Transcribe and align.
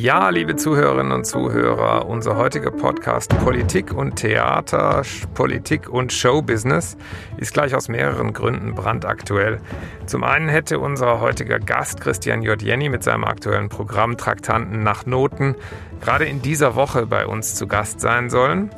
Ja, 0.00 0.30
liebe 0.30 0.56
Zuhörerinnen 0.56 1.12
und 1.12 1.24
Zuhörer, 1.24 2.06
unser 2.06 2.34
heutiger 2.34 2.72
Podcast 2.72 3.30
Politik 3.44 3.92
und 3.92 4.16
Theater, 4.16 5.02
Politik 5.34 5.88
und 5.88 6.12
Showbusiness 6.12 6.96
ist 7.36 7.54
gleich 7.54 7.76
aus 7.76 7.88
mehreren 7.88 8.32
Gründen 8.32 8.74
brandaktuell. 8.74 9.60
Zum 10.06 10.24
einen 10.24 10.48
hätte 10.48 10.80
unser 10.80 11.20
heutiger 11.20 11.60
Gast 11.60 12.00
Christian 12.00 12.42
J. 12.42 12.60
Jenny 12.60 12.88
mit 12.88 13.04
seinem 13.04 13.22
aktuellen 13.22 13.68
Programm 13.68 14.16
Traktanten 14.16 14.82
nach 14.82 15.06
Noten 15.06 15.54
gerade 16.00 16.24
in 16.24 16.42
dieser 16.42 16.74
Woche 16.74 17.06
bei 17.06 17.24
uns 17.24 17.54
zu 17.54 17.68
Gast 17.68 18.00
sein 18.00 18.30
sollen. 18.30 18.70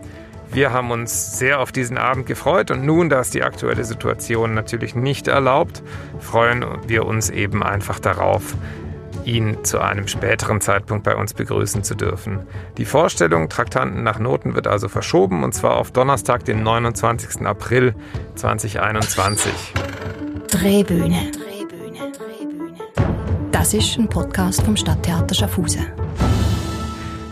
Wir 0.53 0.73
haben 0.73 0.91
uns 0.91 1.39
sehr 1.39 1.61
auf 1.61 1.73
diesen 1.73 1.99
Abend 1.99 2.27
gefreut 2.27 2.71
und 2.71 2.85
nun, 2.85 3.09
da 3.09 3.21
es 3.21 3.31
die 3.31 3.43
aktuelle 3.43 3.85
Situation 3.85 4.55
natürlich 4.55 4.95
nicht 4.95 5.29
erlaubt, 5.29 5.83
freuen 6.21 6.65
wir 6.87 7.05
uns 7.05 7.31
eben 7.31 7.63
einfach 7.63 7.99
darauf, 7.99 8.55
ihn 9.27 9.65
zu 9.65 9.81
einem 9.81 10.09
späteren 10.09 10.61
Zeitpunkt 10.61 11.05
bei 11.05 11.17
uns 11.17 11.35
begrüßen 11.35 11.83
zu 11.83 11.95
dürfen. 11.95 12.47
Die 12.79 12.85
Vorstellung 12.85 13.49
Traktanten 13.49 14.03
nach 14.03 14.19
Noten 14.19 14.55
wird 14.55 14.67
also 14.67 14.89
verschoben 14.89 15.45
und 15.45 15.53
zwar 15.53 15.77
auf 15.77 15.91
Donnerstag, 15.91 16.45
den 16.45 16.63
29. 16.63 17.45
April 17.47 17.95
2021. 18.37 19.53
Drehbühne. 20.49 21.33
Das 23.53 23.75
ist 23.75 23.99
ein 23.99 24.09
Podcast 24.09 24.63
vom 24.63 24.77
Stadttheater 24.77 25.35
Schaffhausen. 25.35 25.87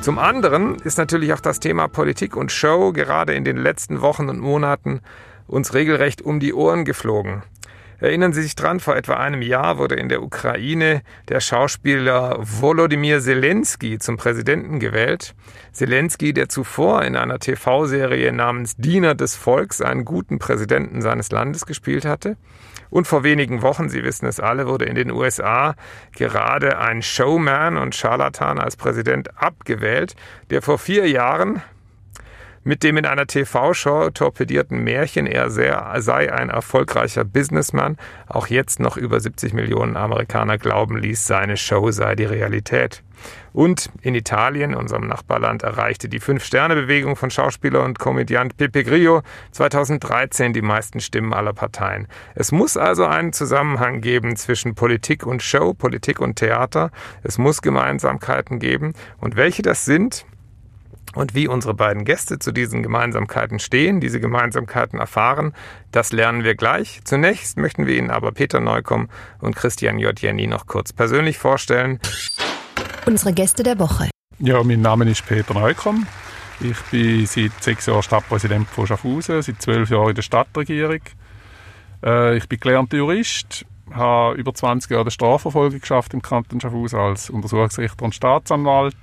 Zum 0.00 0.18
anderen 0.18 0.74
ist 0.76 0.98
natürlich 0.98 1.32
auch 1.32 1.40
das 1.40 1.60
Thema 1.60 1.88
Politik 1.88 2.36
und 2.36 2.52
Show 2.52 2.92
gerade 2.92 3.34
in 3.34 3.44
den 3.44 3.56
letzten 3.56 4.02
Wochen 4.02 4.28
und 4.28 4.38
Monaten 4.38 5.00
uns 5.46 5.74
regelrecht 5.74 6.22
um 6.22 6.40
die 6.40 6.52
Ohren 6.52 6.84
geflogen. 6.84 7.42
Erinnern 8.00 8.32
Sie 8.32 8.42
sich 8.42 8.56
dran, 8.56 8.80
vor 8.80 8.96
etwa 8.96 9.14
einem 9.14 9.40
Jahr 9.40 9.78
wurde 9.78 9.94
in 9.94 10.08
der 10.08 10.22
Ukraine 10.22 11.02
der 11.28 11.40
Schauspieler 11.40 12.38
Volodymyr 12.40 13.20
Zelensky 13.20 13.98
zum 13.98 14.16
Präsidenten 14.16 14.80
gewählt. 14.80 15.34
Zelensky, 15.72 16.32
der 16.32 16.48
zuvor 16.48 17.02
in 17.04 17.16
einer 17.16 17.38
TV-Serie 17.38 18.32
namens 18.32 18.76
Diener 18.76 19.14
des 19.14 19.36
Volks 19.36 19.80
einen 19.80 20.04
guten 20.04 20.38
Präsidenten 20.38 21.02
seines 21.02 21.30
Landes 21.30 21.66
gespielt 21.66 22.04
hatte. 22.04 22.36
Und 22.90 23.06
vor 23.06 23.24
wenigen 23.24 23.62
Wochen, 23.62 23.88
Sie 23.88 24.04
wissen 24.04 24.26
es 24.26 24.40
alle, 24.40 24.66
wurde 24.66 24.84
in 24.84 24.94
den 24.94 25.10
USA 25.10 25.74
gerade 26.12 26.78
ein 26.78 27.02
Showman 27.02 27.76
und 27.76 27.94
Scharlatan 27.94 28.58
als 28.58 28.76
Präsident 28.76 29.40
abgewählt, 29.40 30.14
der 30.50 30.62
vor 30.62 30.78
vier 30.78 31.08
Jahren 31.08 31.62
mit 32.64 32.82
dem 32.82 32.96
in 32.96 33.06
einer 33.06 33.26
TV-Show 33.26 34.10
torpedierten 34.10 34.82
Märchen, 34.82 35.26
er 35.26 35.50
sei 35.50 36.32
ein 36.32 36.50
erfolgreicher 36.50 37.24
Businessman, 37.24 37.96
auch 38.26 38.48
jetzt 38.48 38.80
noch 38.80 38.96
über 38.96 39.20
70 39.20 39.52
Millionen 39.52 39.96
Amerikaner 39.96 40.58
glauben 40.58 40.96
ließ, 40.98 41.26
seine 41.26 41.56
Show 41.56 41.90
sei 41.90 42.16
die 42.16 42.24
Realität. 42.24 43.02
Und 43.52 43.90
in 44.02 44.14
Italien, 44.14 44.74
unserem 44.74 45.06
Nachbarland, 45.06 45.62
erreichte 45.62 46.08
die 46.08 46.18
Fünf-Sterne-Bewegung 46.18 47.14
von 47.16 47.30
Schauspieler 47.30 47.84
und 47.84 47.98
Komödiant 47.98 48.56
Pepe 48.56 48.82
Grillo 48.82 49.22
2013 49.52 50.52
die 50.52 50.62
meisten 50.62 51.00
Stimmen 51.00 51.32
aller 51.32 51.52
Parteien. 51.52 52.08
Es 52.34 52.50
muss 52.50 52.76
also 52.76 53.04
einen 53.04 53.32
Zusammenhang 53.32 54.00
geben 54.00 54.36
zwischen 54.36 54.74
Politik 54.74 55.24
und 55.24 55.42
Show, 55.42 55.72
Politik 55.72 56.20
und 56.20 56.36
Theater. 56.36 56.90
Es 57.22 57.38
muss 57.38 57.62
Gemeinsamkeiten 57.62 58.58
geben. 58.58 58.94
Und 59.18 59.36
welche 59.36 59.62
das 59.62 59.84
sind, 59.84 60.26
und 61.14 61.34
wie 61.34 61.48
unsere 61.48 61.74
beiden 61.74 62.04
Gäste 62.04 62.38
zu 62.38 62.52
diesen 62.52 62.82
Gemeinsamkeiten 62.82 63.58
stehen, 63.58 64.00
diese 64.00 64.20
Gemeinsamkeiten 64.20 64.98
erfahren, 64.98 65.54
das 65.92 66.12
lernen 66.12 66.44
wir 66.44 66.54
gleich. 66.54 67.00
Zunächst 67.04 67.56
möchten 67.56 67.86
wir 67.86 67.96
Ihnen 67.96 68.10
aber 68.10 68.32
Peter 68.32 68.60
Neukomm 68.60 69.08
und 69.40 69.56
Christian 69.56 69.98
J. 69.98 70.18
Jenny 70.20 70.46
noch 70.46 70.66
kurz 70.66 70.92
persönlich 70.92 71.38
vorstellen. 71.38 72.00
Unsere 73.06 73.32
Gäste 73.32 73.62
der 73.62 73.78
Woche. 73.78 74.10
Ja, 74.38 74.62
mein 74.62 74.80
Name 74.80 75.08
ist 75.08 75.24
Peter 75.26 75.54
Neukomm. 75.54 76.06
Ich 76.60 76.80
bin 76.90 77.26
seit 77.26 77.52
sechs 77.62 77.86
Jahren 77.86 78.02
Stadtpräsident 78.02 78.68
von 78.68 78.86
Schaffhausen, 78.86 79.42
seit 79.42 79.60
zwölf 79.60 79.90
Jahren 79.90 80.10
in 80.10 80.14
der 80.14 80.22
Stadtregierung. 80.22 81.00
Äh, 82.04 82.36
ich 82.36 82.48
bin 82.48 82.60
gelernter 82.60 82.96
Jurist, 82.96 83.64
habe 83.92 84.36
über 84.36 84.54
20 84.54 84.90
Jahre 84.90 85.04
die 85.04 85.10
Strafverfolgung 85.10 85.80
geschafft 85.80 86.14
im 86.14 86.22
Kanton 86.22 86.60
Schaffhausen 86.60 86.98
als 86.98 87.30
Untersuchungsrichter 87.30 88.04
und 88.04 88.14
Staatsanwalt 88.14 88.96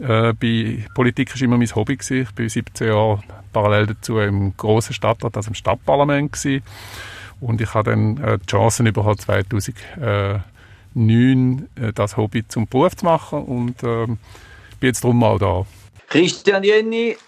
äh, 0.00 0.32
bei 0.32 0.84
Politik 0.94 1.34
war 1.34 1.42
immer 1.42 1.58
mein 1.58 1.74
Hobby. 1.74 1.96
Gewesen. 1.96 2.28
Ich 2.30 2.38
war 2.38 2.48
17 2.48 2.86
Jahre 2.88 3.22
parallel 3.52 3.86
dazu 3.86 4.18
im 4.18 4.56
grossen 4.56 4.94
Stadtrat, 4.94 5.36
also 5.36 5.48
im 5.48 5.54
Stadtparlament. 5.54 6.32
Gewesen. 6.32 6.62
Und 7.40 7.60
ich 7.60 7.74
habe 7.74 7.90
dann 7.90 8.16
äh, 8.22 8.38
die 8.38 8.46
Chance 8.46 8.84
bekommen, 8.84 9.18
2009 9.18 11.68
äh, 11.76 11.92
das 11.92 12.16
Hobby 12.16 12.48
zum 12.48 12.66
Beruf 12.66 12.96
zu 12.96 13.04
machen 13.04 13.44
und 13.44 13.82
äh, 13.82 14.06
bin 14.06 14.18
jetzt 14.80 15.04
drum 15.04 15.18
mal 15.18 15.38
da. 15.38 15.66
Christian 16.08 16.62
Jenny, 16.62 17.18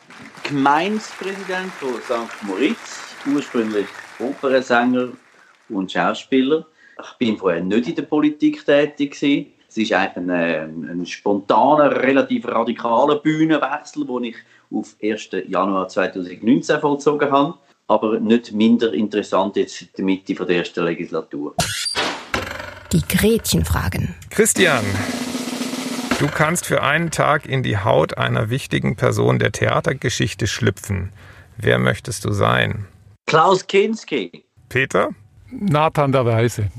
Gemeinspräsident 0.43 1.71
von 1.73 1.95
St. 2.03 2.43
Moritz, 2.43 3.15
ursprünglich 3.27 3.87
Opernsänger 4.19 5.09
und 5.69 5.93
Schauspieler. 5.93 6.67
Ich 7.03 7.13
bin 7.19 7.37
vorher 7.37 7.63
nicht 7.63 7.89
in 7.89 7.95
der 7.95 8.03
Politik 8.03 8.65
tätig. 8.65 9.13
Gewesen. 9.13 9.53
Es 9.77 9.83
ist 9.83 9.93
eigentlich 9.93 10.31
ein, 10.31 10.89
ein 10.89 11.05
spontaner, 11.05 12.03
relativ 12.03 12.49
radikaler 12.49 13.17
Bühnenwechsel, 13.17 14.07
den 14.07 14.25
ich 14.25 14.37
auf 14.71 14.97
1. 15.03 15.29
Januar 15.49 15.89
2019 15.89 16.81
vollzogen 16.81 17.31
habe, 17.31 17.59
aber 17.87 18.19
nicht 18.19 18.53
minder 18.53 18.95
interessant 18.95 19.55
jetzt 19.57 19.83
in 19.83 19.89
der 19.99 20.05
Mitte 20.07 20.35
der 20.35 20.57
ersten 20.57 20.83
Legislatur. 20.83 21.55
Die 22.91 23.03
Gretchenfragen. 23.07 24.15
Christian, 24.31 24.83
du 26.21 26.27
kannst 26.29 26.65
für 26.65 26.83
einen 26.83 27.11
Tag 27.11 27.45
in 27.45 27.63
die 27.63 27.77
Haut 27.77 28.17
einer 28.17 28.49
wichtigen 28.49 28.97
Person 28.97 29.39
der 29.39 29.53
Theatergeschichte 29.53 30.47
schlüpfen. 30.47 31.13
Wer 31.59 31.79
möchtest 31.79 32.25
du 32.25 32.33
sein? 32.33 32.87
Klaus 33.27 33.67
Kinski. 33.67 34.43
Peter? 34.71 35.11
Nathan 35.51 36.13
der 36.13 36.25
Weise. 36.25 36.71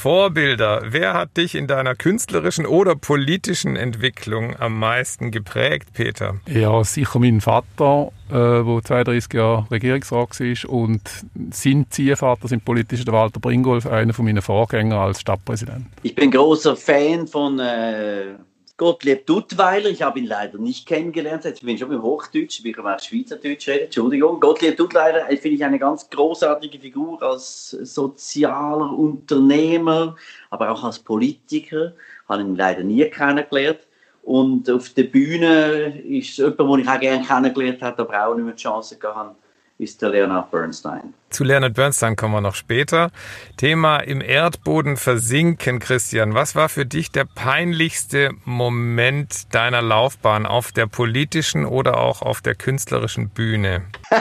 Vorbilder. 0.00 0.80
Wer 0.86 1.12
hat 1.12 1.36
dich 1.36 1.54
in 1.54 1.66
deiner 1.66 1.94
künstlerischen 1.94 2.64
oder 2.64 2.96
politischen 2.96 3.76
Entwicklung 3.76 4.56
am 4.58 4.78
meisten 4.78 5.30
geprägt, 5.30 5.92
Peter? 5.92 6.40
Ja, 6.46 6.82
sicher 6.84 7.18
mein 7.18 7.42
Vater, 7.42 8.10
äh, 8.30 8.80
32 8.82 9.34
Jahre 9.34 9.66
Regierungsrat 9.70 10.40
war 10.40 10.70
und 10.70 11.02
sein 11.50 11.84
Ziehvater, 11.90 12.48
sein 12.48 12.62
politischer 12.62 13.04
der 13.04 13.12
Walter 13.12 13.40
Bringolf, 13.40 13.86
einer 13.86 14.14
von 14.14 14.24
meinen 14.24 14.40
Vorgänger 14.40 14.96
als 14.96 15.20
Stadtpräsident. 15.20 15.88
Ich 16.02 16.14
bin 16.14 16.30
großer 16.30 16.76
Fan 16.76 17.26
von 17.26 17.58
äh, 17.58 18.36
Gottlieb 18.80 19.26
Duttweiler, 19.26 19.90
ich 19.90 20.00
habe 20.00 20.20
ihn 20.20 20.24
leider 20.24 20.56
nicht 20.56 20.86
kennengelernt, 20.86 21.44
jetzt 21.44 21.60
bin 21.60 21.74
ich 21.74 21.80
schon 21.80 21.92
im 21.92 22.00
Hochdeutsch, 22.00 22.64
ich 22.64 22.78
auch 22.78 22.98
Schweizerdeutsch 22.98 23.68
rede, 23.68 23.84
Entschuldigung. 23.84 24.40
Gottlieb 24.40 24.78
Duttweiler 24.78 25.30
äh, 25.30 25.36
finde 25.36 25.56
ich 25.56 25.64
eine 25.66 25.78
ganz 25.78 26.08
großartige 26.08 26.80
Figur 26.80 27.22
als 27.22 27.72
sozialer 27.72 28.90
Unternehmer, 28.90 30.16
aber 30.48 30.70
auch 30.70 30.82
als 30.82 30.98
Politiker, 30.98 31.92
habe 32.26 32.40
ihn 32.40 32.56
leider 32.56 32.82
nie 32.82 33.04
kennengelernt. 33.10 33.80
Und 34.22 34.70
auf 34.70 34.88
der 34.94 35.04
Bühne 35.04 36.00
ist 36.02 36.38
jemand, 36.38 36.58
den 36.60 36.78
ich 36.78 36.88
auch 36.88 37.00
gerne 37.00 37.26
kennengelernt 37.26 37.82
habe, 37.82 38.00
aber 38.00 38.28
auch 38.28 38.34
nicht 38.34 38.44
mehr 38.46 38.54
die 38.54 38.62
Chance 38.62 38.96
gehabt 38.96 39.36
ist 39.80 40.02
der 40.02 40.10
Leonard 40.10 40.50
Bernstein. 40.50 41.14
Zu 41.30 41.44
Leonard 41.44 41.74
Bernstein 41.74 42.14
kommen 42.14 42.34
wir 42.34 42.40
noch 42.40 42.54
später. 42.54 43.10
Thema 43.56 43.98
im 43.98 44.20
Erdboden 44.20 44.96
versinken, 44.96 45.78
Christian. 45.78 46.34
Was 46.34 46.54
war 46.54 46.68
für 46.68 46.84
dich 46.84 47.10
der 47.10 47.24
peinlichste 47.24 48.32
Moment 48.44 49.54
deiner 49.54 49.80
Laufbahn 49.80 50.44
auf 50.44 50.72
der 50.72 50.86
politischen 50.86 51.64
oder 51.64 51.98
auch 51.98 52.20
auf 52.20 52.42
der 52.42 52.54
künstlerischen 52.54 53.30
Bühne? 53.30 53.86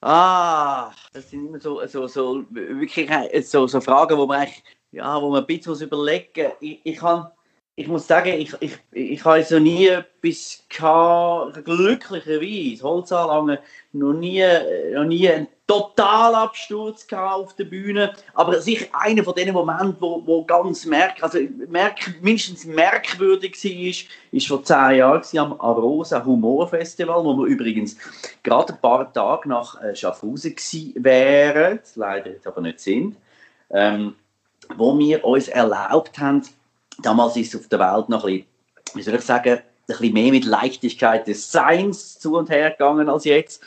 ah, 0.00 0.92
das 1.12 1.30
sind 1.30 1.48
immer 1.48 1.58
so, 1.58 1.84
so, 1.86 2.06
so, 2.06 2.44
wirklich 2.50 3.10
so, 3.46 3.66
so 3.66 3.80
Fragen, 3.80 4.16
wo 4.16 4.26
man, 4.26 4.46
ja, 4.92 5.20
wo 5.20 5.30
man 5.30 5.40
ein 5.40 5.46
bisschen 5.46 5.72
was 5.72 5.80
überlegen 5.80 6.52
Ich, 6.60 6.80
ich 6.84 7.02
habe 7.02 7.32
ich 7.76 7.88
muss 7.88 8.06
sagen, 8.06 8.34
ich, 8.34 8.54
ich, 8.60 8.78
ich 8.92 9.24
habe 9.24 9.42
so 9.42 9.58
nie 9.58 9.88
etwas 9.88 10.64
gehabt, 10.68 11.64
glücklicherweise, 11.64 12.82
Holzanlangen, 12.82 13.58
noch 13.92 14.12
nie, 14.12 14.44
noch 14.92 15.04
nie 15.04 15.30
einen 15.30 15.48
Totalabsturz 15.66 17.06
auf 17.12 17.54
der 17.54 17.64
Bühne, 17.64 18.12
aber 18.34 18.60
sicher 18.60 18.86
einer 18.92 19.22
von 19.22 19.34
den 19.34 19.52
Momenten, 19.54 19.96
wo, 20.00 20.20
wo 20.26 20.44
ganz 20.44 20.84
merk, 20.84 21.22
also 21.22 21.38
merk, 21.68 22.20
mindestens 22.20 22.64
merkwürdig 22.66 23.52
war, 23.64 24.06
ist 24.32 24.48
vor 24.48 24.64
zehn 24.64 24.98
Jahren 24.98 25.38
am 25.38 25.60
Arosa 25.60 26.24
Humorfestival, 26.24 27.24
wo 27.24 27.34
wir 27.34 27.46
übrigens 27.46 27.96
gerade 28.42 28.72
ein 28.72 28.80
paar 28.80 29.12
Tage 29.12 29.48
nach 29.48 29.80
äh, 29.80 29.94
Schaffhausen 29.94 30.56
wären, 30.96 31.78
leider 31.94 32.30
jetzt 32.30 32.46
aber 32.46 32.60
nicht 32.60 32.80
sind, 32.80 33.16
ähm, 33.70 34.16
wo 34.76 34.98
wir 34.98 35.24
uns 35.24 35.48
erlaubt 35.48 36.18
haben, 36.18 36.42
damals 37.02 37.36
ist 37.36 37.54
auf 37.56 37.68
der 37.68 37.78
Welt 37.78 38.08
noch 38.08 38.24
ein 38.24 38.30
bisschen, 38.32 38.46
wie 38.94 39.02
soll 39.02 39.14
ich 39.14 39.20
sagen, 39.22 39.58
ein 39.58 39.62
bisschen 39.86 40.12
mehr 40.12 40.30
mit 40.30 40.44
Leichtigkeit 40.44 41.26
des 41.26 41.50
Seins 41.50 42.18
zu 42.18 42.36
und 42.36 42.50
her 42.50 42.70
gegangen 42.70 43.08
als 43.08 43.24
jetzt. 43.24 43.62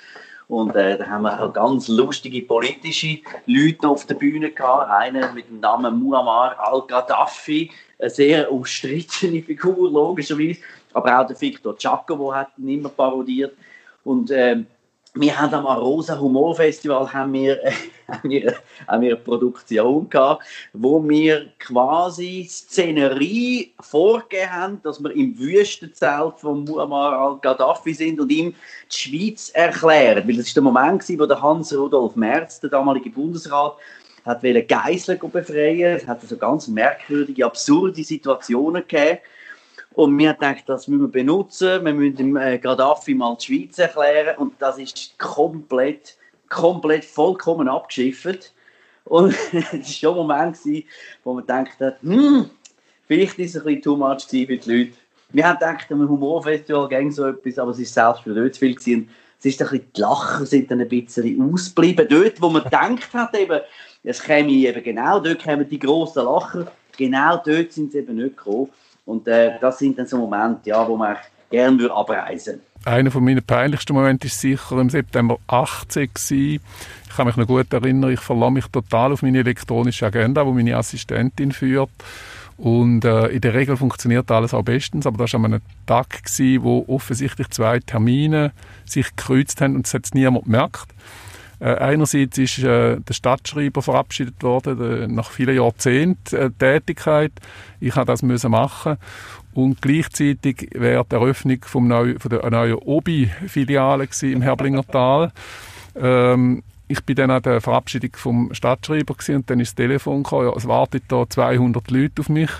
Und 0.48 0.76
äh, 0.76 0.98
da 0.98 1.08
haben 1.08 1.24
wir 1.24 1.42
auch 1.42 1.54
ganz 1.54 1.88
lustige 1.88 2.42
politische 2.42 3.20
Leute 3.46 3.88
auf 3.88 4.06
der 4.06 4.16
Bühne 4.16 4.52
gehabt. 4.52 4.92
Einer 4.92 5.32
mit 5.32 5.50
dem 5.50 5.60
Namen 5.60 6.00
Muammar 6.00 6.60
al-Gaddafi, 6.60 7.72
eine 7.98 8.10
sehr 8.10 8.52
umstrittene 8.52 9.42
Figur, 9.42 9.90
logischerweise. 9.90 10.60
Aber 10.94 11.20
auch 11.20 11.28
der 11.28 11.40
Victor 11.40 11.76
Giacomo 11.76 12.34
hat 12.34 12.50
ihn 12.58 12.70
immer 12.70 12.90
parodiert. 12.90 13.54
Und 14.04 14.32
ähm, 14.32 14.68
wir 15.16 15.40
haben 15.40 15.54
am 15.54 15.68
Arosa 15.68 16.20
Humorfestival 16.20 17.12
haben 17.14 17.34
wir, 17.34 17.64
äh, 17.64 17.72
haben 18.08 18.30
wir, 18.30 18.56
haben 18.88 19.02
wir 19.04 19.14
eine 19.14 19.16
Produktion 19.16 20.10
gehabt, 20.10 20.44
wo 20.74 21.08
wir 21.08 21.52
quasi 21.60 22.48
Szenerie 22.50 23.74
vorgegeben 23.80 24.52
haben, 24.52 24.82
dass 24.82 25.02
wir 25.04 25.12
im 25.12 25.38
Wüstenzelt 25.38 26.40
von 26.40 26.64
Muammar 26.64 27.14
al-Gaddafi 27.14 27.94
sind 27.94 28.20
und 28.20 28.32
ihm 28.32 28.56
die 28.92 28.98
Schweiz 28.98 29.52
erklären. 29.54 30.28
Weil 30.28 30.38
das 30.38 30.48
ist 30.48 30.56
der 30.56 30.64
Moment, 30.64 31.08
wo 31.20 31.26
der 31.26 31.42
Hans-Rudolf 31.42 32.16
Merz, 32.16 32.60
der 32.60 32.72
damalige 32.72 33.12
Bundesrat, 33.12 33.76
hat 34.26 34.42
Geiseln 34.42 35.20
befreien. 35.20 35.98
Es 35.98 36.08
hat 36.08 36.22
so 36.22 36.38
ganz 36.38 36.68
merkwürdige, 36.68 37.46
absurde 37.46 38.04
Situationen 38.04 38.82
gegeben. 38.88 39.20
Und 39.96 40.18
wir 40.18 40.34
gedacht, 40.34 40.64
das 40.68 40.88
müssen 40.88 41.04
wir 41.04 41.08
benutzen. 41.12 41.86
Wir 41.86 41.94
müssen 41.94 42.16
dem 42.16 42.36
äh, 42.36 42.58
Gaddafi 42.58 43.14
mal 43.14 43.38
die 43.40 43.46
Schweiz 43.46 43.78
erklären. 43.78 44.38
Und 44.38 44.54
das 44.60 44.78
ist 44.78 45.18
komplett, 45.20 46.18
komplett 46.50 47.06
vollkommen 47.06 47.68
abgeschifft. 47.68 48.54
Und 49.06 49.36
es 49.54 49.74
war 49.74 49.84
schon 49.84 50.12
ein 50.12 50.28
Moment, 50.28 50.58
gewesen, 50.58 50.88
wo 51.24 51.34
man 51.34 51.48
hat, 51.48 52.02
hm, 52.02 52.50
vielleicht 53.08 53.40
ist 53.40 53.56
es 53.56 53.62
ein 53.62 53.66
bisschen 53.66 53.82
too 53.82 53.96
much 53.96 54.26
für 54.30 54.46
die 54.46 54.72
Leute. 54.72 54.98
Wir 55.30 55.48
haben 55.48 55.60
gedacht, 55.60 55.92
am 55.92 56.08
Humorfestival 56.08 56.88
ging 56.90 57.12
so 57.12 57.26
etwas, 57.26 57.58
aber 57.58 57.72
es 57.72 57.80
ist 57.80 57.94
selbst 57.94 58.22
für 58.24 58.32
Leute 58.32 58.58
viel 58.58 58.76
gewesen. 58.76 59.10
Es 59.40 59.46
ist 59.46 59.62
ein 59.62 59.68
bisschen, 59.68 59.92
die 59.96 60.02
Lacher 60.02 60.46
sind 60.46 60.72
dann 60.72 60.80
ein 60.80 60.88
bisschen 60.88 61.54
ausgeblieben. 61.54 62.08
Dort, 62.10 62.42
wo 62.42 62.50
man 62.50 62.64
gedacht 62.66 63.14
hat, 63.14 63.36
eben, 63.36 63.60
es 64.04 64.22
käme 64.22 64.52
eben 64.52 64.84
genau, 64.84 65.20
dort 65.20 65.40
kämen 65.40 65.68
die 65.68 65.80
grossen 65.80 66.24
Lacher, 66.24 66.72
genau 66.96 67.38
dort 67.38 67.72
sind 67.72 67.92
sie 67.92 68.00
eben 68.00 68.16
nicht 68.16 68.38
gekommen. 68.38 68.70
Und 69.06 69.28
äh, 69.28 69.60
das 69.60 69.80
sind 69.80 69.98
dann 69.98 70.08
so 70.08 70.18
Momente, 70.18 70.70
ja, 70.70 70.88
wo 70.88 70.96
man 70.96 71.18
gerne 71.50 71.80
würde 71.80 71.94
abreisen 71.94 72.62
Einer 72.86 73.12
von 73.12 73.24
meinen 73.24 73.44
peinlichsten 73.44 73.94
Momente 73.94 74.28
ist 74.28 74.40
sicher 74.40 74.78
im 74.80 74.90
September 74.90 75.38
18 75.48 76.10
gewesen. 76.14 76.62
Ich 77.08 77.16
kann 77.16 77.28
mich 77.28 77.36
noch 77.36 77.48
gut 77.48 77.72
erinnern, 77.72 78.12
ich 78.12 78.20
verlasse 78.20 78.52
mich 78.52 78.68
total 78.68 79.12
auf 79.12 79.22
meine 79.22 79.40
elektronische 79.40 80.08
Agenda, 80.08 80.46
wo 80.46 80.52
meine 80.52 80.76
Assistentin 80.76 81.52
führt. 81.52 81.92
Und 82.58 83.04
äh, 83.04 83.28
in 83.28 83.42
der 83.42 83.54
Regel 83.54 83.78
funktioniert 83.78 84.30
alles 84.32 84.54
auch 84.54 84.64
bestens, 84.64 85.06
aber 85.06 85.18
das 85.18 85.34
war 85.34 85.40
an 85.40 85.46
einem 85.46 85.62
Tag, 85.86 86.24
gewesen, 86.24 86.64
wo 86.64 86.86
offensichtlich 86.88 87.50
zwei 87.50 87.80
Termine 87.80 88.52
sich 88.86 89.16
gekreuzt 89.16 89.60
haben 89.62 89.76
und 89.76 89.86
es 89.86 89.94
hat 89.94 90.08
niemand 90.14 90.46
gemerkt. 90.46 90.88
Äh, 91.64 91.76
einerseits 91.76 92.38
ist 92.38 92.60
äh, 92.60 93.00
der 93.00 93.14
Stadtschreiber 93.14 93.82
verabschiedet 93.82 94.44
worden, 94.44 95.16
nach 95.16 95.32
vielen 95.32 95.56
Jahrzehnten 95.56 96.36
äh, 96.36 96.52
Tätigkeit. 96.52 97.32
Ich 97.80 97.96
habe 97.96 98.06
das 98.06 98.22
müssen 98.22 98.52
machen 98.52 98.98
und 99.54 99.82
gleichzeitig 99.82 100.70
wäre 100.74 101.06
die 101.10 101.16
Eröffnung 101.16 101.60
vom 101.62 101.88
neu, 101.88 102.16
von 102.20 102.30
der 102.30 102.50
neuen 102.50 102.76
Obi-Filiale 102.76 104.10
im 104.24 104.42
Herblingertal. 104.42 105.32
Ähm, 105.96 106.64
ich 106.90 107.02
bin 107.06 107.16
dann 107.16 107.32
an 107.32 107.42
der 107.42 107.62
Verabschiedung 107.62 108.12
vom 108.16 108.54
Stadtschreiber 108.54 109.16
und 109.30 109.50
dann 109.50 109.62
ist 109.62 109.70
das 109.70 109.76
Telefon 109.76 110.24
gekommen, 110.24 110.50
ja, 110.50 110.58
es 110.58 110.68
warten 110.68 111.00
da 111.08 111.30
200 111.30 111.90
Leute 111.92 112.20
auf 112.20 112.28
mich 112.28 112.52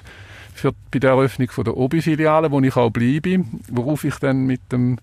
für, 0.54 0.72
bei 0.92 1.00
der 1.00 1.12
Eröffnung 1.12 1.50
von 1.50 1.66
der 1.66 1.76
Obi-Filiale, 1.76 2.52
wo 2.52 2.62
ich 2.62 2.78
auch 2.78 2.90
bleibe, 2.90 3.44
worauf 3.68 4.06
ich 4.06 4.16
dann 4.20 4.46
mit 4.46 4.62
dem 4.72 4.98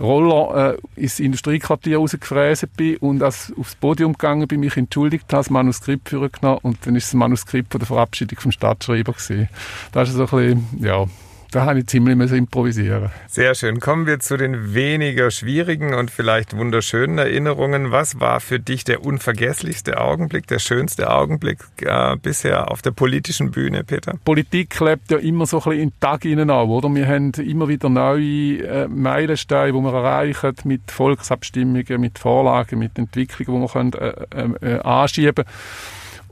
Roller 0.00 0.76
äh, 0.96 1.00
ins 1.00 1.20
Industriequartier 1.20 1.98
rausgefräst 1.98 2.76
bin 2.76 2.96
und 2.96 3.22
als 3.22 3.52
aufs 3.58 3.76
Podium 3.76 4.12
gegangen 4.12 4.48
bin, 4.48 4.60
mich 4.60 4.76
entschuldigt 4.76 5.24
habe, 5.32 5.40
das 5.40 5.50
Manuskript 5.50 6.08
vorgenommen 6.08 6.58
und 6.62 6.78
dann 6.86 6.96
ist 6.96 7.08
das 7.08 7.14
Manuskript 7.14 7.72
von 7.72 7.78
der 7.78 7.86
Verabschiedung 7.86 8.38
vom 8.40 8.52
Stadtschreiber 8.52 9.12
gewesen. 9.12 9.48
Das 9.92 10.08
ist 10.08 10.16
so 10.16 10.22
ein 10.22 10.28
bisschen, 10.28 10.68
ja, 10.80 11.06
da 11.54 11.66
habe 11.66 11.80
ich 11.80 11.86
ziemlich 11.86 12.16
müssen 12.16 12.36
improvisieren. 12.36 13.10
Sehr 13.28 13.54
schön. 13.54 13.78
Kommen 13.78 14.06
wir 14.06 14.18
zu 14.18 14.36
den 14.36 14.74
weniger 14.74 15.30
schwierigen 15.30 15.94
und 15.94 16.10
vielleicht 16.10 16.56
wunderschönen 16.56 17.18
Erinnerungen. 17.18 17.92
Was 17.92 18.18
war 18.18 18.40
für 18.40 18.58
dich 18.58 18.82
der 18.82 19.04
unvergesslichste 19.04 20.00
Augenblick, 20.00 20.48
der 20.48 20.58
schönste 20.58 21.10
Augenblick 21.10 21.58
äh, 21.82 22.16
bisher 22.16 22.72
auf 22.72 22.82
der 22.82 22.90
politischen 22.90 23.52
Bühne, 23.52 23.84
Peter? 23.84 24.14
Politik 24.24 24.78
lebt 24.80 25.12
ja 25.12 25.18
immer 25.18 25.46
so 25.46 25.58
ein 25.58 25.62
bisschen 25.62 25.80
in 25.80 25.90
den 25.90 26.00
Tag 26.00 26.22
hinein 26.24 26.50
an, 26.50 26.68
oder? 26.68 26.92
Wir 26.92 27.06
haben 27.06 27.30
immer 27.34 27.68
wieder 27.68 27.88
neue 27.88 28.58
äh, 28.58 28.88
Meilensteine, 28.88 29.72
die 29.72 29.78
wir 29.78 29.92
erreichen 29.92 30.54
mit 30.64 30.90
Volksabstimmungen, 30.90 32.00
mit 32.00 32.18
Vorlagen, 32.18 32.80
mit 32.80 32.98
Entwicklungen, 32.98 33.62
die 33.62 33.68
wir 33.68 33.72
können, 33.72 33.92
äh, 33.92 34.70
äh, 34.70 34.74
äh 34.74 34.80
anschieben 34.80 35.44
können. 35.44 35.48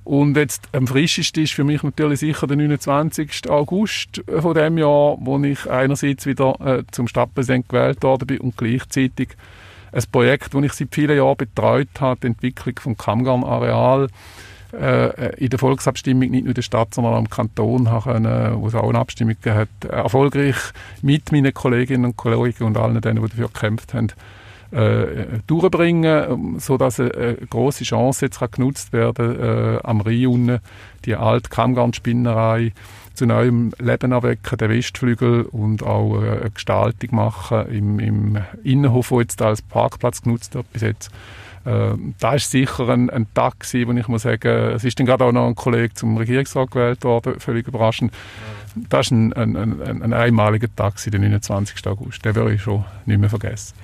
Und 0.04 0.37
jetzt 0.37 0.69
am 0.72 0.87
frischesten 0.87 1.44
ist 1.44 1.52
für 1.52 1.64
mich 1.64 1.82
natürlich 1.82 2.20
sicher 2.20 2.46
der 2.46 2.56
29. 2.56 3.49
August 3.49 4.22
von 4.40 4.54
dem 4.54 4.78
Jahr, 4.78 5.16
wo 5.20 5.38
ich 5.43 5.70
einerseits 5.70 6.26
wieder 6.26 6.56
äh, 6.60 6.82
zum 6.90 7.06
Stadtpräsident 7.06 7.69
gewählt 7.69 8.02
worden 8.02 8.26
bin 8.26 8.38
und 8.38 8.56
gleichzeitig 8.56 9.28
ein 9.93 10.02
Projekt, 10.10 10.54
das 10.54 10.64
ich 10.64 10.72
seit 10.72 10.94
vielen 10.94 11.16
Jahren 11.16 11.37
betreut 11.37 11.88
habe, 12.00 12.20
die 12.20 12.26
Entwicklung 12.28 12.75
vom 12.81 12.96
Kammgarn-Areal, 12.96 14.08
äh, 14.72 15.37
in 15.37 15.50
der 15.50 15.58
Volksabstimmung 15.58 16.31
nicht 16.31 16.44
nur 16.44 16.49
in 16.49 16.54
der 16.54 16.62
Stadt, 16.62 16.94
sondern 16.94 17.14
auch 17.14 17.19
im 17.19 17.31
Kanton 17.31 17.84
können, 18.02 18.60
wo 18.60 18.66
es 18.66 18.75
auch 18.75 18.88
eine 18.88 18.99
Abstimmung 18.99 19.37
hat, 19.44 19.69
erfolgreich 19.88 20.56
mit 21.02 21.31
meinen 21.31 21.52
Kolleginnen 21.52 22.06
und 22.06 22.16
Kollegen 22.16 22.64
und 22.64 22.76
allen 22.76 23.00
denen, 23.00 23.22
die 23.22 23.28
dafür 23.28 23.49
gekämpft 23.49 23.94
haben, 23.94 24.08
äh, 24.73 25.41
durchbringen, 25.47 26.59
sodass 26.59 26.99
eine, 26.99 27.15
eine 27.15 27.37
große 27.37 27.85
Chance 27.85 28.27
jetzt 28.27 28.41
kann 28.41 28.51
genutzt 28.51 28.93
werden 28.93 29.39
äh, 29.39 29.79
am 29.83 30.01
Rhein 30.01 30.61
die 31.05 31.15
alte 31.15 31.51
Kammgarnspinnerei 31.51 32.73
zu 33.15 33.27
neuem 33.27 33.73
Leben 33.79 34.13
erwecken, 34.13 34.57
den 34.57 34.71
Westflügel 34.71 35.43
und 35.43 35.83
auch 35.83 36.23
äh, 36.23 36.41
eine 36.41 36.51
Gestaltung 36.51 37.15
machen 37.17 37.67
im, 37.69 37.99
im 37.99 38.39
Innenhof, 38.65 39.11
wo 39.11 39.21
jetzt 39.21 39.43
als 39.43 39.63
Parkplatz 39.63 40.23
genutzt 40.23 40.55
wird 40.55 40.73
bis 40.73 40.83
jetzt. 40.83 41.11
Äh, 41.65 41.95
da 42.19 42.35
ist 42.35 42.51
sicher 42.51 42.89
ein, 42.89 43.11
ein 43.11 43.27
Tag 43.35 43.61
gewesen, 43.61 43.89
wo 43.89 43.93
ich 43.99 44.09
muss 44.09 44.23
sagen, 44.23 44.73
es 44.75 44.85
ist 44.85 44.99
dann 44.99 45.07
gerade 45.07 45.25
auch 45.25 45.33
noch 45.33 45.47
ein 45.47 45.55
Kollege 45.55 45.95
zum 45.95 46.17
Regierungsrat 46.17 46.71
gewählt 46.71 47.05
worden, 47.05 47.39
völlig 47.39 47.69
überraschend. 47.69 48.13
Das 48.75 49.07
ist 49.07 49.11
ein, 49.11 49.33
ein, 49.33 49.57
ein, 49.57 50.03
ein 50.03 50.13
einmaliger 50.13 50.69
Tag, 50.75 50.95
der 51.05 51.21
29. 51.21 51.87
August. 51.87 52.25
Den 52.25 52.35
werde 52.35 52.55
ich 52.55 52.63
schon 52.63 52.85
nicht 53.07 53.19
mehr 53.19 53.31
vergessen. 53.31 53.75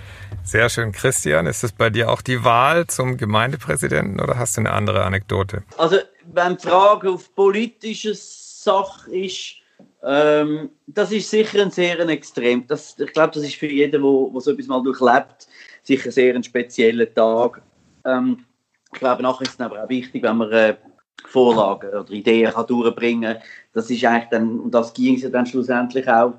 Sehr 0.44 0.69
schön. 0.69 0.93
Christian, 0.93 1.46
ist 1.46 1.62
das 1.62 1.73
bei 1.73 1.90
dir 1.90 2.11
auch 2.11 2.23
die 2.23 2.44
Wahl 2.44 2.87
zum 2.87 3.17
Gemeindepräsidenten 3.17 4.20
oder 4.20 4.38
hast 4.38 4.56
du 4.56 4.62
eine 4.62 4.73
andere 4.73 5.05
Anekdote? 5.05 5.62
Also, 5.76 5.99
wenn 6.32 6.56
die 6.56 6.67
Frage 6.67 7.11
auf 7.11 7.35
politische 7.35 8.14
Sache 8.14 9.14
ist, 9.14 9.56
ähm, 10.02 10.70
das 10.87 11.12
ist 11.12 11.31
sicher 11.31 11.61
ein 11.62 11.70
sehr 11.70 12.00
ein 12.00 12.08
extrem. 12.08 12.67
Das, 12.67 12.99
ich 12.99 13.12
glaube, 13.12 13.35
das 13.35 13.42
ist 13.42 13.57
für 13.57 13.66
jeden, 13.66 14.02
der 14.02 14.40
so 14.40 14.52
etwas 14.52 14.66
mal 14.66 14.83
durchlebt, 14.83 15.49
sicher 15.83 16.11
sehr 16.11 16.35
ein 16.35 16.45
spezieller 16.45 17.12
Tag. 17.12 17.62
Ähm, 18.04 18.45
ich 18.92 19.00
glaube, 19.00 19.23
nachher 19.23 19.42
ist 19.42 19.54
es 19.54 19.61
aber 19.61 19.85
auch 19.85 19.88
wichtig, 19.88 20.23
wenn 20.23 20.37
man 20.37 20.50
äh, 20.52 20.76
Vorlagen 21.26 21.90
oder 21.90 22.10
Ideen 22.10 22.52
kann 22.52 22.66
durchbringen 22.66 23.34
kann. 23.34 23.42
Das 23.72 23.90
ist 23.90 24.04
eigentlich 24.04 24.28
dann, 24.30 24.60
und 24.60 24.72
das 24.72 24.92
ging 24.94 25.16
es 25.16 25.22
ja 25.22 25.28
dann 25.28 25.46
schlussendlich 25.46 26.08
auch. 26.08 26.34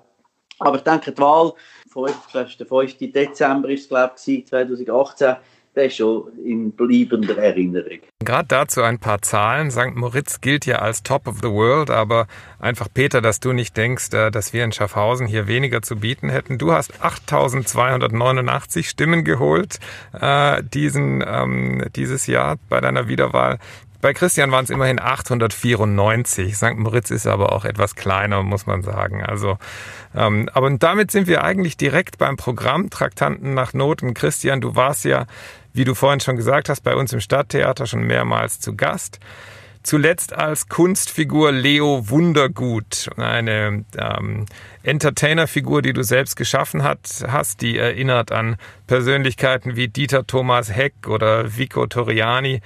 Aber 0.60 0.78
ich 0.78 0.84
denke, 0.84 1.12
die 1.12 1.22
Wahl 1.22 1.54
5, 1.92 2.28
der 2.58 2.68
5. 2.68 2.98
Dezember 2.98 3.70
ist 3.70 3.84
es, 3.84 3.90
glaube 3.90 4.14
ich, 4.26 4.48
2018. 4.48 5.36
Der 5.76 5.86
ist 5.86 5.98
schon 5.98 6.36
in 6.44 6.72
bleibender 6.72 7.38
Erinnerung. 7.38 8.00
Gerade 8.26 8.48
dazu 8.48 8.82
ein 8.82 9.00
paar 9.00 9.22
Zahlen. 9.22 9.70
St. 9.70 9.96
Moritz 9.96 10.42
gilt 10.42 10.66
ja 10.66 10.78
als 10.80 11.04
Top 11.04 11.28
of 11.28 11.38
the 11.42 11.50
World, 11.50 11.92
aber 11.92 12.28
einfach, 12.60 12.88
Peter, 12.92 13.22
dass 13.22 13.40
du 13.40 13.54
nicht 13.54 13.78
denkst, 13.78 14.12
äh, 14.14 14.32
dass 14.32 14.52
wir 14.52 14.64
in 14.64 14.72
Schaffhausen 14.72 15.28
hier 15.28 15.48
weniger 15.48 15.82
zu 15.82 15.98
bieten 15.98 16.30
hätten. 16.30 16.58
Du 16.58 16.72
hast 16.72 16.92
8289 17.02 18.90
Stimmen 18.90 19.24
geholt 19.24 19.80
äh, 20.20 20.64
diesen, 20.64 21.24
ähm, 21.26 21.86
dieses 21.96 22.26
Jahr 22.28 22.58
bei 22.68 22.82
deiner 22.82 23.08
Wiederwahl. 23.08 23.60
Bei 24.02 24.14
Christian 24.14 24.52
waren 24.52 24.64
es 24.64 24.70
immerhin 24.70 25.00
894. 25.00 26.56
St. 26.56 26.78
Moritz 26.78 27.12
ist 27.12 27.28
aber 27.28 27.52
auch 27.52 27.66
etwas 27.66 27.96
kleiner, 27.96 28.44
muss 28.44 28.66
man 28.66 28.82
sagen. 28.82 29.24
Also, 29.24 29.58
ähm, 30.16 30.50
aber 30.54 30.70
damit 30.72 31.12
sind 31.12 31.28
wir 31.28 31.44
eigentlich 31.44 31.76
direkt 31.76 32.18
beim 32.18 32.38
Programm 32.38 32.90
Traktanten 32.90 33.54
nach 33.54 33.74
Noten. 33.74 34.14
Christian, 34.14 34.62
du 34.62 34.76
warst 34.76 35.04
ja, 35.04 35.26
wie 35.74 35.84
du 35.84 35.96
vorhin 35.96 36.22
schon 36.22 36.38
gesagt 36.38 36.70
hast, 36.70 36.82
bei 36.82 36.96
uns 36.96 37.12
im 37.12 37.20
Stadttheater 37.20 37.88
schon 37.88 38.04
mehrmals 38.04 38.62
zu 38.62 38.76
Gast. 38.76 39.20
Zuletzt 39.82 40.34
als 40.34 40.68
Kunstfigur 40.68 41.54
Leo 41.54 42.10
Wundergut, 42.10 43.10
eine 43.16 43.86
ähm, 43.98 44.46
Entertainerfigur, 44.84 45.82
die 45.82 45.94
du 45.94 46.04
selbst 46.04 46.36
geschaffen 46.36 46.84
hat, 46.84 47.24
hast, 47.28 47.62
die 47.62 47.78
erinnert 47.78 48.32
an 48.34 48.58
Persönlichkeiten 48.88 49.78
wie 49.78 49.88
Dieter 49.88 50.28
Thomas 50.28 50.74
Heck 50.74 51.08
oder 51.08 51.58
Vico 51.58 51.88
Toriani. 51.88 52.62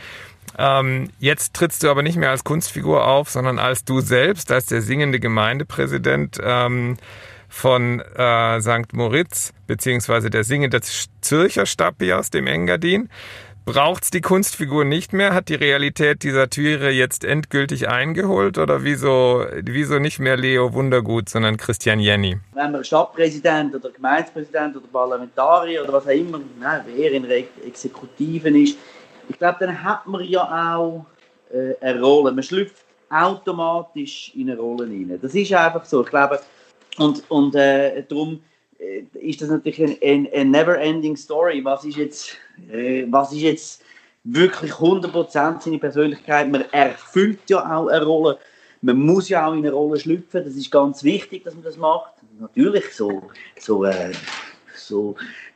Ähm, 0.57 1.09
jetzt 1.19 1.53
trittst 1.53 1.83
du 1.83 1.89
aber 1.89 2.03
nicht 2.03 2.17
mehr 2.17 2.29
als 2.29 2.43
Kunstfigur 2.43 3.07
auf, 3.07 3.29
sondern 3.29 3.59
als 3.59 3.85
du 3.85 4.01
selbst, 4.01 4.51
als 4.51 4.67
der 4.67 4.81
singende 4.81 5.19
Gemeindepräsident. 5.19 6.37
Ähm, 6.43 6.97
von 7.53 7.99
äh, 7.99 8.61
St. 8.61 8.93
Moritz, 8.93 9.53
beziehungsweise 9.67 10.31
der 10.31 10.43
singende 10.43 10.81
Zürcher 11.21 11.67
Stappi 11.67 12.11
aus 12.11 12.31
dem 12.31 12.47
Engadin. 12.47 13.09
Braucht's 13.65 14.09
die 14.09 14.19
Kunstfigur 14.19 14.83
nicht 14.83 15.13
mehr? 15.13 15.33
Hat 15.33 15.47
die 15.47 15.55
Realität 15.55 16.23
dieser 16.23 16.49
Türe 16.49 16.89
jetzt 16.89 17.23
endgültig 17.23 17.87
eingeholt 17.87 18.57
oder 18.57 18.83
wieso, 18.83 19.45
wieso 19.61 19.99
nicht 19.99 20.19
mehr 20.19 20.35
Leo 20.35 20.73
Wundergut, 20.73 21.29
sondern 21.29 21.55
Christian 21.55 21.99
Jenny? 21.99 22.39
Wenn 22.53 22.73
man 22.73 22.83
Stadtpräsident 22.83 23.73
oder 23.73 23.89
Gemeindepräsident 23.91 24.75
oder 24.75 24.87
Parlamentarier 24.91 25.83
oder 25.83 25.93
was 25.93 26.07
auch 26.07 26.11
immer, 26.11 26.41
nein, 26.59 26.81
wer 26.93 27.11
in 27.13 27.23
der 27.23 27.43
Exekutive 27.65 28.49
ist, 28.49 28.77
ich 29.29 29.37
glaube, 29.37 29.57
dann 29.59 29.83
hat 29.83 30.05
man 30.07 30.23
ja 30.23 30.75
auch 30.75 31.05
äh, 31.51 31.75
eine 31.81 32.01
Rolle. 32.01 32.31
Man 32.31 32.43
schlüpft 32.43 32.83
automatisch 33.09 34.31
in 34.35 34.49
eine 34.49 34.59
Rolle 34.59 34.85
rein. 34.85 35.19
Das 35.21 35.35
ist 35.35 35.53
einfach 35.53 35.85
so. 35.85 36.03
Ich 36.03 36.09
glaube, 36.09 36.39
und, 36.97 37.23
und 37.29 37.55
äh, 37.55 38.03
darum 38.07 38.41
äh, 38.79 39.03
ist 39.19 39.41
das 39.41 39.49
natürlich 39.49 39.81
eine, 40.03 40.29
eine 40.31 40.45
never-ending 40.45 41.15
Story. 41.15 41.63
Was 41.63 41.85
ist 41.85 41.97
jetzt, 41.97 42.37
äh, 42.71 43.05
was 43.09 43.31
ist 43.31 43.41
jetzt 43.41 43.83
wirklich 44.23 44.71
100% 44.71 45.61
seine 45.61 45.79
Persönlichkeit? 45.79 46.51
Man 46.51 46.65
erfüllt 46.71 47.49
ja 47.49 47.59
auch 47.59 47.87
eine 47.87 48.05
Rolle. 48.05 48.37
Man 48.81 48.99
muss 48.99 49.29
ja 49.29 49.47
auch 49.47 49.53
in 49.53 49.59
eine 49.59 49.71
Rolle 49.71 49.99
schlüpfen. 49.99 50.43
Das 50.43 50.55
ist 50.55 50.71
ganz 50.71 51.03
wichtig, 51.03 51.43
dass 51.43 51.53
man 51.53 51.63
das 51.63 51.77
macht. 51.77 52.13
Natürlich 52.39 52.93
so, 52.93 53.23
so, 53.59 53.85
äh, 53.85 54.11
so 54.75 55.15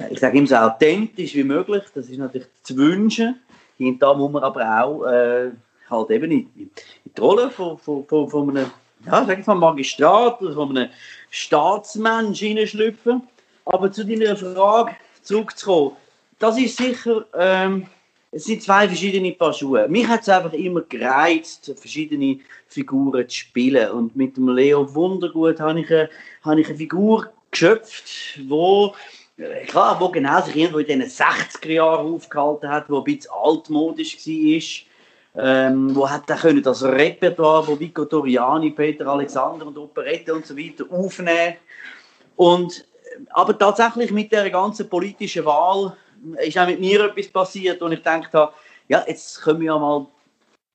ich 0.09 0.19
sage 0.19 0.37
immer 0.37 0.47
so 0.47 0.55
authentisch 0.55 1.35
wie 1.35 1.43
möglich. 1.43 1.83
Das 1.93 2.07
ist 2.07 2.17
natürlich 2.17 2.47
zu 2.63 2.77
wünschen. 2.77 3.39
Und 3.79 3.99
da 3.99 4.13
muss 4.13 4.31
man 4.31 4.43
aber 4.43 4.83
auch 4.83 5.05
äh, 5.05 5.51
halt 5.89 6.09
eben 6.11 6.31
in, 6.31 6.49
in 6.55 6.71
die 7.05 7.21
Rolle 7.21 7.49
von, 7.51 7.77
von, 7.77 8.05
von, 8.05 8.29
von 8.29 8.49
einem 8.49 8.71
ja, 9.05 9.25
sag 9.25 9.39
ich 9.39 9.45
mal, 9.45 9.55
Magistrat 9.55 10.41
oder 10.41 10.53
von 10.53 10.77
einem 10.77 10.89
Staatsmensch 11.29 12.39
hineinschlüpfen. 12.39 13.21
Aber 13.65 13.91
zu 13.91 14.05
deiner 14.05 14.35
Frage 14.35 14.95
zurückzukommen, 15.21 15.95
das 16.39 16.57
ist 16.57 16.77
sicher, 16.77 17.25
ähm, 17.37 17.87
es 18.31 18.45
sind 18.45 18.61
zwei 18.61 18.87
verschiedene 18.87 19.31
Paar 19.31 19.53
Schuhe. 19.53 19.87
Mich 19.87 20.07
hat 20.07 20.21
es 20.21 20.29
einfach 20.29 20.53
immer 20.53 20.81
gereizt, 20.81 21.73
verschiedene 21.77 22.39
Figuren 22.67 23.27
zu 23.27 23.35
spielen. 23.35 23.91
Und 23.91 24.15
mit 24.15 24.37
dem 24.37 24.49
Leo 24.49 24.93
Wundergut 24.93 25.59
habe 25.59 25.79
ich 25.79 25.89
eine, 25.89 26.09
ich 26.61 26.67
eine 26.67 26.77
Figur 26.77 27.29
geschöpft, 27.51 28.37
äh, 28.37 28.91
klar, 29.67 29.99
wo 29.99 30.09
genau 30.09 30.41
sich 30.41 30.55
irgendwo 30.55 30.79
in 30.79 30.99
den 30.99 31.03
60er 31.03 31.71
Jahren 31.71 32.13
aufgehalten 32.13 32.69
hat, 32.69 32.89
wo 32.89 32.99
ein 32.99 33.03
bisschen 33.03 33.31
altmodisch 33.31 34.17
war 34.17 34.87
ähm, 35.37 35.95
wo 35.95 36.09
hat 36.09 36.29
er 36.29 36.37
können 36.37 36.63
das 36.63 36.83
Repertoire 36.83 37.63
von 37.63 37.79
Vico 37.79 38.05
Toriani, 38.05 38.71
Peter 38.71 39.05
Alexander 39.05 39.67
und 39.67 39.77
Operette 39.77 40.33
und 40.33 40.45
so 40.45 40.57
weiter 40.57 40.85
aufnehmen. 40.89 41.57
Und, 42.35 42.85
aber 43.29 43.57
tatsächlich 43.57 44.11
mit 44.11 44.31
der 44.31 44.49
ganzen 44.49 44.89
politischen 44.89 45.45
Wahl 45.45 45.95
ist 46.43 46.57
auch 46.57 46.65
mit 46.65 46.79
mir 46.79 47.05
etwas 47.05 47.27
passiert 47.27 47.81
und 47.83 47.91
ich 47.91 47.99
gedacht 47.99 48.33
habe, 48.33 48.51
ja, 48.87 49.03
jetzt 49.07 49.41
können 49.41 49.59
wir 49.59 49.67
ja 49.67 49.77
mal 49.77 50.07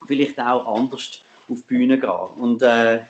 vielleicht 0.07 0.39
auch 0.39 0.77
anders 0.77 1.23
auf 1.49 1.59
die 1.59 1.63
Bühne 1.67 1.99
gehen. 1.99 2.29
Und 2.37 2.63
äh, 2.63 3.01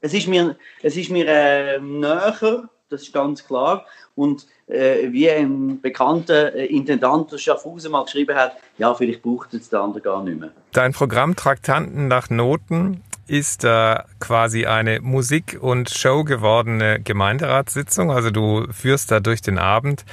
es 0.00 0.12
ist 0.12 0.26
mir, 0.26 0.56
es 0.82 0.96
ist 0.96 1.10
mir 1.10 1.26
äh, 1.28 1.78
näher, 1.78 2.68
das 2.88 3.02
ist 3.02 3.12
ganz 3.12 3.44
klar. 3.44 3.84
Und 4.14 4.46
äh, 4.66 5.12
wie 5.12 5.30
ein 5.30 5.80
bekannter 5.80 6.54
äh, 6.54 6.66
Intendant 6.66 7.32
aus 7.32 7.40
Schaffhausen 7.40 7.92
mal 7.92 8.04
geschrieben 8.04 8.36
hat, 8.36 8.56
ja, 8.78 8.94
vielleicht 8.94 9.22
braucht 9.22 9.54
es 9.54 9.68
der 9.68 9.80
andere 9.80 10.00
gar 10.00 10.22
nicht 10.22 10.38
mehr. 10.38 10.50
Dein 10.72 10.92
Programm 10.92 11.36
Traktanten 11.36 12.08
nach 12.08 12.30
Noten 12.30 13.02
ist 13.26 13.64
äh, 13.64 13.96
quasi 14.20 14.66
eine 14.66 15.00
Musik- 15.00 15.58
und 15.60 15.90
Show 15.90 16.24
gewordene 16.24 17.00
Gemeinderatssitzung. 17.00 18.10
Also 18.10 18.30
du 18.30 18.66
führst 18.72 19.10
da 19.10 19.20
durch 19.20 19.42
den 19.42 19.58
Abend 19.58 20.04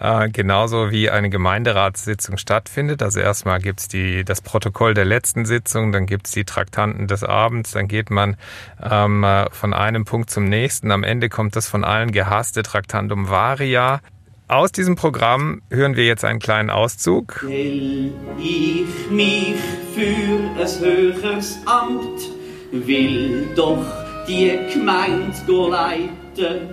äh, 0.00 0.30
genauso 0.30 0.90
wie 0.90 1.10
eine 1.10 1.28
Gemeinderatssitzung 1.28 2.38
stattfindet. 2.38 3.02
Also 3.02 3.20
erstmal 3.20 3.60
gibt's 3.60 3.88
die 3.88 4.24
das 4.24 4.40
Protokoll 4.40 4.94
der 4.94 5.04
letzten 5.04 5.44
Sitzung, 5.44 5.92
dann 5.92 6.06
gibt's 6.06 6.32
die 6.32 6.44
Traktanten 6.44 7.08
des 7.08 7.24
Abends, 7.24 7.72
dann 7.72 7.88
geht 7.88 8.10
man 8.10 8.36
ähm, 8.82 9.22
äh, 9.22 9.50
von 9.50 9.74
einem 9.74 10.04
Punkt 10.04 10.30
zum 10.30 10.44
nächsten. 10.44 10.90
Am 10.90 11.04
Ende 11.04 11.28
kommt 11.28 11.56
das 11.56 11.68
von 11.68 11.84
allen 11.84 12.10
gehasste 12.10 12.62
Traktandum 12.62 13.28
Varia. 13.28 14.00
Aus 14.48 14.72
diesem 14.72 14.96
Programm 14.96 15.62
hören 15.70 15.96
wir 15.96 16.04
jetzt 16.04 16.24
einen 16.24 16.38
kleinen 16.38 16.68
Auszug. 16.68 17.42
Will 17.42 18.12
ich 18.38 19.10
mich 19.10 19.56
für 19.94 20.00
ein 20.00 20.80
höheres 20.80 21.58
Amt 21.64 22.41
will 22.72 23.48
doch 23.54 23.84
die 24.26 24.58
Gemeinde 24.72 25.68
leiten. 25.70 26.70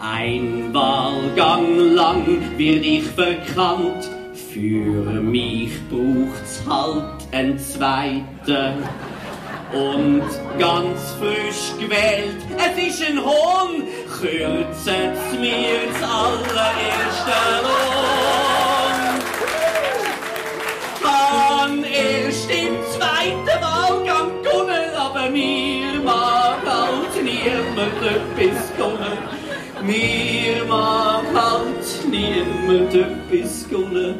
Ein 0.00 0.72
Wahlgang 0.72 1.94
lang 1.94 2.26
wird 2.56 2.84
ich 2.84 3.10
bekannt, 3.12 4.08
für 4.52 5.20
mich 5.20 5.72
braucht's 5.88 6.62
halt 6.68 7.26
einen 7.32 7.58
zweiten. 7.58 8.84
Und 9.72 10.24
ganz 10.58 11.14
frisch 11.20 11.72
gewählt, 11.78 12.36
es 12.56 12.76
ist 12.88 13.08
ein 13.08 13.24
Hohn, 13.24 13.84
kürzet's 14.20 15.38
mir 15.38 15.86
das 15.92 16.02
allererste 16.02 17.38
Lohn. 17.62 18.60
Kann 21.02 21.84
erst 21.84 22.50
im 22.50 22.69
etwas 28.40 28.72
gönnen. 28.76 29.18
Mir 29.82 30.64
mag 30.66 31.24
halt 31.34 31.86
niemand 32.10 32.94
etwas 32.94 33.68
gönnen. 33.68 34.14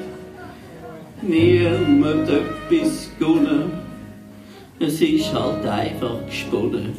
Niemand 1.22 2.28
etwas 2.28 3.10
gönnen. 3.18 3.72
Es 4.78 5.00
ist 5.00 5.32
halt 5.34 5.66
einfach 5.66 6.24
gesponnen. 6.26 6.96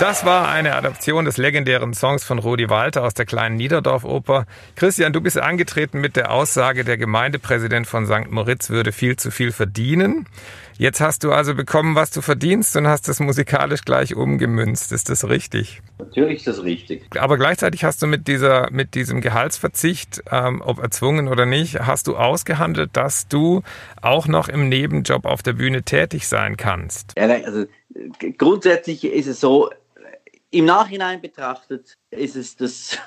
Das 0.00 0.24
war 0.24 0.46
eine 0.46 0.76
Adaption 0.76 1.24
des 1.24 1.38
legendären 1.38 1.92
Songs 1.92 2.22
von 2.22 2.38
Rudi 2.38 2.70
Walter 2.70 3.02
aus 3.02 3.14
der 3.14 3.26
kleinen 3.26 3.56
Niederdorf-Oper. 3.56 4.46
Christian, 4.76 5.12
du 5.12 5.20
bist 5.20 5.36
angetreten 5.38 6.00
mit 6.00 6.14
der 6.14 6.30
Aussage, 6.30 6.84
der 6.84 6.96
Gemeindepräsident 6.96 7.84
von 7.88 8.06
St. 8.06 8.30
Moritz 8.30 8.70
würde 8.70 8.92
viel 8.92 9.16
zu 9.16 9.32
viel 9.32 9.50
verdienen. 9.50 10.26
Jetzt 10.76 11.00
hast 11.00 11.24
du 11.24 11.32
also 11.32 11.56
bekommen, 11.56 11.96
was 11.96 12.12
du 12.12 12.20
verdienst 12.20 12.76
und 12.76 12.86
hast 12.86 13.08
das 13.08 13.18
musikalisch 13.18 13.82
gleich 13.84 14.14
umgemünzt. 14.14 14.92
Ist 14.92 15.08
das 15.08 15.28
richtig? 15.28 15.82
Natürlich 15.98 16.38
ist 16.38 16.46
das 16.46 16.62
richtig. 16.62 17.04
Aber 17.18 17.36
gleichzeitig 17.36 17.82
hast 17.82 18.00
du 18.00 18.06
mit 18.06 18.28
dieser, 18.28 18.70
mit 18.70 18.94
diesem 18.94 19.20
Gehaltsverzicht, 19.20 20.22
ähm, 20.30 20.62
ob 20.64 20.78
erzwungen 20.78 21.26
oder 21.26 21.44
nicht, 21.44 21.80
hast 21.80 22.06
du 22.06 22.16
ausgehandelt, 22.16 22.90
dass 22.92 23.26
du 23.26 23.62
auch 24.00 24.28
noch 24.28 24.48
im 24.48 24.68
Nebenjob 24.68 25.24
auf 25.24 25.42
der 25.42 25.54
Bühne 25.54 25.82
tätig 25.82 26.28
sein 26.28 26.56
kannst. 26.56 27.14
Ja, 27.18 27.26
also 27.26 27.64
grundsätzlich 28.36 29.04
ist 29.04 29.26
es 29.26 29.40
so, 29.40 29.70
im 30.50 30.64
Nachhinein 30.64 31.20
betrachtet 31.20 31.96
ist 32.10 32.36
es 32.36 32.56
das, 32.56 32.98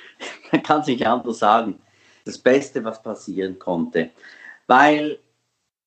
man 0.52 0.62
kann 0.62 0.80
es 0.80 0.86
nicht 0.86 1.06
anders 1.06 1.38
sagen, 1.38 1.80
das 2.24 2.38
Beste, 2.38 2.84
was 2.84 3.02
passieren 3.02 3.58
konnte. 3.58 4.10
Weil 4.66 5.18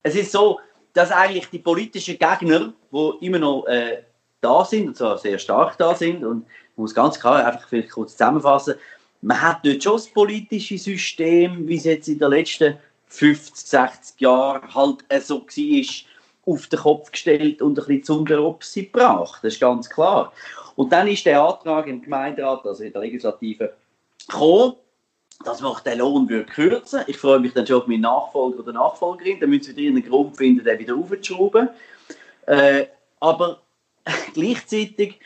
es 0.01 0.15
ist 0.15 0.32
so, 0.32 0.60
dass 0.93 1.12
eigentlich 1.12 1.50
die 1.50 1.60
politischen 1.60 2.17
Gegner, 2.17 2.74
wo 2.91 3.12
immer 3.22 3.39
noch 3.39 3.65
äh, 3.65 4.03
da 4.41 4.65
sind, 4.65 4.88
und 4.88 4.98
zwar 4.98 5.17
sehr 5.17 5.39
stark 5.39 5.77
da 5.77 5.96
sind, 5.96 6.24
und 6.24 6.46
ich 6.72 6.77
muss 6.77 6.93
ganz 6.93 7.20
klar 7.20 7.46
einfach 7.46 7.67
vielleicht 7.67 7.91
kurz 7.91 8.12
zusammenfassen, 8.13 8.75
man 9.22 9.41
hat 9.41 9.65
dort 9.65 9.82
schon 9.82 9.93
das 9.93 10.08
politische 10.08 10.77
System, 10.77 11.67
wie 11.67 11.77
es 11.77 11.86
jetzt 11.86 12.10
in 12.10 12.20
den 12.20 12.29
letzten 12.29 12.77
50, 13.08 13.55
60 13.55 14.22
Jahren 14.22 14.74
halt 14.74 15.05
so 15.24 15.41
war, 15.41 16.53
auf 16.53 16.67
den 16.67 16.79
Kopf 16.79 17.12
gestellt 17.12 17.62
und 17.62 17.79
ein 17.79 17.86
bisschen 17.86 18.03
zum 18.03 18.25
Beropsi 18.25 18.84
gebracht. 18.84 19.39
Das 19.43 19.53
ist 19.53 19.62
ganz 19.62 19.89
klar. 19.89 20.34
Und 20.75 20.91
dann 20.91 21.07
ist 21.07 21.25
der 21.25 21.41
Antrag 21.41 21.87
im 21.87 22.01
Gemeinderat, 22.01 22.65
also 22.65 22.83
in 22.83 22.91
der 22.91 23.01
Legislative, 23.01 23.73
gekommen, 24.27 24.73
dass 25.43 25.61
man 25.61 25.75
den 25.85 25.99
Lohn 25.99 26.29
würde 26.29 26.45
kürzen 26.45 27.01
Ich 27.07 27.17
freue 27.17 27.39
mich 27.39 27.53
dann 27.53 27.67
schon 27.67 27.81
auf 27.81 27.87
meinen 27.87 28.01
Nachfolger 28.01 28.59
oder 28.59 28.73
Nachfolgerin. 28.73 29.39
Dann 29.39 29.49
müssen 29.49 29.75
wir 29.75 29.89
einen 29.89 30.03
Grund 30.03 30.37
finden, 30.37 30.63
den 30.63 30.79
wieder 30.79 30.95
aufzuschrauben. 30.95 31.69
Äh, 32.45 32.85
aber 33.19 33.61
gleichzeitig 34.33 35.19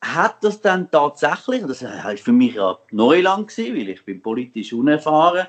hat 0.00 0.42
das 0.42 0.60
dann 0.60 0.90
tatsächlich, 0.90 1.64
das 1.64 1.82
war 1.82 2.16
für 2.16 2.32
mich 2.32 2.54
ja 2.54 2.76
Neuland 2.90 3.48
gewesen, 3.48 3.76
weil 3.76 3.88
ich 3.90 4.04
bin 4.04 4.20
politisch 4.20 4.72
unerfahren, 4.72 5.46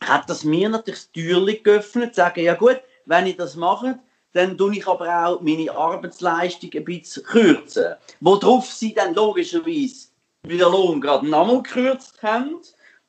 hat 0.00 0.28
das 0.28 0.42
mir 0.42 0.68
natürlich 0.68 1.00
das 1.00 1.12
Türchen 1.12 1.62
geöffnet, 1.62 2.14
zu 2.14 2.20
sagen, 2.22 2.42
ja 2.42 2.54
gut, 2.54 2.80
wenn 3.06 3.26
ich 3.26 3.36
das 3.36 3.54
mache, 3.54 4.00
dann 4.32 4.56
tue 4.56 4.76
ich 4.76 4.86
aber 4.86 5.26
auch 5.26 5.40
meine 5.40 5.70
Arbeitsleistung 5.70 6.70
ein 6.74 6.84
bisschen 6.84 7.22
kürzen. 7.24 7.94
Worauf 8.20 8.66
sie 8.66 8.94
dann 8.94 9.14
logischerweise 9.14 10.08
wieder 10.44 10.70
Lohn 10.70 11.00
gerade 11.00 11.28
nochmal 11.28 11.62
gekürzt 11.62 12.22
haben. 12.22 12.56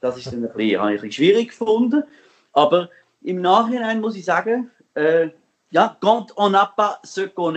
Das 0.01 0.18
ist 0.18 0.27
dann 0.27 0.44
ein 0.44 0.53
bisschen, 0.53 0.82
ein 0.82 0.94
bisschen 0.94 1.12
schwierig 1.12 1.50
gefunden. 1.50 2.03
Aber 2.51 2.89
im 3.22 3.42
Nachhinein 3.42 4.01
muss 4.01 4.15
ich 4.15 4.25
sagen, 4.25 4.70
äh, 4.96 5.30
ja, 5.72 5.98
quand 6.01 6.38
on 6.38 6.51
n'a 6.51 6.68
pas 6.68 7.00
ce 7.03 7.27
qu'on 7.27 7.56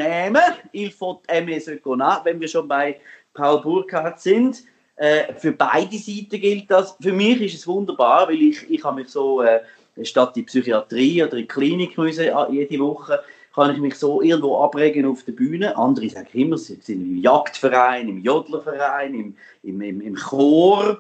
il 0.73 0.91
faut 0.91 1.21
aimer 1.29 1.61
ce 1.61 1.77
qu'on 1.77 1.99
wenn 1.99 2.41
wir 2.41 2.49
schon 2.49 2.67
bei 2.67 2.99
Paul 3.35 3.61
Burkhardt 3.61 4.21
sind. 4.21 4.65
Äh, 4.97 5.35
für 5.35 5.53
beide 5.53 5.99
Seiten 5.99 6.41
gilt 6.41 6.71
das. 6.71 6.97
Für 7.01 7.13
mich 7.13 7.43
ist 7.43 7.55
es 7.55 7.67
wunderbar, 7.67 8.29
weil 8.29 8.41
ich, 8.41 8.71
ich 8.71 8.83
habe 8.83 9.03
mich 9.03 9.11
so, 9.11 9.43
äh, 9.43 9.61
statt 10.03 10.35
die 10.37 10.43
Psychiatrie 10.43 11.23
oder 11.23 11.35
in 11.35 11.39
die 11.41 11.49
Klinik 11.49 11.99
müssen, 11.99 12.25
äh, 12.25 12.51
jede 12.51 12.79
Woche, 12.79 13.23
kann 13.57 13.75
ich 13.75 13.81
mich 13.81 13.95
so 13.95 14.21
irgendwo 14.21 14.59
abregen 14.59 15.07
auf 15.07 15.23
der 15.25 15.33
Bühne. 15.33 15.77
Andere 15.79 16.11
sagen 16.11 16.29
immer, 16.35 16.59
sie 16.59 16.75
sind 16.75 17.01
im 17.01 17.17
Jagdverein, 17.17 18.07
im 18.07 18.19
Jodlerverein, 18.19 19.15
im, 19.15 19.37
im, 19.63 19.81
im, 19.81 20.01
im 20.03 20.15
Chor. 20.15 20.99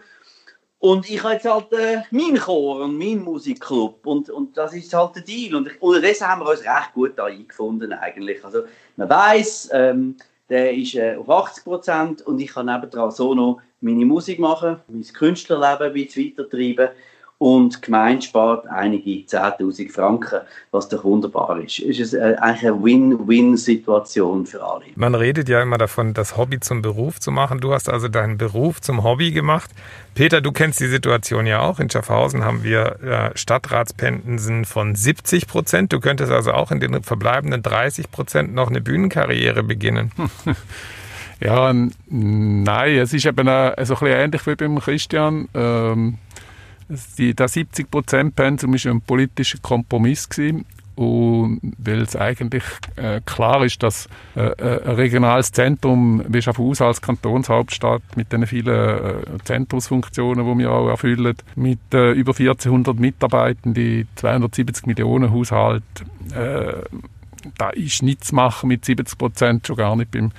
Und 0.79 1.09
ich 1.09 1.23
habe 1.23 1.35
jetzt 1.35 1.45
halt 1.45 1.71
äh, 1.75 1.99
meinen 2.11 2.39
Chor 2.39 2.81
und 2.85 2.97
meinen 2.97 3.25
Musikclub 3.25 4.07
und, 4.07 4.31
und 4.31 4.57
das 4.57 4.73
ist 4.73 4.95
halt 4.95 5.17
der 5.17 5.23
Deal. 5.23 5.55
Und, 5.55 5.69
das 6.03 6.21
haben 6.23 6.41
wir 6.41 6.51
uns 6.51 6.61
recht 6.61 6.95
gut 6.95 7.13
da 7.17 7.27
eingefunden 7.27 7.93
eigentlich. 7.93 8.43
Also 8.43 8.63
man 8.97 9.11
weiß, 9.11 9.71
ähm, 9.73 10.17
der 10.49 10.73
ist 10.75 10.95
äh, 10.95 11.17
auf 11.17 11.29
80 11.29 11.63
Prozent 11.65 12.23
und 12.23 12.41
ich 12.41 12.55
kann 12.55 12.67
nebendran 12.67 13.11
so 13.11 13.35
noch 13.35 13.61
meine 13.83 14.07
Musik 14.07 14.39
machen, 14.39 14.81
mein 14.89 15.03
Künstlerleben 15.03 15.89
ein 15.89 15.93
bisschen 15.93 16.33
weitertreiben 16.33 16.89
und 17.39 17.77
die 17.77 17.81
Gemeinde 17.83 18.23
spart 18.23 18.67
einige 18.67 19.11
10'000 19.11 19.93
Franken, 19.93 20.41
was 20.71 20.89
doch 20.89 21.05
wunderbar 21.05 21.61
ist. 21.61 21.81
Es 21.81 21.99
ist 21.99 22.15
äh, 22.15 22.37
eigentlich 22.41 22.71
eine 22.71 22.83
Win-Win-Situation 22.83 24.47
für 24.47 24.65
alle. 24.65 24.85
Man 24.95 25.15
redet 25.15 25.49
ja 25.49 25.61
immer 25.61 25.77
davon, 25.77 26.15
das 26.15 26.39
Hobby 26.39 26.61
zum 26.61 26.81
Beruf 26.81 27.21
zu 27.21 27.31
machen. 27.31 27.61
Du 27.61 27.75
hast 27.75 27.91
also 27.91 28.09
deinen 28.09 28.39
Beruf 28.39 28.81
zum 28.81 29.05
Hobby 29.05 29.33
gemacht. 29.33 29.71
Peter, 30.15 30.41
du 30.41 30.51
kennst 30.51 30.81
die 30.81 30.87
Situation 30.87 31.47
ja 31.47 31.61
auch. 31.61 31.79
In 31.79 31.91
Schaffhausen 31.91 32.43
haben 32.43 32.65
wir 32.65 33.03
äh, 33.03 33.37
Stadtratspendensen 33.37 34.65
von 34.65 34.95
70 34.95 35.47
Prozent. 35.47 35.93
Du 35.93 36.01
könntest 36.01 36.33
also 36.33 36.53
auch 36.53 36.71
in 36.71 36.81
den 36.81 37.03
verbleibenden 37.03 37.63
30 37.63 38.11
Prozent 38.11 38.55
noch 38.55 38.71
eine 38.71 38.81
Bühnenkarriere 38.81 39.63
beginnen. 39.63 40.11
Ja, 41.39 41.71
nein, 41.71 42.97
es 42.97 43.13
ist 43.13 43.27
eben 43.27 43.47
auch, 43.47 43.77
also 43.77 43.95
ein 43.95 44.01
bisschen 44.01 44.07
ähnlich 44.07 44.47
wie 44.47 44.55
beim 44.55 44.79
Christian. 44.81 45.49
Ähm, 45.53 46.17
die, 46.89 47.35
der 47.35 47.49
70%-Pensum 47.49 48.73
war 48.73 48.93
ein 48.93 49.01
politischer 49.01 49.59
Kompromiss 49.59 50.29
gewesen. 50.29 50.65
Und 50.97 51.61
weil 51.77 52.01
es 52.01 52.17
eigentlich 52.17 52.65
äh, 52.97 53.21
klar 53.27 53.63
ist, 53.63 53.83
dass 53.83 54.09
äh, 54.35 54.47
äh 54.47 54.83
ein 54.83 54.95
regionales 54.95 55.53
Zentrum 55.53 56.25
wie 56.27 56.41
Schaffhausen 56.41 56.87
als 56.87 57.03
Kantonshauptstadt 57.03 58.03
mit 58.17 58.33
den 58.33 58.47
vielen 58.47 58.69
äh, 58.69 59.39
Zentrumsfunktionen, 59.45 60.47
die 60.47 60.59
wir 60.59 60.73
auch 60.73 60.89
erfüllen, 60.89 61.37
mit 61.55 61.81
äh, 61.93 62.13
über 62.13 62.33
1400 62.33 62.99
Mitarbeitenden, 62.99 64.09
270 64.15 64.87
Millionen 64.87 65.33
Haushalt, 65.33 65.85
äh, 66.35 66.73
da 67.59 67.71
ist 67.71 68.03
nichts 68.03 68.29
zu 68.29 68.35
machen 68.35 68.69
mit 68.69 68.87
70 68.87 69.19
Prozent, 69.19 69.67
schon 69.67 69.77
gar 69.77 69.97
nicht 69.97 70.11
beim 70.11 70.33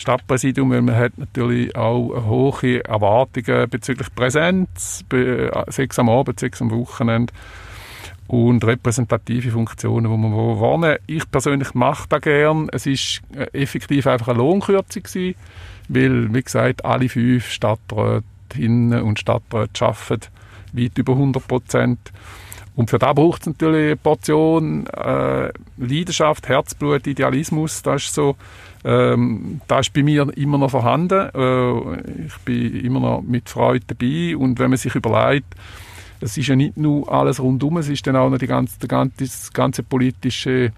Stadtpräsidium, 0.00 0.70
weil 0.70 0.82
man 0.82 0.96
hat 0.96 1.18
natürlich 1.18 1.76
auch 1.76 2.24
hohe 2.26 2.82
Erwartungen 2.84 3.68
bezüglich 3.68 4.08
Präsenz, 4.14 5.04
sechs 5.68 5.98
am 5.98 6.08
Abend, 6.08 6.40
sechs 6.40 6.62
am 6.62 6.70
Wochenende 6.70 7.32
und 8.26 8.64
repräsentative 8.64 9.50
Funktionen, 9.50 10.10
die 10.10 10.16
man 10.16 10.32
wahrnehmen 10.32 10.98
Ich 11.06 11.30
persönlich 11.30 11.74
mache 11.74 12.08
das 12.08 12.22
gern. 12.22 12.68
Es 12.72 12.86
ist 12.86 13.22
äh, 13.34 13.46
effektiv 13.52 14.06
einfach 14.06 14.28
eine 14.28 14.38
Lohnkürzung 14.38 15.02
gewesen, 15.02 15.34
weil, 15.88 16.32
wie 16.32 16.42
gesagt, 16.42 16.84
alle 16.84 17.08
fünf 17.08 17.50
Stadträtinnen 17.50 19.02
und 19.02 19.18
Stadträte 19.18 19.84
arbeiten 19.84 20.28
weit 20.72 20.96
über 20.96 21.12
100 21.12 21.46
Prozent. 21.46 21.98
Und 22.76 22.90
für 22.90 22.98
das 22.98 23.14
braucht 23.14 23.42
es 23.42 23.46
natürlich 23.48 23.86
eine 23.86 23.96
Portion 23.96 24.86
äh, 24.86 25.50
Leidenschaft, 25.76 26.48
Herzblut, 26.48 27.06
Idealismus. 27.06 27.82
Das 27.82 28.04
ist 28.04 28.14
so 28.14 28.36
ähm, 28.84 29.60
das 29.68 29.88
ist 29.88 29.92
bei 29.92 30.02
mir 30.02 30.26
immer 30.36 30.58
noch 30.58 30.70
vorhanden. 30.70 31.28
Äh, 31.34 32.26
ich 32.26 32.36
bin 32.44 32.80
immer 32.84 33.00
noch 33.00 33.22
mit 33.22 33.48
Freude 33.48 33.84
dabei. 33.86 34.36
Und 34.36 34.58
wenn 34.58 34.70
man 34.70 34.78
sich 34.78 34.94
überlegt, 34.94 35.54
es 36.20 36.36
ist 36.36 36.48
ja 36.48 36.56
nicht 36.56 36.76
nur 36.76 37.10
alles 37.10 37.40
rundum, 37.40 37.78
es 37.78 37.88
ist 37.88 38.06
dann 38.06 38.16
auch 38.16 38.30
noch 38.30 38.38
die 38.38 38.46
ganze, 38.46 38.78
die 38.78 38.88
ganze, 38.88 39.14
das 39.18 39.52
ganze 39.52 39.82
politische 39.82 40.72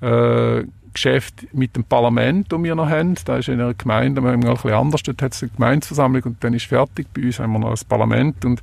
äh, 0.00 0.64
Geschäft 0.92 1.46
mit 1.52 1.74
dem 1.74 1.82
Parlament, 1.82 2.52
das 2.52 2.62
wir 2.62 2.74
noch 2.74 2.88
haben. 2.88 3.16
Da 3.24 3.38
ist 3.38 3.48
in 3.48 3.60
einer 3.60 3.74
Gemeinde 3.74 4.22
ein 4.22 4.40
bisschen 4.40 4.72
anders. 4.72 5.02
Dort 5.02 5.22
hat 5.22 5.32
es 5.32 5.42
eine 5.42 5.52
Gemeindeversammlung 5.52 6.22
und 6.22 6.44
dann 6.44 6.54
ist 6.54 6.66
fertig. 6.66 7.08
Bei 7.12 7.22
uns 7.22 7.38
haben 7.38 7.52
wir 7.52 7.58
noch 7.58 7.70
das 7.70 7.84
Parlament. 7.84 8.44
Und 8.44 8.62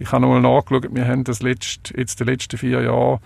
ich 0.00 0.10
habe 0.10 0.22
noch 0.22 0.30
mal 0.30 0.40
nachgeschaut, 0.40 0.92
wir 0.92 1.06
haben 1.06 1.22
das 1.22 1.42
letzte, 1.42 1.96
jetzt 1.96 2.18
die 2.18 2.24
letzten 2.24 2.58
vier 2.58 2.82
Jahre 2.82 3.20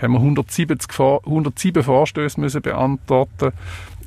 haben 0.00 0.12
wir 0.12 0.18
170, 0.18 0.90
107 0.98 1.82
Vorstöße 1.82 2.40
müssen 2.40 2.60
beantworten 2.60 3.52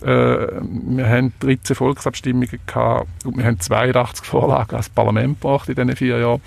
äh, 0.01 0.07
wir 0.07 1.09
haben 1.09 1.33
13 1.39 1.75
Volksabstimmungen 1.75 2.59
gehabt 2.65 3.07
und 3.25 3.37
wir 3.37 3.45
haben 3.45 3.59
82 3.59 4.25
Vorlagen 4.25 4.75
als 4.75 4.89
Parlament 4.89 5.41
gebracht 5.41 5.69
in 5.69 5.75
diesen 5.75 5.95
vier 5.95 6.19
Jahren. 6.19 6.41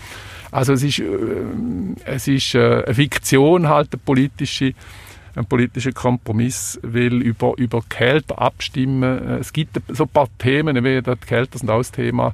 Also 0.51 0.73
es 0.73 0.83
ist, 0.83 1.01
äh, 1.01 1.05
es 2.05 2.29
ist 2.29 2.55
äh, 2.55 2.83
eine 2.85 2.95
Fiktion, 2.95 3.69
halt 3.69 3.93
eine 3.93 4.01
politische, 4.03 4.75
ein 5.35 5.47
politischer 5.47 5.93
Kompromiss, 5.93 6.79
weil 6.83 7.23
über, 7.23 7.55
über 7.59 7.83
Gehälter 7.89 8.41
abstimmen, 8.41 9.29
äh, 9.29 9.37
es 9.39 9.53
gibt 9.53 9.81
so 9.89 10.05
ein 10.05 10.09
paar 10.09 10.29
Themen, 10.39 10.77
wie 10.83 11.03
die 11.03 11.27
Gehälter 11.27 11.59
sind 11.59 11.71
auch 11.71 11.79
das 11.79 11.93
Thema, 11.93 12.33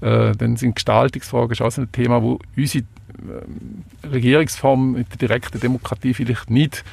äh, 0.00 0.32
dann 0.36 0.56
sind 0.56 0.74
Gestaltungsfragen 0.74 1.58
auch 1.60 1.70
so 1.70 1.82
ein 1.82 1.92
Thema, 1.92 2.22
wo 2.22 2.38
unsere 2.56 2.84
äh, 2.84 4.06
Regierungsform 4.06 4.92
mit 4.92 5.10
der 5.12 5.28
direkten 5.28 5.60
Demokratie 5.60 6.14
vielleicht 6.14 6.50
nicht 6.50 6.84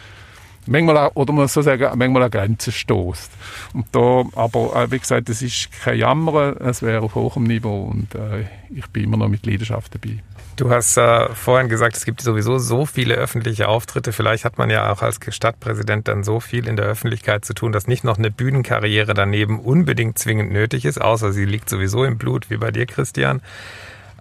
manchmal, 0.65 1.11
oder 1.13 1.33
man 1.33 1.47
so 1.47 1.61
sagen, 1.61 1.97
manchmal 1.97 2.23
an 2.23 2.31
Grenzen 2.31 2.71
stößt. 2.71 3.31
Und 3.73 3.87
da, 3.91 4.23
aber 4.35 4.75
äh, 4.75 4.91
wie 4.91 4.99
gesagt, 4.99 5.29
es 5.29 5.41
ist 5.41 5.71
kein 5.71 5.99
Jammer, 5.99 6.59
es 6.61 6.81
wäre 6.81 7.01
auf 7.01 7.15
hohem 7.15 7.43
Niveau 7.43 7.85
und 7.85 8.13
äh, 8.15 8.45
ich 8.69 8.87
bin 8.87 9.05
immer 9.05 9.17
noch 9.17 9.29
mit 9.29 9.45
Leidenschaft 9.45 9.93
dabei. 9.95 10.19
Du 10.55 10.69
hast 10.69 10.97
äh, 10.97 11.29
vorhin 11.33 11.67
gesagt, 11.67 11.97
es 11.97 12.05
gibt 12.05 12.21
sowieso 12.21 12.59
so 12.59 12.85
viele 12.85 13.15
öffentliche 13.15 13.67
Auftritte. 13.67 14.13
Vielleicht 14.13 14.45
hat 14.45 14.59
man 14.59 14.69
ja 14.69 14.91
auch 14.91 15.01
als 15.01 15.19
Stadtpräsident 15.27 16.07
dann 16.07 16.23
so 16.23 16.39
viel 16.39 16.67
in 16.67 16.75
der 16.75 16.85
Öffentlichkeit 16.85 17.43
zu 17.43 17.55
tun, 17.55 17.71
dass 17.71 17.87
nicht 17.87 18.03
noch 18.03 18.19
eine 18.19 18.29
Bühnenkarriere 18.29 19.15
daneben 19.15 19.59
unbedingt 19.59 20.19
zwingend 20.19 20.51
nötig 20.51 20.85
ist, 20.85 21.01
außer 21.01 21.33
sie 21.33 21.45
liegt 21.45 21.69
sowieso 21.69 22.03
im 22.03 22.19
Blut, 22.19 22.51
wie 22.51 22.57
bei 22.57 22.69
dir, 22.69 22.85
Christian. 22.85 23.41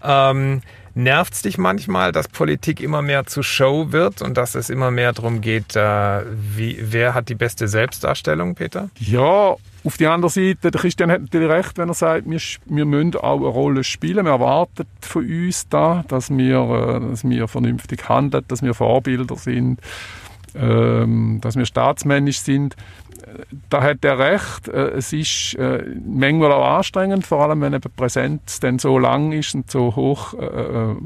Ähm, 0.02 0.62
Nervt 0.94 1.34
es 1.34 1.42
dich 1.42 1.56
manchmal, 1.56 2.12
dass 2.12 2.28
Politik 2.28 2.80
immer 2.80 3.00
mehr 3.00 3.26
zu 3.26 3.42
Show 3.42 3.92
wird 3.92 4.20
und 4.20 4.36
dass 4.36 4.54
es 4.54 4.68
immer 4.68 4.90
mehr 4.90 5.12
darum 5.12 5.40
geht, 5.40 5.74
äh, 5.74 6.22
wie, 6.34 6.78
wer 6.80 7.14
hat 7.14 7.28
die 7.28 7.34
beste 7.34 7.66
Selbstdarstellung, 7.66 8.54
Peter? 8.54 8.90
Ja, 8.98 9.56
auf 9.84 9.96
die 9.96 10.06
andere 10.06 10.30
Seite, 10.30 10.70
der 10.70 10.80
Christian 10.80 11.10
hat 11.10 11.22
natürlich 11.22 11.48
recht, 11.48 11.78
wenn 11.78 11.88
er 11.88 11.94
sagt, 11.94 12.30
wir, 12.30 12.40
wir 12.66 12.84
müssen 12.84 13.16
auch 13.16 13.38
eine 13.38 13.46
Rolle 13.46 13.84
spielen. 13.84 14.26
Wir 14.26 14.32
erwarten 14.32 14.86
von 15.00 15.24
uns 15.24 15.66
da, 15.68 16.04
dass 16.08 16.30
wir, 16.30 16.58
äh, 16.58 17.10
dass 17.10 17.24
wir 17.24 17.48
vernünftig 17.48 18.08
handeln, 18.08 18.44
dass 18.48 18.62
wir 18.62 18.74
Vorbilder 18.74 19.36
sind, 19.36 19.80
ähm, 20.54 21.38
dass 21.40 21.56
wir 21.56 21.64
staatsmännisch 21.64 22.40
sind 22.40 22.76
da 23.70 23.82
hat 23.82 24.04
er 24.04 24.18
recht. 24.18 24.68
Äh, 24.68 24.90
es 24.90 25.12
ist 25.12 25.54
äh, 25.54 25.84
manchmal 26.06 26.52
auch 26.52 26.76
anstrengend, 26.78 27.26
vor 27.26 27.42
allem 27.42 27.60
wenn 27.60 27.72
eben 27.72 27.92
Präsenz 27.96 28.60
dann 28.60 28.78
so 28.78 28.98
lang 28.98 29.32
ist 29.32 29.54
und 29.54 29.70
so 29.70 29.94
hoch, 29.94 30.34
äh, 30.34 30.44
äh 30.44 30.96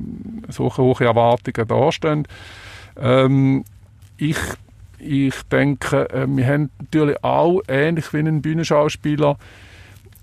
so 0.48 0.76
hohe 0.76 1.04
Erwartungen 1.04 1.68
dastehen. 1.68 2.28
Ähm, 2.98 3.64
ich, 4.16 4.38
ich 4.98 5.34
denke, 5.50 6.08
wir 6.26 6.46
haben 6.46 6.70
natürlich 6.78 7.22
auch, 7.22 7.60
ähnlich 7.68 8.12
wie 8.14 8.20
ein 8.20 8.40
Bühnenschauspieler, 8.40 9.36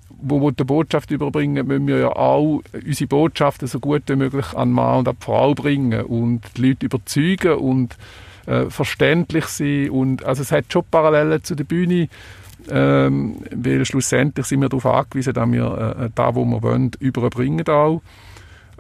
wo 0.10 0.42
wir 0.42 0.52
die 0.52 0.64
Botschaft 0.64 1.12
überbringen, 1.12 1.68
müssen 1.68 1.88
wir 1.88 2.00
ja 2.00 2.16
auch 2.16 2.62
unsere 2.74 3.08
Botschaften 3.08 3.68
so 3.68 3.80
gut 3.80 4.04
wie 4.08 4.16
möglich 4.16 4.54
an 4.56 4.72
Mann 4.72 5.00
und 5.00 5.08
an 5.10 5.18
die 5.20 5.26
Frau 5.26 5.54
bringen 5.54 6.06
und 6.06 6.42
die 6.58 6.70
Leute 6.70 6.86
überzeugen 6.86 7.54
und 7.54 7.98
äh, 8.46 8.66
verständlich 8.70 9.46
sein 9.46 9.90
und 9.90 10.26
also 10.26 10.42
es 10.42 10.52
hat 10.52 10.66
schon 10.72 10.84
Parallelen 10.90 11.44
zu 11.44 11.56
der 11.56 11.64
Bühne, 11.64 12.10
ähm, 12.70 13.38
weil 13.52 13.86
schlussendlich 13.86 14.46
sind 14.46 14.62
wir 14.62 14.70
darauf 14.70 14.86
angewiesen, 14.86 15.34
dass 15.34 15.52
wir 15.52 15.96
äh, 16.00 16.10
da, 16.16 16.36
wo 16.36 16.46
wir 16.46 16.62
wollen, 16.62 16.92
überbringen 17.00 17.68
auch. 17.68 18.02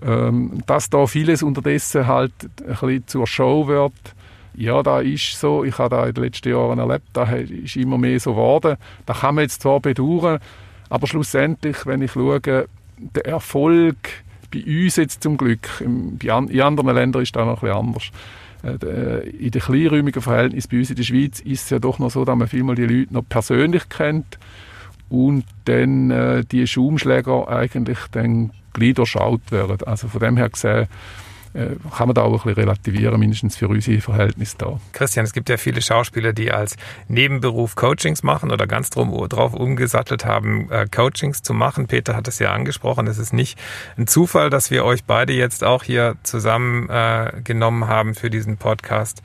Ähm, 0.02 0.64
dass 0.66 0.90
da 0.90 1.06
vieles 1.06 1.44
unterdessen 1.44 2.08
halt 2.08 2.34
ein 2.62 2.68
bisschen 2.68 3.08
zur 3.08 3.28
Show 3.28 3.68
wird, 3.68 3.94
ja, 4.56 4.84
da 4.84 5.00
ist 5.00 5.40
so, 5.40 5.64
ich 5.64 5.78
habe 5.78 5.96
da 5.96 6.06
in 6.06 6.14
den 6.14 6.24
letzten 6.26 6.50
Jahren 6.50 6.78
erlebt, 6.78 7.08
da 7.14 7.24
ist 7.24 7.76
immer 7.76 7.98
mehr 7.98 8.20
so 8.20 8.32
geworden. 8.32 8.78
Da 9.06 9.14
kann 9.14 9.36
man 9.36 9.44
jetzt 9.44 9.62
zwar 9.62 9.80
bedauern, 9.80 10.40
aber 10.90 11.08
schlussendlich, 11.08 11.86
wenn 11.86 12.02
ich 12.02 12.12
schaue, 12.12 12.40
der 12.40 12.68
Erfolg 13.26 13.98
bei 14.54 14.64
uns 14.64 14.98
jetzt 14.98 15.24
zum 15.24 15.38
Glück, 15.38 15.68
in, 15.80 16.20
anderen 16.30 16.96
Ländern 16.96 17.24
ist 17.24 17.36
da 17.36 17.46
noch 17.46 17.64
ein 17.64 17.68
bisschen 17.68 17.78
anders. 17.78 18.12
Äh, 18.64 19.30
in 19.30 19.52
den 19.52 19.62
kleinräumigen 19.62 20.22
Verhältnissen 20.22 20.70
bei 20.72 20.78
uns 20.80 20.90
in 20.90 20.96
der 20.96 21.04
Schweiz 21.04 21.40
ist 21.42 21.64
es 21.64 21.70
ja 21.70 21.80
doch 21.80 22.00
noch 22.00 22.12
so, 22.12 22.24
dass 22.24 22.36
man 22.36 22.48
vielmal 22.48 22.76
die 22.76 22.86
Leute 22.86 23.14
noch 23.14 23.28
persönlich 23.28 23.90
kennt 23.90 24.40
und 25.10 25.44
dann 25.66 26.12
äh, 26.12 26.44
die 26.46 26.66
Schaumschläger 26.66 27.50
eigentlich 27.50 28.00
dann 28.12 28.52
gleich 28.72 28.94
durchschaut 28.94 29.52
werden. 29.52 29.86
Also 29.86 30.08
von 30.08 30.22
dem 30.22 30.38
her 30.38 30.50
gesehen 30.50 30.88
äh, 31.54 31.76
kann 31.96 32.08
man 32.08 32.16
da 32.16 32.22
auch 32.24 32.32
ein 32.32 32.34
bisschen 32.34 32.54
relativieren, 32.54 33.20
mindestens 33.20 33.56
für 33.56 33.68
unsere 33.68 34.02
Verhältnisse 34.02 34.58
da. 34.58 34.80
Christian, 34.92 35.26
es 35.26 35.34
gibt 35.34 35.50
ja 35.50 35.58
viele 35.58 35.82
Schauspieler, 35.82 36.34
die 36.34 36.52
als 36.52 36.76
Nebenberuf 37.08 37.76
Coachings 37.76 38.24
machen 38.24 38.52
oder 38.52 38.68
ganz 38.68 38.90
drum, 38.90 39.12
drauf 39.30 39.54
umgesattelt 39.54 40.26
haben, 40.26 40.72
äh, 40.72 40.88
Coachings 40.88 41.42
zu 41.42 41.54
machen. 41.54 41.88
Peter 41.88 42.16
hat 42.16 42.28
es 42.28 42.40
ja 42.40 42.52
angesprochen. 42.54 43.08
Es 43.08 43.18
ist 43.18 43.34
nicht 43.34 43.60
ein 43.98 44.08
Zufall, 44.08 44.50
dass 44.50 44.72
wir 44.72 44.84
euch 44.86 45.04
beide 45.04 45.34
jetzt 45.34 45.64
auch 45.64 45.84
hier 45.84 46.16
zusammen 46.24 46.90
äh, 46.90 47.32
genommen 47.44 47.88
haben 47.88 48.16
für 48.16 48.30
diesen 48.30 48.58
Podcast. 48.58 49.22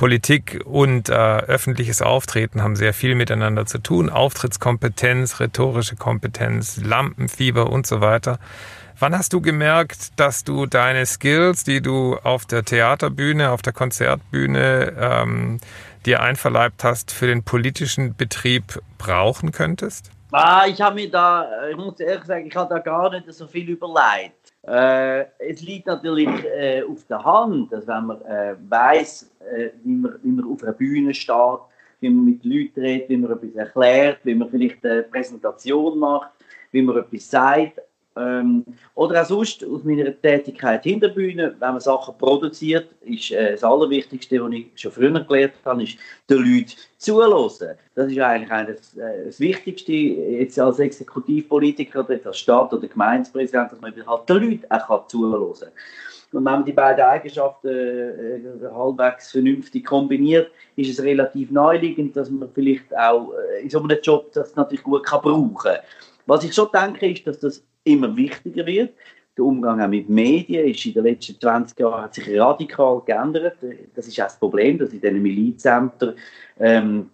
Politik 0.00 0.62
und 0.64 1.10
äh, 1.10 1.12
öffentliches 1.12 2.00
Auftreten 2.00 2.62
haben 2.62 2.74
sehr 2.74 2.94
viel 2.94 3.14
miteinander 3.14 3.66
zu 3.66 3.76
tun. 3.76 4.08
Auftrittskompetenz, 4.08 5.40
rhetorische 5.40 5.96
Kompetenz, 5.96 6.78
Lampenfieber 6.82 7.68
und 7.70 7.86
so 7.86 8.00
weiter. 8.00 8.38
Wann 9.00 9.16
hast 9.16 9.32
du 9.32 9.40
gemerkt, 9.40 10.20
dass 10.20 10.44
du 10.44 10.66
deine 10.66 11.06
Skills, 11.06 11.64
die 11.64 11.80
du 11.80 12.16
auf 12.16 12.44
der 12.44 12.66
Theaterbühne, 12.66 13.50
auf 13.50 13.62
der 13.62 13.72
Konzertbühne 13.72 14.92
ähm, 15.00 15.58
dir 16.04 16.20
einverleibt 16.20 16.84
hast, 16.84 17.10
für 17.10 17.26
den 17.26 17.42
politischen 17.42 18.14
Betrieb 18.14 18.78
brauchen 18.98 19.52
könntest? 19.52 20.10
Ah, 20.32 20.66
ich 20.68 20.82
habe 20.82 20.96
mir 20.96 21.10
da, 21.10 21.48
ich 21.70 21.78
muss 21.78 21.98
ehrlich 21.98 22.24
sagen, 22.24 22.46
ich 22.46 22.54
habe 22.54 22.74
da 22.74 22.78
gar 22.78 23.10
nicht 23.10 23.32
so 23.32 23.46
viel 23.46 23.70
überlegt. 23.70 24.52
Äh, 24.68 25.24
es 25.38 25.62
liegt 25.62 25.86
natürlich 25.86 26.28
äh, 26.44 26.82
auf 26.82 27.02
der 27.08 27.24
Hand, 27.24 27.72
dass 27.72 27.86
wenn 27.86 28.04
man 28.04 28.20
äh, 28.26 28.54
weiß, 28.68 29.30
äh, 29.50 29.70
wie, 29.82 29.94
man, 29.94 30.18
wie 30.22 30.30
man 30.30 30.44
auf 30.44 30.62
einer 30.62 30.72
Bühne 30.72 31.14
steht, 31.14 31.60
wie 32.00 32.10
man 32.10 32.26
mit 32.26 32.44
Leuten 32.44 32.80
redet, 32.80 33.08
wie 33.08 33.16
man 33.16 33.32
etwas 33.32 33.54
erklärt, 33.54 34.18
wie 34.24 34.34
man 34.34 34.50
vielleicht 34.50 34.84
eine 34.84 35.04
Präsentation 35.04 35.98
macht, 35.98 36.32
wie 36.70 36.82
man 36.82 36.98
etwas 36.98 37.30
sagt, 37.30 37.80
ähm, 38.20 38.64
oder 38.94 39.22
auch 39.22 39.26
sonst 39.26 39.64
aus 39.64 39.84
meiner 39.84 40.20
Tätigkeit 40.20 40.82
hinter 40.84 41.08
der 41.08 41.14
Bühne, 41.14 41.54
wenn 41.58 41.70
man 41.70 41.80
Sachen 41.80 42.16
produziert, 42.18 42.88
ist 43.00 43.30
äh, 43.30 43.52
das 43.52 43.64
Allerwichtigste, 43.64 44.42
was 44.42 44.52
ich 44.52 44.66
schon 44.76 44.92
früher 44.92 45.24
gelernt 45.24 45.54
habe, 45.64 45.82
ist, 45.82 45.96
den 46.28 46.38
Leuten 46.38 46.72
zuhören. 46.98 47.76
Das 47.94 48.10
ist 48.10 48.18
eigentlich 48.18 48.76
das, 48.76 48.96
äh, 48.96 49.26
das 49.26 49.40
Wichtigste 49.40 49.92
jetzt 49.92 50.58
als 50.58 50.78
Exekutivpolitiker 50.78 52.00
oder 52.00 52.18
als 52.24 52.38
Stadt- 52.38 52.72
oder 52.72 52.86
Gemeindepräsident, 52.86 53.72
dass 53.72 53.80
man 53.80 53.94
halt 54.06 54.28
den 54.28 54.36
Leuten 54.36 54.70
auch 54.70 55.06
zuhören 55.06 55.54
kann. 55.58 55.68
Und 56.32 56.44
wenn 56.44 56.52
man 56.52 56.64
die 56.64 56.72
beiden 56.72 57.04
Eigenschaften 57.04 57.68
äh, 57.68 58.68
halbwegs 58.72 59.32
vernünftig 59.32 59.84
kombiniert, 59.84 60.50
ist 60.76 60.90
es 60.90 61.04
relativ 61.04 61.50
naheliegend, 61.50 62.16
dass 62.16 62.30
man 62.30 62.48
vielleicht 62.54 62.96
auch 62.96 63.32
äh, 63.32 63.62
in 63.62 63.70
so 63.70 63.82
einem 63.82 63.98
Job 64.00 64.32
das 64.32 64.54
natürlich 64.54 64.84
gut 64.84 65.04
kann 65.04 65.22
brauchen 65.22 65.54
kann. 65.54 65.78
Was 66.26 66.44
ich 66.44 66.54
schon 66.54 66.68
denke, 66.72 67.10
ist, 67.10 67.26
dass 67.26 67.40
das 67.40 67.64
immer 67.92 68.16
wichtiger 68.16 68.66
wird. 68.66 68.94
Der 69.36 69.44
Umgang 69.44 69.80
auch 69.80 69.88
mit 69.88 70.08
Medien 70.08 70.66
ist 70.68 70.84
in 70.84 70.94
den 70.94 71.04
letzten 71.04 71.40
20 71.40 71.78
Jahren 71.78 72.02
hat 72.02 72.14
sich 72.14 72.38
radikal 72.38 73.02
geändert. 73.06 73.56
Das 73.94 74.06
ist 74.06 74.20
auch 74.20 74.24
das 74.24 74.38
Problem, 74.38 74.78
dass 74.78 74.92
in 74.92 75.00
diesen 75.00 75.22
Milizämtern 75.22 76.14
ähm, 76.58 77.10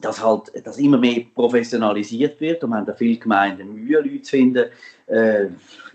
dass 0.00 0.22
halt 0.22 0.52
dass 0.64 0.78
immer 0.78 0.98
mehr 0.98 1.22
professionalisiert 1.34 2.40
wird 2.40 2.62
und 2.62 2.74
haben 2.74 2.86
da 2.86 2.94
viele 2.94 3.16
Gemeinden 3.18 3.74
Mühe, 3.74 4.00
Leute 4.00 4.22
zu 4.22 4.30
finden, 4.30 4.66
äh, 5.06 5.46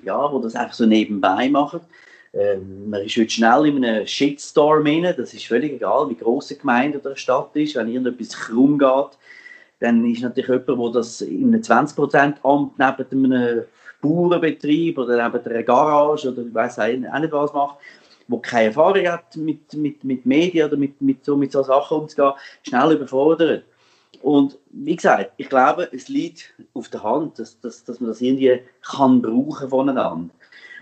ja, 0.04 0.32
die 0.34 0.44
das 0.44 0.56
einfach 0.56 0.74
so 0.74 0.86
nebenbei 0.86 1.50
machen. 1.50 1.82
Ähm, 2.34 2.90
man 2.90 3.02
ist 3.02 3.16
heute 3.16 3.30
schnell 3.30 3.66
in 3.68 3.86
einem 3.86 4.06
Shitstorm 4.06 4.86
rein, 4.86 5.14
das 5.16 5.34
ist 5.34 5.46
völlig 5.46 5.74
egal, 5.74 6.10
wie 6.10 6.16
groß 6.16 6.52
eine 6.52 6.60
Gemeinde 6.60 7.00
oder 7.00 7.12
eine 7.12 7.18
Stadt 7.18 7.56
ist, 7.56 7.76
wenn 7.76 7.88
irgendetwas 7.88 8.38
krumm 8.38 8.78
geht, 8.78 9.18
dann 9.80 10.06
ist 10.06 10.22
natürlich 10.22 10.50
jemand, 10.50 10.96
der 10.96 11.02
das 11.02 11.22
in 11.22 11.54
einem 11.54 11.62
20% 11.62 12.36
Amt 12.44 12.78
neben 12.78 13.34
einem 13.34 13.64
Bauernbetrieb 14.06 14.98
oder 14.98 15.30
neben 15.30 15.46
einer 15.46 15.64
Garage 15.64 16.32
oder 16.32 16.44
ich 16.44 16.54
weiß 16.54 16.80
auch 16.80 16.88
nicht 16.88 17.32
was 17.32 17.54
macht, 17.54 17.78
wo 18.28 18.38
keine 18.40 18.68
Erfahrung 18.68 19.08
hat 19.08 19.36
mit, 19.36 19.74
mit, 19.74 20.04
mit 20.04 20.26
Medien 20.26 20.68
oder 20.68 20.78
mit, 20.78 21.00
mit, 21.02 21.24
so, 21.26 21.36
mit 21.36 21.52
so 21.52 21.64
Sachen 21.64 22.00
umzugehen, 22.00 22.34
schnell 22.64 22.94
überfordert. 22.94 23.64
Und 24.22 24.58
wie 24.72 24.96
gesagt, 24.96 25.32
ich 25.38 25.50
glaube, 25.50 25.90
es 25.92 26.08
liegt 26.08 26.54
auf 26.74 26.90
der 26.90 27.04
Hand, 27.04 27.38
dass, 27.38 27.60
dass, 27.60 27.84
dass 27.84 28.00
man 28.00 28.10
das 28.10 28.22
irgendwie 28.22 28.62
kann 28.82 29.22
brauchen 29.22 29.70
voneinander. 29.70 30.34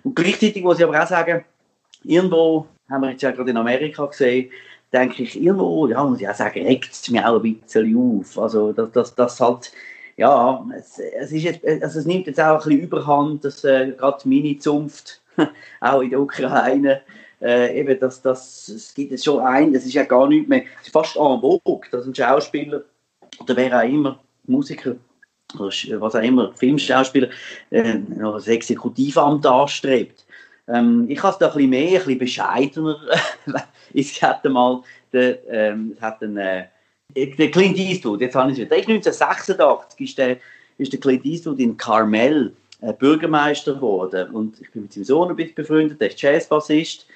Und 0.03 0.15
gleichzeitig 0.15 0.63
muss 0.63 0.79
ich 0.79 0.85
aber 0.85 1.01
auch 1.01 1.07
sagen, 1.07 1.43
irgendwo 2.03 2.67
haben 2.89 3.01
wir 3.01 3.11
jetzt 3.11 3.23
ja 3.23 3.31
gerade 3.31 3.51
in 3.51 3.57
Amerika 3.57 4.05
gesehen, 4.05 4.51
denke 4.91 5.23
ich, 5.23 5.41
irgendwo, 5.41 5.87
ja, 5.87 6.03
muss 6.03 6.21
ich 6.21 6.29
auch 6.29 6.35
sagen, 6.35 6.65
regt 6.65 6.91
es 6.91 7.09
mich 7.09 7.23
auch 7.23 7.41
ein 7.41 7.59
bisschen 7.59 7.97
auf. 7.97 8.37
Also, 8.37 8.71
dass, 8.71 8.91
dass, 8.91 9.15
dass 9.15 9.39
halt 9.39 9.71
ja, 10.17 10.65
es, 10.77 10.99
es, 10.99 11.31
ist 11.31 11.43
jetzt, 11.43 11.65
also 11.65 11.99
es 11.99 12.05
nimmt 12.05 12.27
jetzt 12.27 12.39
auch 12.39 12.53
ein 12.53 12.57
bisschen 12.57 12.81
überhand, 12.81 13.45
dass 13.45 13.63
äh, 13.63 13.91
gerade 13.97 14.27
meine 14.27 14.57
Zunft, 14.57 15.21
auch 15.81 16.01
in 16.01 16.11
der 16.11 16.21
Ukraine, 16.21 17.01
äh, 17.41 17.79
eben, 17.79 17.99
dass 17.99 18.21
das, 18.21 18.67
es 18.69 18.93
gibt 18.93 19.11
es 19.11 19.23
schon 19.23 19.43
ein, 19.43 19.73
das 19.73 19.85
ist 19.85 19.93
ja 19.93 20.03
gar 20.03 20.27
nicht 20.27 20.47
mehr, 20.47 20.63
es 20.79 20.87
ist 20.87 20.93
fast 20.93 21.15
en 21.15 21.41
vogue, 21.41 21.81
dass 21.91 22.05
ein 22.05 22.15
Schauspieler 22.15 22.83
oder 23.39 23.55
wer 23.55 23.77
auch 23.77 23.83
immer, 23.83 24.19
Musiker, 24.45 24.95
oder 25.55 25.71
was 25.99 26.15
auch 26.15 26.21
immer, 26.21 26.53
Filmschauspieler, 26.53 27.29
äh, 27.71 27.95
noch 27.95 28.35
ein 28.35 28.51
Exekutivamt 28.51 29.45
anstrebt. 29.45 30.25
Ähm, 30.67 31.05
ich 31.09 31.21
habe 31.21 31.33
es 31.33 31.39
da 31.39 31.47
ein 31.47 31.53
bisschen 31.53 31.69
mehr, 31.69 31.87
ein 31.87 32.05
bisschen 32.05 32.19
bescheidener. 32.19 32.97
es 33.93 34.21
hat 34.21 34.45
mal, 34.45 34.81
der, 35.11 35.39
ähm, 35.49 35.97
hat 35.99 36.23
einen, 36.23 36.37
äh, 36.37 36.65
der 37.15 37.51
Clint 37.51 37.77
Eastwood, 37.77 38.21
jetzt 38.21 38.35
habe 38.35 38.51
ich 38.51 38.59
es 38.59 38.65
wieder. 38.65 38.75
1986 38.75 40.01
ist 40.01 40.17
der, 40.17 40.37
ist 40.77 40.91
der 40.91 40.99
Clint 40.99 41.25
Eastwood 41.25 41.59
in 41.59 41.77
Carmel 41.77 42.53
äh, 42.81 42.93
Bürgermeister 42.93 43.75
geworden. 43.75 44.29
Und 44.31 44.59
ich 44.61 44.71
bin 44.71 44.83
mit 44.83 44.93
seinem 44.93 45.05
Sohn 45.05 45.29
ein 45.29 45.35
bisschen 45.35 45.55
befreundet, 45.55 46.01
der 46.01 46.09
ist 46.09 46.21
Jazzbassist. 46.21 47.07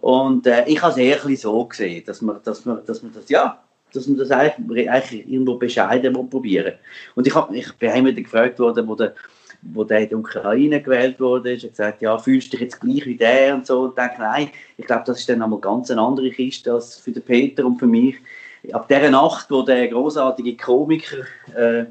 Und 0.00 0.46
äh, 0.46 0.64
ich 0.66 0.82
habe 0.82 0.92
es 0.92 0.98
eher 0.98 1.36
so 1.36 1.64
gesehen, 1.64 2.04
dass 2.04 2.20
man, 2.20 2.38
dass 2.44 2.64
man, 2.64 2.84
dass 2.84 3.02
man 3.02 3.12
das, 3.14 3.28
ja, 3.28 3.62
dass 3.92 4.06
man 4.06 4.18
das 4.18 4.30
eigentlich, 4.30 4.90
eigentlich 4.90 5.26
irgendwo 5.26 5.54
bescheiden 5.54 6.12
probieren 6.28 6.74
Und 7.14 7.26
ich, 7.26 7.34
hab, 7.34 7.52
ich 7.52 7.72
bin 7.74 7.90
immer 7.90 8.12
gefragt 8.12 8.58
worden, 8.58 8.86
wo 8.86 8.94
der, 8.94 9.14
wo 9.62 9.84
der 9.84 10.00
in 10.00 10.08
der 10.10 10.18
Ukraine 10.18 10.82
gewählt 10.82 11.18
wurde, 11.20 11.54
ist, 11.54 11.66
gesagt, 11.66 12.02
ja, 12.02 12.18
fühlst 12.18 12.48
du 12.48 12.50
dich 12.58 12.60
jetzt 12.60 12.80
gleich 12.80 13.06
wie 13.06 13.16
der 13.16 13.54
und 13.54 13.66
so. 13.66 13.82
Und 13.82 13.96
denke, 13.96 14.16
nein, 14.18 14.50
ich 14.76 14.86
glaube, 14.86 15.04
das 15.06 15.20
ist 15.20 15.28
dann 15.28 15.40
einmal 15.40 15.60
ganz 15.60 15.90
eine 15.90 16.02
andere 16.02 16.30
Kiste 16.30 16.72
als 16.72 16.98
für 16.98 17.12
den 17.12 17.22
Peter 17.22 17.64
und 17.64 17.78
für 17.78 17.86
mich 17.86 18.16
ab 18.72 18.88
dieser 18.88 19.10
Nacht, 19.10 19.50
wo 19.50 19.62
der 19.62 19.88
großartige 19.88 20.56
Komiker 20.56 21.18
äh, 21.54 21.84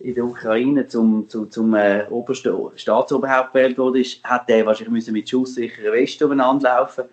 in 0.00 0.14
der 0.14 0.24
Ukraine 0.24 0.86
zum, 0.86 1.28
zum, 1.28 1.50
zum 1.50 1.74
äh, 1.74 2.06
obersten 2.08 2.54
Staatsoberhaupt 2.76 3.52
gewählt 3.52 3.78
wurde, 3.78 4.02
hat 4.24 4.48
der 4.48 4.64
wahrscheinlich 4.66 5.10
mit 5.10 5.28
schusssicheren 5.28 5.92
Westen 5.92 6.24
umeinander 6.24 6.70
laufen. 6.70 7.04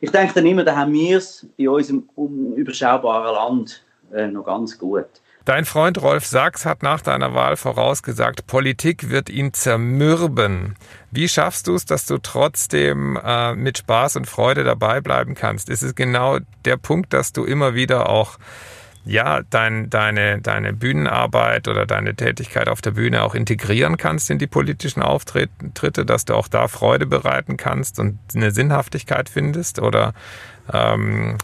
Ich 0.00 0.10
denke 0.10 0.34
dann 0.34 0.46
immer, 0.46 0.64
da 0.64 0.74
haben 0.76 0.92
wir 0.92 1.18
es 1.18 1.46
in 1.56 1.68
unserem 1.68 2.08
unüberschaubaren 2.16 3.34
Land 3.34 3.84
äh, 4.12 4.26
noch 4.26 4.44
ganz 4.44 4.78
gut. 4.78 5.06
Dein 5.44 5.64
Freund 5.64 6.00
Rolf 6.00 6.24
Sachs 6.24 6.64
hat 6.64 6.84
nach 6.84 7.00
deiner 7.00 7.34
Wahl 7.34 7.56
vorausgesagt, 7.56 8.46
Politik 8.46 9.10
wird 9.10 9.28
ihn 9.28 9.52
zermürben. 9.52 10.76
Wie 11.10 11.28
schaffst 11.28 11.66
du 11.66 11.74
es, 11.74 11.84
dass 11.84 12.06
du 12.06 12.18
trotzdem 12.18 13.18
äh, 13.22 13.54
mit 13.54 13.78
Spaß 13.78 14.16
und 14.16 14.26
Freude 14.26 14.62
dabei 14.62 15.00
bleiben 15.00 15.34
kannst? 15.34 15.68
Ist 15.68 15.82
es 15.82 15.96
genau 15.96 16.38
der 16.64 16.76
Punkt, 16.76 17.12
dass 17.12 17.32
du 17.32 17.44
immer 17.44 17.74
wieder 17.74 18.08
auch 18.08 18.38
ja, 19.04 19.40
dein, 19.50 19.90
deine, 19.90 20.40
deine 20.40 20.72
Bühnenarbeit 20.72 21.66
oder 21.66 21.86
deine 21.86 22.14
Tätigkeit 22.14 22.68
auf 22.68 22.80
der 22.80 22.92
Bühne 22.92 23.24
auch 23.24 23.34
integrieren 23.34 23.96
kannst 23.96 24.30
in 24.30 24.38
die 24.38 24.46
politischen 24.46 25.02
Auftritte, 25.02 26.06
dass 26.06 26.24
du 26.24 26.34
auch 26.34 26.46
da 26.46 26.68
Freude 26.68 27.06
bereiten 27.06 27.56
kannst 27.56 27.98
und 27.98 28.20
eine 28.32 28.52
Sinnhaftigkeit 28.52 29.28
findest? 29.28 29.80
Oder 29.80 30.14
ähm, 30.72 31.36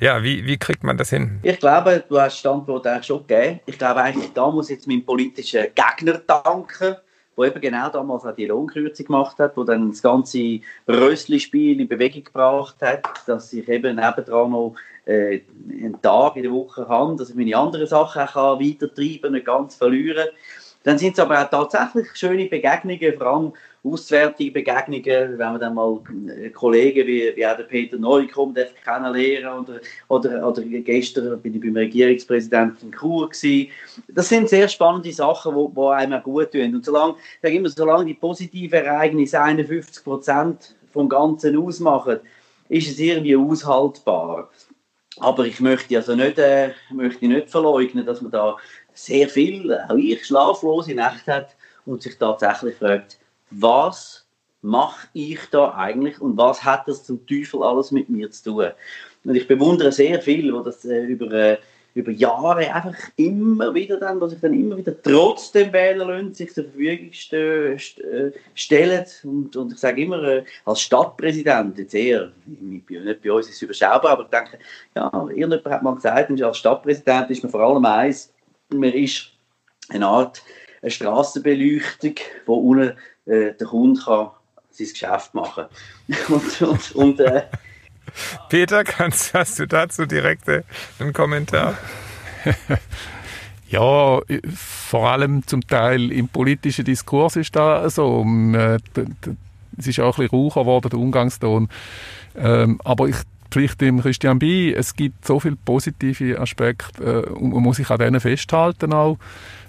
ja, 0.00 0.22
wie, 0.22 0.44
wie 0.46 0.58
kriegt 0.58 0.84
man 0.84 0.96
das 0.96 1.10
hin? 1.10 1.38
Ich 1.42 1.58
glaube, 1.58 2.04
du 2.08 2.20
hast 2.20 2.38
Standort 2.38 2.86
eigentlich 2.86 3.06
schon 3.06 3.26
gegeben. 3.26 3.60
Ich 3.66 3.78
glaube 3.78 4.02
eigentlich, 4.02 4.32
da 4.32 4.50
muss 4.50 4.68
jetzt 4.68 4.86
mein 4.86 5.04
politischer 5.04 5.66
Gegner 5.68 6.20
danken, 6.26 6.96
der 7.38 7.44
eben 7.44 7.60
genau 7.60 7.88
damals 7.88 8.24
auch 8.24 8.34
die 8.34 8.46
Lohnkürzung 8.46 9.06
gemacht 9.06 9.38
hat, 9.38 9.56
wo 9.56 9.64
dann 9.64 9.90
das 9.90 10.02
ganze 10.02 10.60
Rössli-Spiel 10.88 11.80
in 11.80 11.88
Bewegung 11.88 12.24
gebracht 12.24 12.76
hat, 12.80 13.04
dass 13.26 13.52
ich 13.52 13.68
eben 13.68 13.96
nebendran 13.96 14.50
noch 14.50 14.74
äh, 15.06 15.40
einen 15.70 16.00
Tag 16.02 16.36
in 16.36 16.42
der 16.42 16.52
Woche 16.52 16.88
habe, 16.88 17.16
dass 17.16 17.30
ich 17.30 17.36
meine 17.36 17.56
anderen 17.56 17.86
Sachen 17.86 18.22
auch 18.22 18.60
weiter 18.60 18.92
treiben 18.92 19.34
und 19.34 19.44
ganz 19.44 19.76
verlieren 19.76 20.28
Dann 20.86 20.98
sind 20.98 21.14
es 21.14 21.18
aber 21.18 21.42
auch 21.42 21.50
tatsächlich 21.50 22.14
schöne 22.14 22.46
Begegnungen, 22.46 23.18
vor 23.18 23.26
allem 23.26 23.52
auswärtige 23.82 24.52
Begegnungen, 24.52 25.36
wenn 25.36 25.36
man 25.36 25.58
dann 25.58 25.74
mal 25.74 25.98
Kollegen 26.54 27.08
wie, 27.08 27.32
wie 27.34 27.44
auch 27.44 27.56
der 27.56 27.64
Peter 27.64 27.98
Neukomm 27.98 28.54
kennenlernen 28.84 29.64
oder, 29.64 29.80
oder, 30.06 30.46
oder 30.46 30.62
gestern 30.62 31.42
bin 31.42 31.56
ich 31.56 31.60
beim 31.60 31.74
Regierungspräsidenten 31.76 32.92
in 32.92 32.96
Chur 32.96 33.28
gewesen. 33.28 33.72
Das 34.06 34.28
sind 34.28 34.48
sehr 34.48 34.68
spannende 34.68 35.12
Sachen, 35.12 35.50
die 35.50 35.56
wo, 35.56 35.72
wo 35.74 35.88
einem 35.88 36.22
gut 36.22 36.52
tun. 36.52 36.76
Und 36.76 36.84
solange, 36.84 37.16
immer, 37.42 37.68
solange 37.68 38.04
die 38.04 38.14
positiven 38.14 38.84
Ereignisse 38.84 39.40
51 39.42 40.04
Prozent 40.04 40.76
vom 40.92 41.08
Ganzen 41.08 41.56
ausmachen, 41.56 42.20
ist 42.68 42.88
es 42.88 43.00
irgendwie 43.00 43.34
aushaltbar. 43.34 44.50
Aber 45.18 45.46
ich 45.46 45.60
möchte 45.60 45.96
also 45.96 46.14
nicht, 46.14 46.38
äh, 46.38 46.72
möchte 46.92 47.26
nicht 47.26 47.50
verleugnen, 47.50 48.04
dass 48.04 48.20
man 48.20 48.30
da 48.30 48.56
sehr 48.96 49.28
viel, 49.28 49.72
auch 49.88 49.96
ich, 49.96 50.24
schlaflose 50.24 50.94
Nächte 50.94 51.32
hat 51.32 51.56
und 51.84 52.02
sich 52.02 52.16
tatsächlich 52.18 52.76
fragt, 52.76 53.18
was 53.50 54.26
mache 54.62 55.06
ich 55.12 55.38
da 55.50 55.74
eigentlich 55.74 56.20
und 56.20 56.36
was 56.36 56.64
hat 56.64 56.88
das 56.88 57.04
zum 57.04 57.24
Teufel 57.26 57.62
alles 57.62 57.92
mit 57.92 58.08
mir 58.08 58.30
zu 58.30 58.50
tun? 58.50 58.66
Und 59.24 59.34
ich 59.34 59.46
bewundere 59.46 59.92
sehr 59.92 60.20
viel, 60.20 60.52
wo 60.52 60.60
das 60.60 60.84
äh, 60.84 61.04
über, 61.04 61.30
äh, 61.32 61.58
über 61.94 62.10
Jahre 62.10 62.72
einfach 62.72 62.96
immer 63.16 63.74
wieder 63.74 63.98
dann, 63.98 64.20
was 64.20 64.30
sich 64.30 64.40
dann 64.40 64.54
immer 64.54 64.76
wieder 64.76 65.00
trotzdem 65.02 65.72
wählen 65.72 65.98
lassen, 65.98 66.34
sich 66.34 66.52
zur 66.52 66.64
Verfügung 66.64 67.12
st 67.12 67.34
st 67.78 68.00
äh, 68.00 68.32
stellen. 68.54 69.04
Und, 69.24 69.56
und 69.56 69.72
ich 69.72 69.78
sage 69.78 70.02
immer, 70.02 70.22
äh, 70.22 70.44
als 70.64 70.80
Stadtpräsident, 70.80 71.78
jetzt 71.78 71.94
eher, 71.94 72.32
nicht 72.46 73.22
bei 73.22 73.32
uns 73.32 73.48
ist 73.48 73.56
es 73.56 73.62
überschaubar, 73.62 74.12
aber 74.12 74.24
ich 74.24 74.30
denke, 74.30 74.58
ja, 74.94 75.10
irgendjemand 75.12 75.64
hat 75.66 75.82
mal 75.82 75.94
gesagt, 75.94 76.42
als 76.42 76.58
Stadtpräsident 76.58 77.30
ist 77.30 77.42
man 77.42 77.50
vor 77.50 77.60
allem 77.60 77.84
eins, 77.84 78.32
man 78.70 78.92
ist 78.92 79.30
eine 79.88 80.06
Art 80.06 80.42
eine 80.82 80.90
Strassenbeleuchtung, 80.90 82.14
wo 82.44 82.54
unten 82.54 82.96
äh, 83.26 83.54
der 83.54 83.66
Kunde 83.66 84.00
kann 84.00 84.30
sein 84.70 84.88
Geschäft 84.88 85.34
machen 85.34 85.66
und, 86.28 86.62
und, 86.62 86.92
und 86.92 87.20
äh, 87.20 87.42
Peter, 88.48 88.84
kannst, 88.84 89.34
hast 89.34 89.58
du 89.58 89.66
dazu 89.66 90.06
direkt 90.06 90.48
äh, 90.48 90.62
einen 90.98 91.12
Kommentar? 91.12 91.76
ja, 93.68 94.20
vor 94.54 95.10
allem 95.10 95.46
zum 95.46 95.66
Teil 95.66 96.12
im 96.12 96.28
politischen 96.28 96.84
Diskurs 96.84 97.36
ist 97.36 97.56
da 97.56 97.88
so. 97.90 98.24
Äh, 98.54 98.78
es 99.78 99.86
ist 99.86 100.00
auch 100.00 100.18
ein 100.18 100.22
bisschen 100.22 100.38
raucher 100.38 100.60
geworden, 100.62 100.88
der 100.88 100.98
Umgangston. 100.98 101.68
Ähm, 102.36 102.80
aber 102.84 103.08
ich 103.08 103.16
pflichte 103.50 103.84
dem 103.84 104.00
Christian 104.00 104.38
bei, 104.38 104.74
es 104.76 104.94
gibt 104.94 105.24
so 105.24 105.40
viele 105.40 105.56
positive 105.56 106.40
Aspekte 106.40 107.02
äh, 107.02 107.30
und 107.30 107.52
man 107.52 107.62
muss 107.62 107.76
sich 107.76 107.90
an 107.90 107.98
denen 107.98 108.20
festhalten 108.20 108.92
auch. 108.92 109.18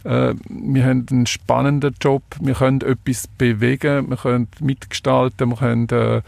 Äh, 0.04 0.34
wir 0.50 0.86
haben 0.86 1.06
einen 1.12 1.26
spannenden 1.26 1.96
Job, 2.02 2.24
wir 2.40 2.54
können 2.54 2.82
etwas 2.82 3.28
bewegen, 3.28 4.10
wir 4.10 4.18
können 4.18 4.48
mitgestalten, 4.60 5.50
wir 5.50 5.58
können 5.58 5.90
äh, 5.90 6.22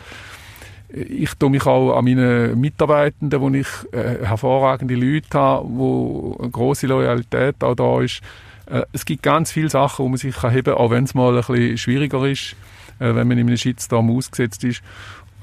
ich 0.92 1.36
tue 1.36 1.52
mich 1.52 1.66
auch 1.66 1.96
an 1.96 2.06
meinen 2.06 2.60
Mitarbeitenden, 2.60 3.40
wo 3.42 3.50
ich 3.50 3.68
äh, 3.92 4.26
hervorragende 4.26 4.96
Leute 4.96 5.38
habe, 5.38 5.68
wo 5.70 6.36
eine 6.40 6.50
große 6.50 6.88
Loyalität 6.88 7.64
auch 7.64 7.76
da 7.76 8.02
ist. 8.02 8.22
Äh, 8.66 8.84
es 8.92 9.06
gibt 9.06 9.22
ganz 9.22 9.52
viele 9.52 9.70
Sachen, 9.70 10.06
wo 10.06 10.10
man 10.10 10.18
sich 10.18 10.36
kann 10.36 10.52
heben, 10.52 10.74
auch 10.74 10.90
wenn 10.90 11.04
es 11.04 11.14
mal 11.14 11.38
ein 11.38 11.44
bisschen 11.44 11.78
schwieriger 11.78 12.26
ist, 12.26 12.56
äh, 13.00 13.14
wenn 13.14 13.28
man 13.28 13.38
in 13.38 13.48
einem 13.48 13.58
Shitstorm 13.58 14.10
ausgesetzt 14.10 14.64
ist. 14.64 14.82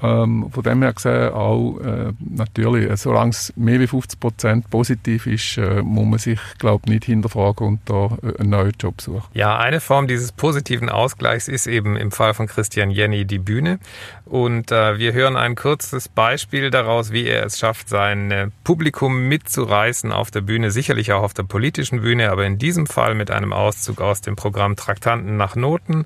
Ähm, 0.01 0.49
von 0.51 0.63
dem 0.63 0.81
her 0.83 0.93
gesehen 0.93 1.31
auch 1.31 1.79
äh, 1.79 2.13
natürlich, 2.19 2.89
äh, 2.89 2.97
solange 2.97 3.31
es 3.31 3.51
mehr 3.55 3.79
als 3.79 3.89
50 3.89 4.19
Prozent 4.19 4.69
positiv 4.69 5.25
ist, 5.25 5.57
äh, 5.57 5.81
muss 5.81 6.05
man 6.05 6.19
sich, 6.19 6.39
glaube 6.59 6.89
nicht 6.89 7.05
hinterfragen 7.05 7.67
und 7.67 7.79
da 7.85 8.17
äh, 8.21 8.39
einen 8.39 8.49
neuen 8.51 8.73
Job 8.79 9.01
suchen. 9.01 9.23
Ja, 9.33 9.57
eine 9.57 9.79
Form 9.79 10.07
dieses 10.07 10.31
positiven 10.31 10.89
Ausgleichs 10.89 11.47
ist 11.47 11.65
eben 11.65 11.95
im 11.95 12.11
Fall 12.11 12.33
von 12.33 12.47
Christian 12.47 12.91
Jenny 12.91 13.25
die 13.25 13.39
Bühne. 13.39 13.79
Und 14.25 14.71
äh, 14.71 14.99
wir 14.99 15.13
hören 15.13 15.35
ein 15.35 15.55
kurzes 15.55 16.09
Beispiel 16.09 16.69
daraus, 16.69 17.11
wie 17.11 17.25
er 17.25 17.45
es 17.45 17.57
schafft, 17.57 17.89
sein 17.89 18.51
Publikum 18.63 19.27
mitzureißen 19.27 20.11
auf 20.11 20.31
der 20.31 20.41
Bühne, 20.41 20.69
sicherlich 20.69 21.13
auch 21.13 21.23
auf 21.23 21.33
der 21.33 21.43
politischen 21.43 22.01
Bühne, 22.01 22.29
aber 22.29 22.45
in 22.45 22.57
diesem 22.57 22.87
Fall 22.87 23.15
mit 23.15 23.31
einem 23.31 23.53
Auszug 23.53 24.01
aus 24.01 24.21
dem 24.21 24.35
Programm 24.35 24.75
Traktanten 24.75 25.37
nach 25.37 25.55
Noten 25.55 26.05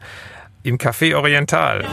im 0.63 0.77
Café 0.77 1.15
Oriental. 1.15 1.83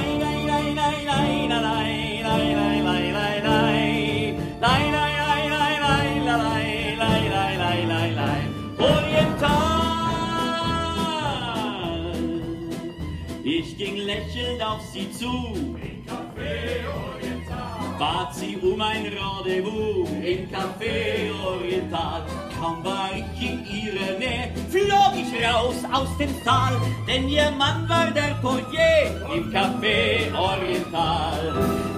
Bat 17.98 18.32
sie 18.32 18.56
um 18.62 18.80
ein 18.80 19.06
Rendezvous. 19.06 20.08
Im 20.22 20.48
Café 20.50 21.32
Oriental. 21.44 22.22
Kaum 22.60 22.84
war 22.84 23.10
ich 23.12 23.50
in 23.50 23.66
ihrer 23.66 24.18
Nähe, 24.18 24.52
flog 24.70 25.14
ich 25.16 25.44
raus 25.44 25.76
aus 25.92 26.16
dem 26.16 26.30
Saal. 26.44 26.80
Denn 27.08 27.28
ihr 27.28 27.50
Mann 27.50 27.88
war 27.88 28.10
der 28.12 28.34
Portier 28.40 29.26
im 29.34 29.52
Café 29.52 30.32
Oriental. 30.32 31.54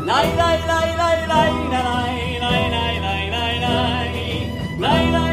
Nein, 0.07 0.29
nein, 0.37 0.61
nein, 0.67 0.95
nein, 0.97 1.29
nein, 1.29 1.55
nein, 1.69 2.41
nein, 2.41 2.71
nein, 2.71 2.71
nein, 2.71 3.31
nein, 3.31 3.31
nein, 3.31 4.81
nein, 4.81 5.13
nein. 5.13 5.30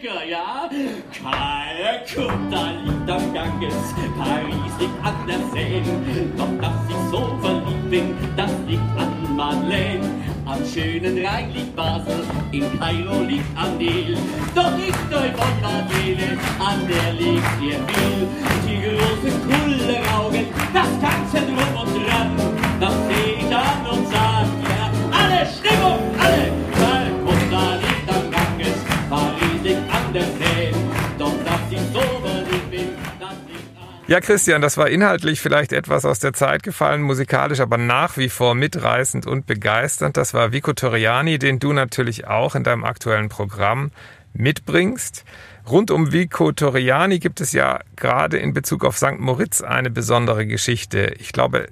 Dicker, 0.00 0.24
ja? 0.24 0.68
Kalkutta 1.12 2.70
liegt 2.84 3.10
am 3.10 3.34
Ganges, 3.34 3.74
Paris 4.16 4.72
liegt 4.78 5.04
an 5.04 5.26
der 5.26 5.40
Seine. 5.52 6.26
Doch 6.36 6.60
dass 6.60 6.88
ich 6.88 7.10
so 7.10 7.38
verliebt 7.40 7.90
bin, 7.90 8.14
das 8.36 8.50
liegt 8.66 8.82
an 8.96 9.36
Madeleine. 9.36 10.08
Am 10.46 10.64
schönen 10.64 11.24
Rhein 11.24 11.52
liegt 11.52 11.76
Basel, 11.76 12.24
in 12.52 12.78
Kairo 12.78 13.20
liegt 13.22 13.44
Anil. 13.56 14.16
Doch 14.54 14.72
ich 14.78 14.94
neu 15.10 15.30
von 15.36 15.60
Madeleine, 15.60 16.38
an 16.58 16.86
der 16.88 17.12
liegt 17.12 17.60
ihr 17.60 17.78
viel. 17.88 18.28
Die 18.66 18.80
großen 18.80 19.36
Kulleraugen, 19.48 20.46
das 20.72 20.90
Ganze 21.00 21.46
drum 21.46 21.82
und 21.82 22.06
dran, 22.06 22.39
Ja, 34.10 34.18
Christian, 34.18 34.60
das 34.60 34.76
war 34.76 34.88
inhaltlich 34.88 35.40
vielleicht 35.40 35.72
etwas 35.72 36.04
aus 36.04 36.18
der 36.18 36.32
Zeit 36.32 36.64
gefallen, 36.64 37.00
musikalisch 37.00 37.60
aber 37.60 37.78
nach 37.78 38.16
wie 38.16 38.28
vor 38.28 38.56
mitreißend 38.56 39.24
und 39.24 39.46
begeisternd. 39.46 40.16
Das 40.16 40.34
war 40.34 40.50
Vico 40.50 40.72
Toriani, 40.72 41.38
den 41.38 41.60
du 41.60 41.72
natürlich 41.72 42.26
auch 42.26 42.56
in 42.56 42.64
deinem 42.64 42.82
aktuellen 42.82 43.28
Programm 43.28 43.92
mitbringst. 44.32 45.24
Rund 45.70 45.92
um 45.92 46.10
Vico 46.12 46.50
Toriani 46.50 47.20
gibt 47.20 47.40
es 47.40 47.52
ja 47.52 47.78
gerade 47.94 48.38
in 48.38 48.52
Bezug 48.52 48.84
auf 48.84 48.98
St. 48.98 49.20
Moritz 49.20 49.62
eine 49.62 49.90
besondere 49.90 50.44
Geschichte. 50.44 51.14
Ich 51.20 51.32
glaube, 51.32 51.68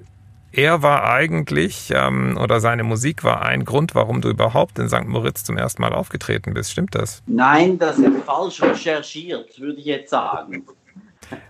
er 0.53 0.81
war 0.81 1.11
eigentlich, 1.11 1.91
ähm, 1.93 2.39
oder 2.41 2.61
seine 2.61 2.83
Musik 2.83 3.25
war 3.25 3.41
ein 3.41 3.65
Grund, 3.65 3.95
warum 3.95 4.21
du 4.21 4.29
überhaupt 4.29 4.79
in 4.79 4.87
St. 4.87 5.07
Moritz 5.07 5.43
zum 5.43 5.57
ersten 5.57 5.81
Mal 5.81 5.91
aufgetreten 5.91 6.53
bist. 6.53 6.71
Stimmt 6.71 6.95
das? 6.95 7.21
Nein, 7.27 7.77
das 7.77 7.99
ist 7.99 8.23
falsch 8.25 8.61
recherchiert, 8.61 9.59
würde 9.59 9.79
ich 9.79 9.85
jetzt 9.85 10.11
sagen. 10.11 10.63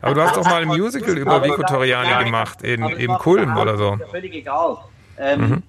Aber 0.01 0.13
du 0.13 0.21
hast 0.21 0.35
doch 0.35 0.45
mal 0.45 0.61
ein 0.61 0.67
Musical 0.67 1.17
über 1.17 1.43
Vico 1.43 1.63
Toriani 1.63 2.25
gemacht, 2.25 2.61
in, 2.63 2.83
in 2.83 3.11
Kulm 3.17 3.57
oder 3.57 3.77
so. 3.77 3.97
Völlig 4.11 4.33
egal. 4.33 4.77
Ähm, 5.17 5.41
mhm. 5.41 5.63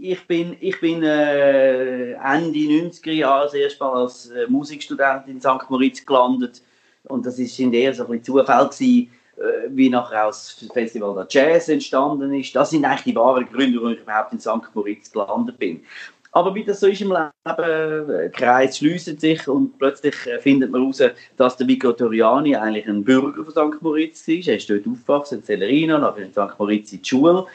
Ich 0.00 0.26
bin, 0.26 0.56
ich 0.60 0.80
bin 0.80 1.02
äh, 1.02 2.12
Ende 2.12 2.58
90er 2.58 3.10
Jahre 3.10 3.44
das 3.44 3.54
erste 3.54 3.82
Mal 3.82 4.02
als 4.02 4.30
äh, 4.30 4.46
Musikstudent 4.48 5.26
in 5.26 5.40
St. 5.40 5.68
Moritz 5.68 6.04
gelandet. 6.06 6.62
Und 7.04 7.26
das 7.26 7.38
ist 7.38 7.58
in 7.58 7.72
der 7.72 7.92
so 7.94 8.04
ein 8.04 8.10
bisschen 8.10 8.24
Zufall 8.24 8.68
gewesen, 8.68 9.10
äh, 9.36 9.68
wie 9.70 9.88
nachher 9.88 10.26
aus 10.26 10.56
dem 10.60 10.68
Festival 10.70 11.14
der 11.14 11.26
Jazz 11.28 11.68
entstanden 11.68 12.32
ist. 12.34 12.54
Das 12.54 12.70
sind 12.70 12.84
eigentlich 12.84 13.04
die 13.04 13.16
wahren 13.16 13.48
Gründe, 13.50 13.78
warum 13.78 13.94
ich 13.94 14.00
überhaupt 14.00 14.32
in 14.32 14.40
St. 14.40 14.74
Moritz 14.74 15.10
gelandet 15.10 15.58
bin. 15.58 15.84
Aber 16.32 16.54
wie 16.54 16.64
das 16.64 16.80
so 16.80 16.86
ist 16.86 17.00
im 17.00 17.08
Leben, 17.08 17.32
der 17.44 18.30
Kreis 18.30 18.78
schließt 18.78 19.20
sich 19.20 19.48
und 19.48 19.78
plötzlich 19.78 20.14
äh, 20.26 20.38
findet 20.38 20.70
man 20.70 20.82
heraus, 20.82 21.02
dass 21.36 21.56
der 21.56 21.66
Vico 21.66 21.92
Toriani 21.92 22.54
eigentlich 22.54 22.86
ein 22.86 23.02
Bürger 23.02 23.44
von 23.44 23.50
St. 23.50 23.82
Moritz 23.82 24.28
ist. 24.28 24.48
Er 24.48 24.56
ist 24.56 24.68
dort 24.68 24.86
aufgewachsen 24.86 25.38
in 25.38 25.44
Celerino, 25.44 25.98
nachher 25.98 26.24
in 26.24 26.32
St. 26.32 26.58
Moritz 26.58 26.92
in 26.92 27.02
die 27.02 27.08
Schule. 27.08 27.46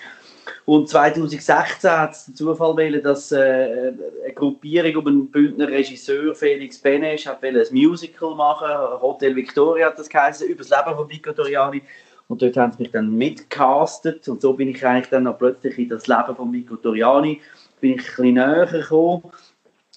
Und 0.65 0.89
2016 0.89 1.91
hat 1.91 2.12
es 2.12 2.25
den 2.25 2.36
Zufall 2.36 2.75
wählen, 2.77 3.03
dass 3.03 3.31
äh, 3.31 3.93
eine 4.23 4.33
Gruppierung 4.33 4.95
um 4.95 5.07
einen 5.07 5.31
Bündner 5.31 5.67
Regisseur 5.67 6.33
Felix 6.36 6.77
Benesch 6.77 7.27
hat 7.27 7.43
ein 7.43 7.57
Musical 7.71 8.36
machen, 8.36 8.69
Hotel 9.01 9.36
Victoria 9.36 9.88
hat 9.88 9.99
das 9.99 10.09
geheißen, 10.09 10.47
über 10.47 10.63
das 10.63 10.69
Leben 10.69 10.97
von 10.97 11.09
Vico 11.09 11.31
Toriani. 11.31 11.81
Und 12.29 12.41
dort 12.41 12.55
haben 12.55 12.71
sie 12.71 12.83
mich 12.83 12.91
dann 12.91 13.13
mitcastet 13.13 14.27
und 14.29 14.41
so 14.41 14.53
bin 14.53 14.69
ich 14.69 14.86
eigentlich 14.86 15.09
dann 15.09 15.23
noch 15.23 15.38
plötzlich 15.38 15.77
in 15.77 15.89
das 15.89 16.07
Leben 16.07 16.36
von 16.36 16.51
Vico 16.51 16.77
Toriani 16.77 17.41
bin 17.83 17.95
ich 17.95 17.99
ein 17.99 18.05
bisschen 18.05 18.33
näher 18.35 18.65
gekommen. 18.65 19.23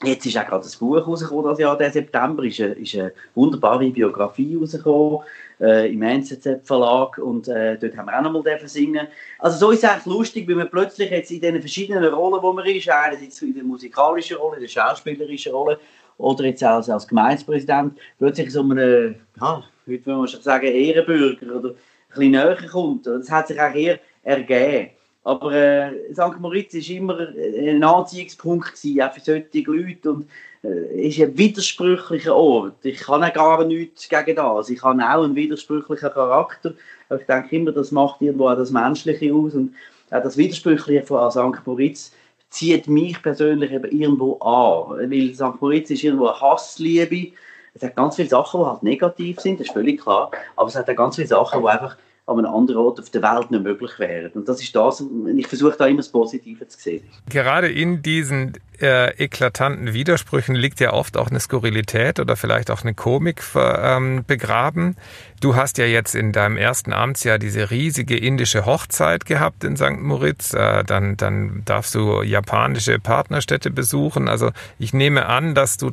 Jetzt 0.03 0.27
ist 0.27 0.37
auch 0.37 0.45
gerade 0.45 0.65
das 0.65 0.77
Buch 0.77 1.07
rausgekommen, 1.07 1.45
das 1.47 1.59
Jahr, 1.59 1.79
der 1.79 1.91
September, 1.91 2.43
ist 2.43 2.61
eine, 2.61 2.73
ist 2.73 2.95
eine 2.97 3.13
wunderbare 3.35 3.89
Biografie 3.91 4.57
rausgekommen 4.57 5.21
äh, 5.61 5.91
im 5.91 6.03
NZZ 6.03 6.67
Verlag 6.67 7.17
und 7.17 7.49
äh, 7.49 7.79
dort 7.79 7.97
haben 7.97 8.07
wir 8.07 8.19
auch 8.19 8.23
noch 8.23 8.45
mal 8.45 8.69
singen. 8.69 9.07
Also 9.39 9.59
so 9.59 9.71
ist 9.71 9.85
es 9.85 9.89
eigentlich 9.89 10.07
lustig, 10.07 10.49
weil 10.49 10.57
man 10.57 10.69
plötzlich 10.69 11.11
jetzt 11.11 11.31
in 11.31 11.41
den 11.41 11.61
verschiedenen 11.61 12.05
Rollen, 12.05 12.43
wo 12.43 12.53
man 12.53 12.67
ist, 12.67 12.91
einerseits 12.91 13.41
in 13.41 13.55
der 13.55 13.65
musikalischen 13.65 14.37
Rolle, 14.37 14.57
in 14.57 14.63
der 14.63 14.69
schauspielerischen 14.69 15.53
Rolle 15.53 15.79
oder 16.19 16.45
jetzt 16.45 16.65
als, 16.65 16.91
als 16.91 17.07
Gemeindepräsident, 17.07 17.99
plötzlich 18.19 18.53
so 18.53 18.63
einen, 18.63 19.15
ja, 19.41 19.65
heute 19.87 20.07
würde 20.07 20.19
man 20.19 20.29
schon 20.29 20.43
sagen, 20.43 20.67
Ehrenbürger 20.67 21.57
oder 21.57 21.69
ein 21.71 21.77
bisschen 22.09 22.31
näher 22.33 22.59
kommt. 22.71 23.07
Das 23.07 23.31
hat 23.31 23.47
sich 23.47 23.61
auch 23.61 23.75
eher 23.75 24.01
ergeben. 24.25 24.91
Aber 25.27 25.51
äh, 25.51 26.13
St. 26.13 26.39
Moritz 26.39 26.73
war 26.73 26.97
immer 26.97 27.19
ein 27.19 27.83
Anziehungspunkt 27.83 28.81
gewesen, 28.81 29.03
auch 29.03 29.13
für 29.13 29.21
solche 29.21 29.61
Leute 29.69 30.11
und 30.13 30.29
äh, 30.63 31.09
ist 31.09 31.19
ein 31.21 31.37
widersprüchlicher 31.37 32.33
Ort. 32.33 32.85
Ich 32.85 32.99
kann 32.99 33.25
auch 33.25 33.33
gar 33.33 33.65
nichts 33.65 34.09
gegen 34.09 34.37
das. 34.37 34.71
Ich 34.71 34.85
habe 34.85 35.03
auch 35.03 35.25
einen 35.25 35.35
widersprüchlichen 35.35 36.13
Charakter. 36.13 36.75
Aber 37.09 37.21
ich 37.21 37.27
denke 37.27 37.57
immer, 37.57 37.73
das 37.73 37.91
macht 37.91 38.23
irgendwo 38.23 38.49
auch 38.49 38.55
das 38.55 38.71
Menschliche 38.71 39.35
aus 39.35 39.55
und 39.55 39.75
auch 40.13 40.23
das 40.23 40.37
Widersprüchliche 40.37 41.03
von 41.03 41.29
St. 41.29 41.67
Moritz 41.67 42.13
zieht 42.51 42.87
mich 42.87 43.21
persönlich 43.21 43.73
eben 43.73 43.91
irgendwo 43.91 44.35
an. 44.39 45.11
Weil 45.11 45.35
St. 45.35 45.61
Moritz 45.61 45.91
ist 45.91 46.05
irgendwo 46.05 46.29
eine 46.29 46.41
Hassliebe. 46.41 47.33
Es 47.75 47.83
hat 47.83 47.97
ganz 47.97 48.15
viele 48.15 48.29
Sachen, 48.29 48.61
die 48.61 48.67
halt 48.67 48.83
negativ 48.85 49.41
sind, 49.41 49.59
das 49.59 49.67
ist 49.67 49.73
völlig 49.73 50.01
klar. 50.01 50.31
Aber 50.55 50.69
es 50.69 50.77
hat 50.77 50.89
auch 50.89 50.95
ganz 50.95 51.17
viele 51.17 51.27
Sachen, 51.27 51.63
die 51.63 51.69
einfach 51.69 51.97
an 52.27 52.39
einem 52.39 52.53
anderen 52.53 52.81
Ort 52.81 52.99
auf 52.99 53.09
der 53.11 53.23
Welt 53.23 53.53
nicht 53.53 53.63
möglich 53.63 53.99
wären. 53.99 54.33
Und 54.33 54.49
das 54.49 54.61
ist 54.61 54.75
das, 54.75 55.03
ich 55.37 55.47
versuche 55.47 55.77
da 55.79 55.87
immer 55.87 55.99
das 55.99 56.09
Positive 56.09 56.67
zu 56.67 56.79
sehen. 56.79 57.05
Gerade 57.29 57.71
in 57.71 58.03
diesen 58.03 58.55
äh, 58.81 59.15
eklatanten 59.17 59.95
Widersprüchen 59.95 60.57
liegt 60.57 60.81
ja 60.81 60.93
oft 60.93 61.17
auch 61.17 61.31
eine 61.31 61.39
Skurrilität 61.39 62.19
oder 62.19 62.37
vielleicht 62.37 62.73
auch 62.73 62.83
eine 62.83 62.95
Komik 62.95 63.43
ähm, 63.55 64.25
begraben. 64.27 64.97
Du 65.41 65.55
hast 65.55 65.79
ja 65.79 65.87
jetzt 65.87 66.17
in 66.17 66.33
deinem 66.33 66.57
ersten 66.57 66.93
Amtsjahr 66.93 67.39
diese 67.39 67.71
riesige 67.71 68.17
indische 68.17 68.67
Hochzeit 68.67 69.25
gehabt 69.25 69.63
in 69.63 69.77
St. 69.77 70.01
Moritz. 70.01 70.53
Äh, 70.53 70.83
dann, 70.83 71.17
dann 71.17 71.63
darfst 71.65 71.95
du 71.95 72.23
japanische 72.23 72.99
Partnerstädte 72.99 73.71
besuchen. 73.71 74.29
Also 74.29 74.51
ich 74.81 74.93
nehme 74.93 75.27
an, 75.27 75.55
dass 75.55 75.77
du 75.77 75.93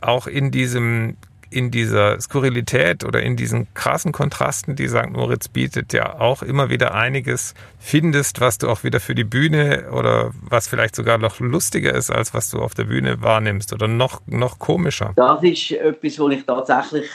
auch 0.00 0.28
in 0.28 0.52
diesem 0.52 1.16
in 1.52 1.70
dieser 1.70 2.20
Skurrilität 2.20 3.04
oder 3.04 3.22
in 3.22 3.36
diesen 3.36 3.72
krassen 3.74 4.12
Kontrasten, 4.12 4.74
die 4.74 4.88
St. 4.88 5.10
Moritz 5.10 5.48
bietet, 5.48 5.92
ja 5.92 6.18
auch 6.18 6.42
immer 6.42 6.70
wieder 6.70 6.94
einiges 6.94 7.54
findest, 7.78 8.40
was 8.40 8.58
du 8.58 8.68
auch 8.68 8.84
wieder 8.84 9.00
für 9.00 9.14
die 9.14 9.24
Bühne 9.24 9.90
oder 9.92 10.30
was 10.40 10.68
vielleicht 10.68 10.96
sogar 10.96 11.18
noch 11.18 11.40
lustiger 11.40 11.94
ist, 11.94 12.10
als 12.10 12.32
was 12.34 12.50
du 12.50 12.58
auf 12.58 12.74
der 12.74 12.84
Bühne 12.84 13.20
wahrnimmst 13.22 13.72
oder 13.72 13.88
noch, 13.88 14.22
noch 14.26 14.58
komischer. 14.58 15.12
Das 15.16 15.42
ist 15.42 15.72
etwas, 15.72 16.18
wo 16.18 16.28
ich 16.30 16.44
tatsächlich 16.44 17.10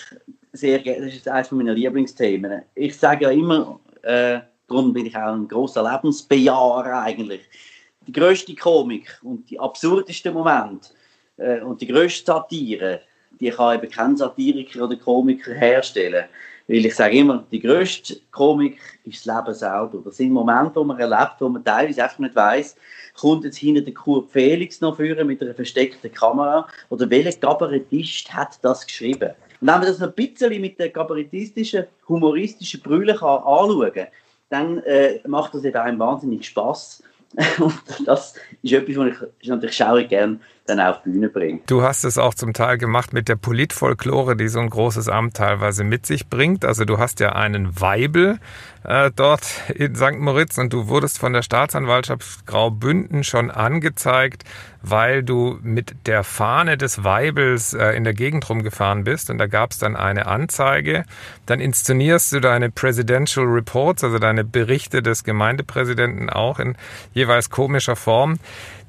sehr 0.53 0.79
gerne, 0.79 1.05
das 1.05 1.15
ist 1.15 1.27
eines 1.27 1.51
meiner 1.51 1.73
Lieblingsthemen. 1.73 2.61
Ich 2.75 2.97
sage 2.97 3.25
ja 3.25 3.31
immer, 3.31 3.79
äh, 4.03 4.39
darum 4.67 4.93
bin 4.93 5.05
ich 5.05 5.15
auch 5.15 5.33
ein 5.33 5.47
großer 5.47 5.83
Lebensbejaher 5.83 7.03
eigentlich. 7.03 7.41
Die 8.05 8.11
größte 8.11 8.55
Komik 8.55 9.19
und 9.23 9.49
die 9.49 9.59
absurdeste 9.59 10.31
Moment 10.31 10.93
äh, 11.37 11.61
und 11.61 11.81
die 11.81 11.87
größte 11.87 12.25
Satire, 12.25 13.01
die 13.39 13.49
kann 13.49 13.75
eben 13.75 13.91
kein 13.91 14.17
Satiriker 14.17 14.83
oder 14.83 14.95
Komiker 14.95 15.53
herstellen. 15.53 16.25
Weil 16.67 16.85
ich 16.85 16.95
sage 16.95 17.17
immer, 17.17 17.45
die 17.49 17.61
grösste 17.61 18.17
Komik 18.31 18.77
ist 19.05 19.25
das 19.25 19.35
Leben 19.35 19.53
selber. 19.53 20.01
Das 20.03 20.17
sind 20.17 20.31
Momente, 20.31 20.73
die 20.77 20.85
man 20.85 20.99
erlebt, 20.99 21.35
wo 21.39 21.47
man 21.47 21.63
teilweise 21.63 22.03
einfach 22.03 22.19
nicht 22.19 22.35
weiss, 22.35 22.75
kommt 23.17 23.45
jetzt 23.45 23.57
hinter 23.57 23.81
der 23.81 23.93
Kurt 23.93 24.29
Felix 24.29 24.81
noch 24.81 24.97
führen 24.97 25.27
mit 25.27 25.41
einer 25.41 25.53
versteckten 25.53 26.11
Kamera 26.11 26.67
oder 26.89 27.09
welcher 27.09 27.39
Kabarettist 27.39 28.33
hat 28.33 28.59
das 28.61 28.85
geschrieben? 28.85 29.31
Und 29.61 29.67
wenn 29.67 29.79
man 29.79 29.81
das 29.81 29.99
noch 29.99 30.09
ein 30.09 30.13
bisschen 30.13 30.61
mit 30.61 30.77
der 30.77 30.91
kabarettistischen, 30.91 31.85
humoristischen 32.07 32.81
Brille 32.81 33.13
anschauen 33.13 33.93
kann, 33.93 34.07
dann 34.49 34.77
äh, 34.79 35.19
macht 35.25 35.53
das 35.53 35.63
eben 35.63 35.77
einem 35.77 35.99
wahnsinnig 35.99 36.45
Spaß. 36.45 37.03
Und 37.59 37.73
das 38.05 38.35
ist 38.61 38.73
etwas, 38.73 38.95
was 38.97 39.29
ich 39.39 39.49
natürlich 39.49 39.75
schaurig 39.75 40.09
gerne 40.09 40.39
dann 40.69 40.79
auf 40.79 41.03
Bühne 41.03 41.29
bringe. 41.29 41.59
Du 41.67 41.81
hast 41.81 42.03
es 42.03 42.17
auch 42.17 42.33
zum 42.33 42.53
Teil 42.53 42.77
gemacht 42.77 43.13
mit 43.13 43.29
der 43.29 43.35
Politfolklore, 43.35 44.35
die 44.35 44.47
so 44.47 44.59
ein 44.59 44.69
großes 44.69 45.09
Amt 45.09 45.35
teilweise 45.35 45.83
mit 45.83 46.05
sich 46.05 46.27
bringt. 46.27 46.65
Also 46.65 46.85
du 46.85 46.97
hast 46.97 47.19
ja 47.19 47.33
einen 47.33 47.79
Weibel 47.79 48.39
äh, 48.87 49.11
dort 49.15 49.45
in 49.73 49.95
St. 49.95 50.17
Moritz 50.17 50.57
und 50.57 50.71
du 50.71 50.87
wurdest 50.87 51.19
von 51.19 51.33
der 51.33 51.41
Staatsanwaltschaft 51.41 52.45
Graubünden 52.47 53.23
schon 53.23 53.51
angezeigt, 53.51 54.43
weil 54.81 55.23
du 55.23 55.59
mit 55.61 56.07
der 56.07 56.23
Fahne 56.23 56.77
des 56.77 57.03
Weibels 57.03 57.73
äh, 57.73 57.91
in 57.91 58.03
der 58.05 58.13
Gegend 58.13 58.49
rumgefahren 58.49 59.03
bist 59.03 59.29
und 59.29 59.37
da 59.37 59.47
gab 59.47 59.71
es 59.71 59.79
dann 59.79 59.95
eine 59.95 60.27
Anzeige. 60.27 61.03
Dann 61.45 61.59
inszenierst 61.59 62.31
du 62.31 62.39
deine 62.39 62.71
Presidential 62.71 63.45
Reports, 63.45 64.03
also 64.03 64.19
deine 64.19 64.43
Berichte 64.43 65.01
des 65.01 65.23
Gemeindepräsidenten 65.23 66.29
auch 66.29 66.59
in 66.59 66.75
jeweils 67.13 67.49
komischer 67.49 67.95
Form. 67.95 68.39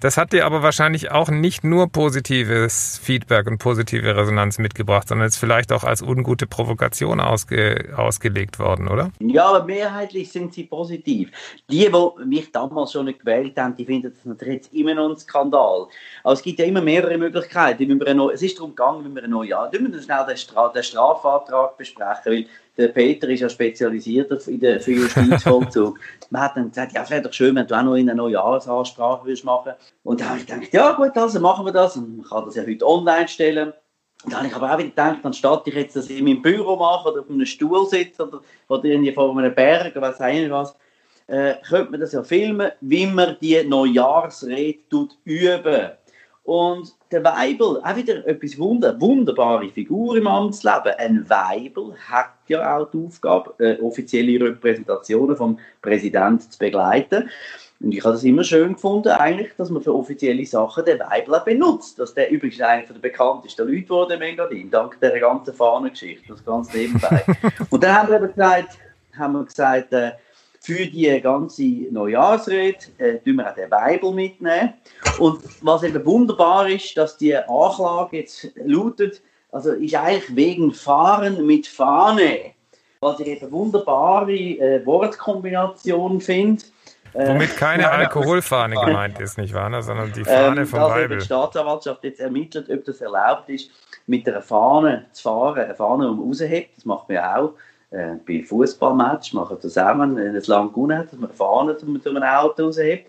Das 0.01 0.17
hat 0.17 0.33
dir 0.33 0.47
aber 0.47 0.63
wahrscheinlich 0.63 1.11
auch 1.11 1.29
nicht 1.29 1.65
nur 1.65 1.89
positives 1.89 3.01
Feedback 3.03 3.49
und 3.49 3.59
positive 3.59 4.17
Resonanz 4.17 4.59
mitgebracht, 4.59 5.09
sondern 5.09 5.27
ist 5.27 5.39
vielleicht 5.39 5.73
auch 5.73 5.83
als 5.83 6.03
ungute 6.03 6.47
Provokation 6.47 7.21
ausge, 7.21 7.93
ausgelegt 7.97 8.61
worden, 8.61 8.87
oder? 8.87 9.11
Ja, 9.19 9.47
aber 9.47 9.65
mehrheitlich 9.65 10.31
sind 10.31 10.55
sie 10.55 10.65
positiv. 10.65 11.33
Die, 11.69 11.91
die 11.91 12.25
mich 12.25 12.53
damals 12.53 12.93
schon 12.93 13.07
nicht 13.07 13.19
gewählt 13.19 13.59
haben, 13.59 13.75
die 13.75 13.85
finden 13.85 14.13
das 14.15 14.25
natürlich 14.25 14.55
jetzt 14.55 14.73
immer 14.73 14.95
noch 14.95 15.11
ein 15.11 15.17
Skandal. 15.17 15.89
Aber 16.23 16.33
es 16.33 16.43
gibt 16.43 16.61
ja 16.61 16.65
immer 16.65 16.81
mehrere 16.81 17.19
Möglichkeiten. 17.19 18.01
es 18.33 18.43
ist 18.43 18.57
darum 18.57 18.77
gegangen, 18.77 19.05
wenn 19.05 19.17
wir 19.17 19.25
ein 19.25 19.31
neues 19.31 19.51
Jahr, 19.51 19.73
wir 19.73 19.81
schnell 20.01 20.27
den, 20.29 20.37
Stra 20.37 20.69
den 20.69 20.85
Strafantrag 20.85 21.77
besprechen, 21.77 22.33
weil 22.33 22.47
der 22.79 22.89
Peter 22.89 23.29
ist 23.29 23.41
ja 23.41 23.49
spezialisiert 23.49 24.31
in 24.47 24.61
der, 24.61 24.81
für 24.81 24.93
Justizvollzug. 24.93 25.99
Man 26.31 26.43
hat 26.43 26.57
dann 26.57 26.69
gesagt, 26.69 26.93
ja, 26.93 27.03
es 27.03 27.11
wäre 27.11 27.23
doch 27.23 27.33
schön, 27.33 27.57
wenn 27.57 27.67
du 27.67 27.77
auch 27.77 27.83
noch 27.83 27.97
in 27.97 28.09
eine 28.09 28.17
Neujahrsansprache 28.17 29.27
würdest 29.27 29.45
machen. 29.45 29.73
Und 30.05 30.21
da 30.21 30.31
habe 30.31 30.39
ich 30.39 30.47
gedacht, 30.47 30.73
ja 30.73 30.93
gut, 30.93 31.17
also 31.17 31.41
machen 31.41 31.67
wir 31.67 31.73
das. 31.73 31.97
Und 31.97 32.19
man 32.19 32.27
kann 32.27 32.45
das 32.45 32.55
ja 32.55 32.65
heute 32.65 32.87
online 32.87 33.27
stellen. 33.27 33.73
Und 34.25 34.33
dann 34.33 34.39
habe 34.39 34.49
ich 34.49 34.55
aber 34.55 34.73
auch 34.73 34.79
wieder 34.79 34.91
gedacht, 34.91 35.19
anstatt 35.25 35.67
ich 35.67 35.75
jetzt 35.75 35.97
das 35.97 36.09
in 36.09 36.25
meinem 36.25 36.41
Büro 36.41 36.77
mache 36.77 37.11
oder 37.11 37.21
auf 37.21 37.31
einem 37.31 37.47
Stuhl 37.47 37.87
sitze 37.87 38.27
oder, 38.27 38.41
oder 38.69 38.85
irgendwie 38.85 39.13
vor 39.13 39.37
einem 39.37 39.55
Berg 39.55 39.97
oder 39.97 40.09
was 40.09 40.21
auch 40.21 40.27
nicht 40.27 40.51
was, 40.51 40.77
äh, 41.27 41.55
könnte 41.69 41.91
man 41.91 42.01
das 42.01 42.13
ja 42.13 42.23
filmen, 42.23 42.71
wie 42.81 43.07
man 43.07 43.37
die 43.41 43.63
Neujahrsrede 43.65 45.09
üben. 45.25 45.91
Und 46.49 46.95
der 47.13 47.23
Weibel, 47.25 47.79
auch 47.85 47.97
wieder 47.97 48.27
etwas 48.27 48.59
Wunder, 48.59 48.99
wunderbare 48.99 49.69
Figur 49.69 50.17
im 50.17 50.27
Amtsleben. 50.27 50.95
Ein 50.97 51.29
Weibel 51.29 51.95
hat 52.09 52.31
ja 52.47 52.75
auch 52.75 52.91
die 52.91 53.07
Aufgabe, 53.07 53.53
äh, 53.63 53.79
offizielle 53.83 54.43
Repräsentationen 54.43 55.37
vom 55.37 55.59
Präsidenten 55.83 56.51
zu 56.51 56.59
begleiten. 56.59 57.29
Und 57.81 57.93
ich 57.93 58.03
habe 58.03 58.15
es 58.15 58.25
immer 58.25 58.45
schön 58.45 58.73
gefunden, 58.73 59.11
eigentlich, 59.11 59.51
dass 59.59 59.69
man 59.69 59.83
für 59.83 59.95
offizielle 59.95 60.47
Sachen 60.47 60.87
den 60.87 60.99
Weibel 61.01 61.39
benutzt. 61.45 61.99
Dass 61.99 62.15
der 62.15 62.31
übrigens 62.31 62.63
einer 62.63 62.87
der 62.87 62.95
bekanntesten 62.99 63.69
Leute 63.69 63.91
wurde 63.91 64.15
im 64.15 64.23
Engadin, 64.23 64.71
dank 64.71 64.99
der 65.01 65.21
ganzen 65.21 65.53
Fahnengeschichte, 65.53 66.29
das 66.29 66.43
ganz 66.43 66.73
nebenbei. 66.73 67.27
Und 67.69 67.85
dann 67.85 67.95
haben 67.95 68.11
wir 68.11 68.27
gesagt, 68.27 68.79
haben 69.19 69.35
wir 69.35 69.45
gesagt 69.45 69.93
äh, 69.93 70.13
für 70.69 70.85
die 70.85 71.19
ganze 71.23 71.63
Neujahrsrede 71.91 72.77
äh, 72.99 73.15
tun 73.21 73.37
wir 73.37 73.49
auch 73.49 73.55
den 73.55 73.71
Weibel 73.71 74.13
mitnehmen. 74.13 74.75
Und 75.19 75.41
was 75.63 75.83
eben 75.83 76.05
wunderbar 76.05 76.69
ist, 76.69 76.95
dass 76.95 77.17
die 77.17 77.35
Anklage 77.35 78.19
jetzt 78.19 78.51
lautet, 78.67 79.23
also 79.51 79.73
ist 79.73 79.95
eigentlich 79.95 80.37
wegen 80.37 80.75
Fahren 80.75 81.47
mit 81.47 81.67
Fahne, 81.67 82.53
was 83.01 83.19
ich 83.19 83.29
eben 83.29 83.51
wunderbare 83.51 84.31
äh, 84.31 84.85
Wortkombination 84.85 86.21
finde. 86.21 86.63
Äh, 87.15 87.29
Womit 87.29 87.57
keine 87.57 87.91
Alkoholfahne 87.91 88.75
gemeint 88.75 89.19
ist, 89.21 89.39
nicht 89.39 89.55
wahr? 89.55 89.71
Ne? 89.71 89.83
Sondern 89.83 90.13
die 90.13 90.25
Fahne 90.25 90.61
ähm, 90.61 90.67
vom 90.67 90.81
dass 90.81 90.91
Weibel. 90.91 91.19
die 91.19 91.25
Staatsanwaltschaft 91.25 92.05
jetzt 92.05 92.21
ermittelt, 92.21 92.69
ob 92.69 92.85
das 92.85 93.01
erlaubt 93.01 93.49
ist, 93.49 93.71
mit 94.07 94.29
einer 94.29 94.43
Fahne 94.43 95.07
zu 95.13 95.23
fahren, 95.23 95.61
eine 95.65 95.75
Fahne, 95.75 96.11
die 96.11 96.15
man 96.15 96.29
raushebt, 96.29 96.77
das 96.77 96.85
macht 96.85 97.09
man 97.09 97.15
ja 97.15 97.39
auch 97.39 97.55
äh, 97.91 98.17
bei 98.27 98.43
Fußballmatch 98.43 99.33
machen 99.33 99.57
wir 99.57 99.61
zusammen, 99.61 100.17
wenn 100.17 100.37
es 100.37 100.47
lang 100.47 100.73
gewonnen 100.73 100.99
hat, 100.99 101.13
dass 101.13 101.19
man 101.19 101.31
Fahnen 101.31 101.79
zu, 101.79 101.99
zu 101.99 102.11
einem 102.11 102.23
Auto 102.23 102.65
raushebt. 102.65 103.07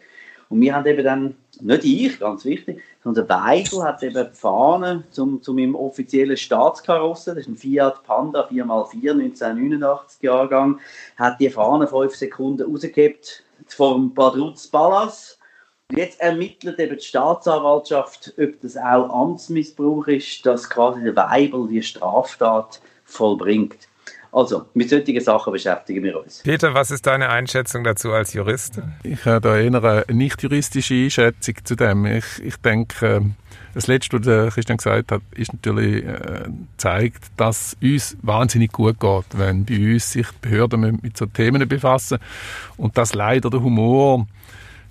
Und 0.49 0.61
wir 0.61 0.73
haben 0.73 0.85
eben 0.87 1.03
dann, 1.03 1.35
nicht 1.59 1.83
ich, 1.83 2.19
ganz 2.19 2.43
wichtig, 2.43 2.81
sondern 3.03 3.27
der 3.27 3.37
Weigel 3.37 3.83
hat 3.83 4.01
eben 4.01 4.29
die 4.31 4.37
Fahne 4.37 5.03
zum, 5.11 5.43
zu 5.43 5.53
meinem 5.53 5.75
offiziellen 5.75 6.37
Staatskarosse, 6.37 7.35
das 7.35 7.41
ist 7.41 7.49
ein 7.49 7.55
Fiat 7.55 8.03
Panda 8.03 8.47
4x4, 8.47 9.11
1989 9.11 10.23
Jahrgang, 10.23 10.79
hat 11.17 11.39
die 11.39 11.49
Fahne 11.49 11.87
fünf 11.87 12.15
Sekunden 12.15 12.63
rausgehebt 12.63 13.43
vom 13.67 14.13
Badruz 14.13 14.67
Palace. 14.67 15.37
Jetzt 15.91 16.19
ermittelt 16.19 16.79
eben 16.79 16.97
die 16.97 17.03
Staatsanwaltschaft, 17.03 18.33
ob 18.39 18.61
das 18.61 18.77
auch 18.77 19.09
Amtsmissbrauch 19.09 20.07
ist, 20.07 20.45
dass 20.45 20.69
quasi 20.69 21.03
der 21.03 21.15
Weibel 21.15 21.67
die 21.67 21.83
Straftat 21.83 22.79
vollbringt. 23.05 23.88
Also, 24.31 24.65
mit 24.73 24.89
solchen 24.89 25.19
Sachen 25.21 25.51
beschäftigen 25.53 26.03
wir 26.03 26.19
uns. 26.19 26.41
Peter, 26.43 26.73
was 26.73 26.91
ist 26.91 27.07
deine 27.07 27.29
Einschätzung 27.29 27.83
dazu 27.83 28.11
als 28.11 28.33
Jurist? 28.33 28.81
Ich 29.03 29.25
habe 29.25 29.41
da 29.41 29.57
eher 29.57 29.83
eine 29.83 30.05
nicht 30.11 30.41
juristische 30.43 30.93
Einschätzung 30.93 31.55
zu 31.63 31.75
dem. 31.75 32.05
Ich, 32.05 32.25
ich 32.43 32.57
denke, 32.57 33.05
ähm, 33.05 33.35
das 33.73 33.87
Letzte, 33.87 34.23
was 34.23 34.53
Christian 34.53 34.77
gesagt 34.77 35.11
hat, 35.11 35.21
ist 35.35 35.53
natürlich 35.53 36.03
äh, 36.03 36.49
zeigt, 36.77 37.23
dass 37.37 37.75
uns 37.81 38.17
wahnsinnig 38.21 38.71
gut 38.71 38.99
geht, 38.99 39.25
wenn 39.37 39.65
bei 39.65 39.93
uns 39.93 40.11
sich 40.11 40.27
die 40.27 40.47
Behörden 40.49 40.99
mit 41.01 41.17
so 41.17 41.25
Themen 41.25 41.67
befassen 41.67 42.19
und 42.77 42.97
dass 42.97 43.13
leider 43.13 43.49
der 43.49 43.61
Humor 43.61 44.27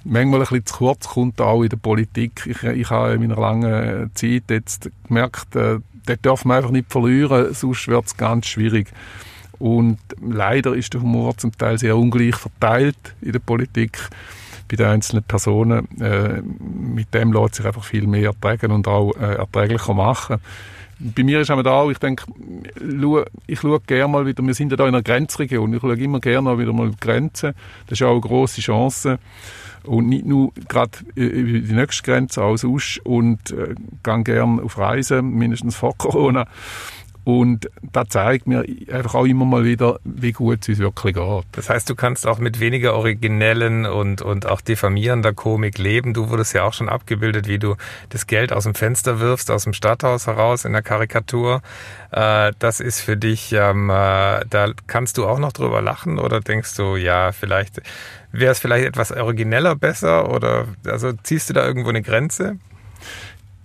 manchmal 0.04 0.40
ein 0.40 0.46
bisschen 0.46 0.66
zu 0.66 0.76
kurz 0.76 1.08
kommt, 1.08 1.40
auch 1.40 1.62
in 1.62 1.68
der 1.68 1.76
Politik. 1.76 2.42
Ich, 2.46 2.62
ich 2.62 2.90
habe 2.90 3.14
in 3.14 3.20
meiner 3.20 3.40
langen 3.40 4.10
Zeit 4.14 4.44
jetzt 4.48 4.90
gemerkt, 5.06 5.56
äh, 5.56 5.78
den 6.08 6.18
darf 6.22 6.44
man 6.44 6.58
einfach 6.58 6.70
nicht 6.70 6.90
verlieren, 6.90 7.52
sonst 7.52 7.88
wird 7.88 8.06
es 8.06 8.16
ganz 8.16 8.46
schwierig. 8.46 8.88
Und 9.58 9.98
leider 10.22 10.74
ist 10.74 10.94
der 10.94 11.02
Humor 11.02 11.36
zum 11.36 11.56
Teil 11.56 11.78
sehr 11.78 11.96
ungleich 11.96 12.36
verteilt 12.36 13.14
in 13.20 13.32
der 13.32 13.40
Politik. 13.40 13.98
bei 14.68 14.76
den 14.76 14.86
einzelnen 14.86 15.24
Personen. 15.24 15.88
Äh, 16.00 16.42
mit 16.42 17.12
dem 17.14 17.32
lässt 17.32 17.56
sich 17.56 17.66
einfach 17.66 17.84
viel 17.84 18.06
mehr 18.06 18.26
ertragen 18.26 18.70
und 18.70 18.86
auch 18.86 19.12
äh, 19.16 19.36
erträglicher 19.36 19.94
machen. 19.94 20.36
Bei 21.00 21.22
mir 21.22 21.40
ist 21.40 21.50
aber 21.50 21.70
auch, 21.70 21.90
ich 21.90 21.98
denke, 21.98 22.24
ich 23.46 23.60
schaue 23.60 23.80
gerne 23.86 24.08
mal 24.08 24.26
wieder, 24.26 24.44
wir 24.44 24.54
sind 24.54 24.72
ja 24.72 24.76
da 24.76 24.82
in 24.84 24.94
einer 24.94 25.02
Grenzregion, 25.02 25.72
ich 25.72 25.80
schaue 25.80 25.96
immer 25.96 26.20
gerne 26.20 26.58
wieder 26.58 26.72
mal 26.72 26.90
Grenzen. 27.00 27.54
Das 27.86 28.00
ist 28.00 28.06
auch 28.06 28.12
eine 28.12 28.20
grosse 28.20 28.60
Chance. 28.60 29.18
Und 29.84 30.08
nicht 30.08 30.26
nur 30.26 30.52
gerade 30.68 30.98
über 31.14 31.58
die 31.60 31.72
nächste 31.72 32.02
Grenze 32.02 32.42
als 32.42 32.64
Usch 32.64 33.00
und 33.04 33.50
äh, 33.50 33.74
gehe 34.02 34.22
gerne 34.22 34.62
auf 34.62 34.78
Reisen, 34.78 35.30
mindestens 35.30 35.76
vor 35.76 35.96
Corona. 35.96 36.46
Und 37.28 37.68
das 37.92 38.08
zeigt 38.08 38.46
mir 38.46 38.64
einfach 38.90 39.14
auch 39.14 39.26
immer 39.26 39.44
mal 39.44 39.62
wieder, 39.62 40.00
wie 40.02 40.32
gut 40.32 40.60
es 40.62 40.68
uns 40.70 40.78
wirklich 40.78 41.14
geht. 41.14 41.44
Das 41.52 41.68
heißt, 41.68 41.90
du 41.90 41.94
kannst 41.94 42.26
auch 42.26 42.38
mit 42.38 42.58
weniger 42.58 42.94
originellen 42.94 43.84
und, 43.84 44.22
und 44.22 44.46
auch 44.46 44.62
diffamierender 44.62 45.34
Komik 45.34 45.76
leben. 45.76 46.14
Du 46.14 46.30
wurdest 46.30 46.54
ja 46.54 46.64
auch 46.64 46.72
schon 46.72 46.88
abgebildet, 46.88 47.46
wie 47.46 47.58
du 47.58 47.76
das 48.08 48.26
Geld 48.26 48.50
aus 48.50 48.64
dem 48.64 48.74
Fenster 48.74 49.20
wirfst, 49.20 49.50
aus 49.50 49.64
dem 49.64 49.74
Stadthaus 49.74 50.26
heraus 50.26 50.64
in 50.64 50.72
der 50.72 50.80
Karikatur. 50.80 51.60
Äh, 52.12 52.52
das 52.60 52.80
ist 52.80 53.02
für 53.02 53.18
dich, 53.18 53.52
ähm, 53.52 53.90
äh, 53.90 54.46
da 54.48 54.72
kannst 54.86 55.18
du 55.18 55.26
auch 55.26 55.38
noch 55.38 55.52
drüber 55.52 55.82
lachen 55.82 56.18
oder 56.18 56.40
denkst 56.40 56.76
du, 56.76 56.96
ja, 56.96 57.32
vielleicht 57.32 57.82
wäre 58.32 58.52
es 58.52 58.58
vielleicht 58.58 58.86
etwas 58.86 59.12
origineller 59.12 59.74
besser 59.76 60.32
oder 60.34 60.66
also 60.86 61.12
ziehst 61.22 61.50
du 61.50 61.54
da 61.54 61.66
irgendwo 61.66 61.90
eine 61.90 62.02
Grenze? 62.02 62.58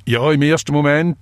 Ja, 0.06 0.32
im 0.32 0.42
ersten 0.42 0.74
Moment 0.74 1.18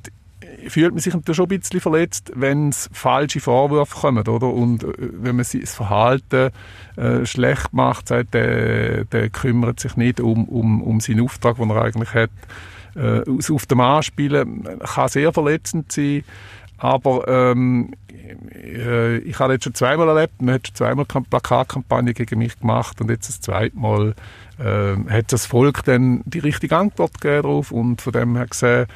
fühlt 0.67 0.91
man 0.91 0.99
sich 0.99 1.13
natürlich 1.13 1.37
schon 1.37 1.45
ein 1.49 1.59
bisschen 1.59 1.79
verletzt, 1.79 2.31
wenn 2.35 2.71
falsche 2.73 3.39
Vorwürfe 3.39 3.99
kommen, 3.99 4.27
oder? 4.27 4.47
Und 4.47 4.83
äh, 4.83 4.93
wenn 4.97 5.35
man 5.35 5.45
das 5.51 5.73
Verhalten 5.73 6.51
äh, 6.95 7.25
schlecht 7.25 7.73
macht, 7.73 8.07
sagt, 8.07 8.33
der, 8.33 9.05
der 9.05 9.29
kümmert 9.29 9.79
sich 9.79 9.95
nicht 9.95 10.19
um, 10.19 10.45
um, 10.45 10.81
um 10.81 10.99
seinen 10.99 11.21
Auftrag, 11.21 11.57
den 11.57 11.69
er 11.69 11.81
eigentlich 11.83 12.13
hat. 12.13 12.31
Äh, 12.95 13.21
auf 13.27 13.65
dem 13.65 13.79
Anspielen 13.79 14.67
kann 14.79 15.09
sehr 15.09 15.31
verletzend 15.31 15.91
sein, 15.91 16.23
aber 16.81 17.27
ähm, 17.27 17.93
äh, 18.51 19.17
ich 19.19 19.37
habe 19.37 19.53
jetzt 19.53 19.65
schon 19.65 19.75
zweimal 19.75 20.07
erlebt, 20.09 20.41
man 20.41 20.55
hat 20.55 20.67
schon 20.67 20.75
zweimal 20.75 21.05
eine 21.13 21.25
Plakatkampagne 21.25 22.13
gegen 22.15 22.39
mich 22.39 22.59
gemacht 22.59 22.99
und 22.99 23.11
jetzt 23.11 23.29
das 23.29 23.39
zweite 23.39 23.77
Mal 23.77 24.15
äh, 24.57 24.95
hat 25.11 25.31
das 25.31 25.45
Volk 25.45 25.83
dann 25.83 26.23
die 26.25 26.39
richtige 26.39 26.75
Antwort 26.75 27.21
gegeben 27.21 27.43
darauf 27.43 27.71
und 27.71 28.01
von 28.01 28.13
dem 28.13 28.35
her 28.35 28.47
gesehen 28.47 28.87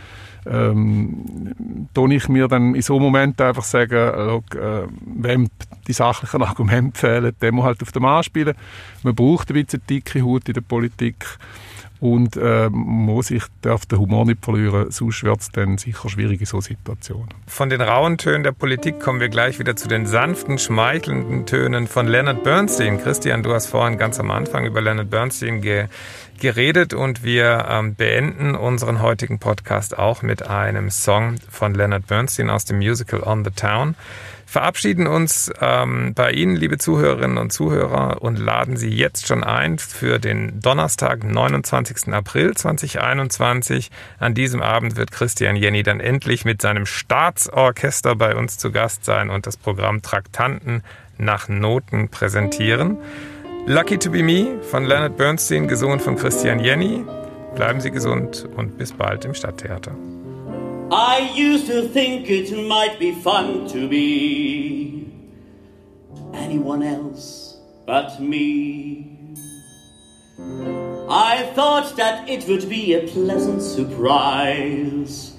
ähm, 0.48 1.86
tue 1.94 2.16
ich 2.16 2.28
mir 2.28 2.48
dann 2.48 2.74
in 2.74 2.82
so 2.82 2.96
einem 2.96 3.04
Moment 3.04 3.40
einfach 3.40 3.64
sagen, 3.64 4.30
look, 4.30 4.56
äh, 4.56 4.88
wem 5.06 5.50
die 5.88 5.94
sachlichen 5.94 6.42
Argumente 6.42 7.00
fehlen, 7.00 7.36
der 7.40 7.52
muss 7.52 7.66
halt 7.66 7.84
auf 7.84 7.92
dem 7.92 8.06
anspielen. 8.06 8.56
Man 9.04 9.14
braucht 9.14 9.52
ein 9.52 9.64
bisschen 9.64 9.82
dicke 9.88 10.24
Haut 10.24 10.48
in 10.48 10.56
der 10.56 10.62
Politik 10.62 11.38
und 12.00 12.36
äh, 12.38 12.70
muss 12.70 13.32
ich 13.32 13.43
darf 13.62 13.86
den 13.86 14.00
Humor 14.00 14.26
nicht 14.26 14.43
verlieren, 14.43 14.91
sonst 14.91 15.24
wird 15.24 15.41
es 15.41 15.52
dann 15.52 15.78
sicher 15.78 16.10
schwierig 16.10 16.39
in 16.39 16.46
so 16.46 16.62
Situationen. 16.62 17.30
Von 17.48 17.70
den 17.70 17.82
rauen 17.82 18.18
Tönen 18.18 18.43
der 18.43 18.52
Politik 18.52 19.00
kommen 19.00 19.20
wir 19.20 19.30
gleich 19.30 19.60
wieder 19.60 19.76
zu 19.76 19.88
den 19.88 20.06
sanften, 20.06 20.58
schmeichelnden 20.58 21.46
Tönen 21.46 21.88
von 21.88 22.08
Leonard 22.08 22.43
Bernstein. 22.43 23.00
Christian, 23.00 23.43
du 23.43 23.54
hast 23.54 23.68
vorhin 23.68 23.98
ganz 23.98 24.20
am 24.20 24.32
Anfang 24.32 24.66
über 24.66 24.82
Leonard 24.82 25.10
Bernstein 25.10 25.62
ge 25.62 25.88
geredet 26.38 26.93
und 26.93 27.24
wir 27.24 27.66
ähm, 27.70 27.96
beenden 27.96 28.56
unseren 28.56 29.02
heutigen 29.02 29.39
Podcast 29.39 29.98
auch 29.98 30.22
mit 30.22 30.46
einem 30.46 30.89
Song 30.89 31.36
von 31.50 31.74
Leonard 31.74 32.08
Bernstein 32.08 32.50
aus 32.50 32.66
dem 32.66 32.78
Musical 32.80 33.24
On 33.24 33.46
the 33.46 33.52
Town 33.52 33.96
verabschieden 34.56 35.06
uns 35.06 35.51
ähm, 35.60 36.14
bei 36.14 36.32
Ihnen, 36.32 36.56
liebe 36.56 36.78
Zuhörerinnen 36.78 37.38
und 37.38 37.51
Zuhörer, 37.51 38.22
und 38.22 38.39
laden 38.39 38.78
Sie 38.78 38.88
jetzt 38.88 39.28
schon 39.28 39.43
ein 39.43 39.80
für 39.80 40.18
den 40.18 40.62
Donnerstag, 40.62 41.26
29. 41.26 42.14
April 42.14 42.53
2021. 42.53 43.91
An 44.18 44.34
diesem 44.34 44.62
Abend 44.62 44.95
wird 44.95 45.12
Christian 45.12 45.58
Jenny 45.58 45.84
dann 45.84 45.99
endlich 45.99 46.45
mit 46.45 46.62
seinem 46.62 46.86
Staatsorchester 46.86 48.16
bei 48.16 48.34
uns 48.34 48.58
zu 48.58 48.72
Gast 48.72 49.03
sein 49.03 49.30
und 49.30 49.45
das 49.45 49.58
Programm 49.58 50.01
Traktanten 50.01 50.84
nach 51.18 51.49
Noten 51.49 52.08
präsentieren. 52.08 52.99
Lucky 53.68 53.97
to 53.97 54.10
be 54.10 54.24
Me 54.24 54.62
von 54.72 54.86
Leonard 54.86 55.18
Bernstein, 55.18 55.68
gesungen 55.68 55.99
von 55.99 56.16
Christian 56.16 56.62
Jenny. 56.62 57.03
Bleiben 57.56 57.82
Sie 57.82 57.91
gesund 57.91 58.47
und 58.56 58.78
bis 58.78 58.93
bald 58.93 59.26
im 59.26 59.34
Stadttheater. 59.34 59.91
I 60.92 61.32
used 61.34 61.66
to 61.68 61.88
think 61.88 62.30
it 62.30 62.52
might 62.68 63.00
be 63.00 63.12
fun 63.12 63.68
to 63.70 63.88
be 63.88 65.12
anyone 66.34 66.84
else 66.84 67.58
but 67.88 68.20
me. 68.22 69.18
I 71.10 71.52
thought 71.56 71.96
that 71.98 72.30
it 72.30 72.48
would 72.48 72.70
be 72.70 72.94
a 72.94 73.08
pleasant 73.08 73.62
surprise 73.64 75.34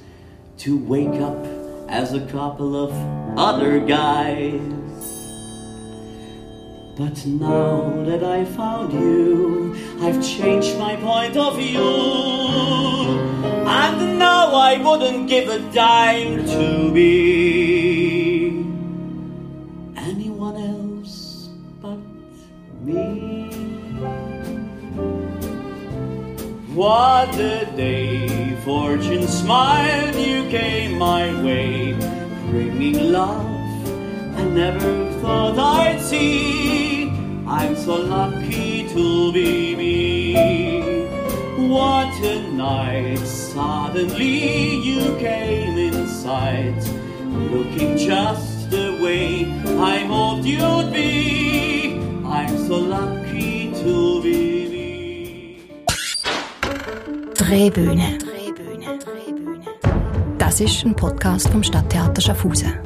to 0.59 0.79
wake 0.79 1.21
up 1.21 1.47
as 1.89 2.13
a 2.13 2.27
couple 2.27 2.75
of 2.75 2.93
other 3.39 3.79
guys. 3.79 4.61
But 6.97 7.25
now 7.27 8.03
that 8.05 8.25
I 8.25 8.45
found 8.45 8.93
you, 8.93 9.77
I've 10.01 10.25
changed 10.27 10.79
my 10.79 10.97
point 10.97 11.37
of 11.37 11.57
view. 11.57 13.36
And 13.85 14.19
now 14.19 14.55
I 14.55 14.79
wouldn't 14.79 15.29
give 15.29 15.49
a 15.49 15.59
dime 15.73 16.47
to 16.47 16.93
be 16.93 18.65
anyone 19.97 20.57
else 20.73 21.51
but 21.83 21.99
me. 22.85 23.51
What 26.75 27.35
a 27.35 27.67
day, 27.77 28.57
fortune 28.65 29.27
smiled, 29.27 30.15
you 30.17 30.49
came 30.49 30.99
my 30.99 31.25
way, 31.43 31.93
bringing 32.51 33.13
love 33.13 33.57
I 34.37 34.45
never 34.45 35.11
thought 35.21 35.59
I'd 35.59 36.01
see. 36.01 37.09
I'm 37.47 37.75
so 37.77 37.97
lucky 37.97 38.87
to 38.89 39.33
be 39.33 39.75
me. 39.75 40.96
What 41.69 42.15
a 42.23 42.39
night, 42.53 43.19
suddenly 43.27 44.77
you 44.77 45.17
came 45.19 45.77
in 45.77 46.07
sight, 46.07 46.81
looking 47.51 47.97
just 47.97 48.71
the 48.71 48.97
way 49.03 49.47
I 49.77 50.05
hoped 50.07 50.45
you'd 50.47 50.93
be. 50.93 51.99
I'm 52.25 52.57
so 52.69 52.77
lucky 52.77 53.73
to 53.83 54.23
be 54.23 54.69
me. 54.71 55.61
Drehbühne. 57.35 58.19
Das 60.39 60.61
ist 60.61 60.85
ein 60.85 60.95
Podcast 60.95 61.49
vom 61.49 61.65
Stadttheater 61.65 62.23
Schaffhausen. 62.23 62.86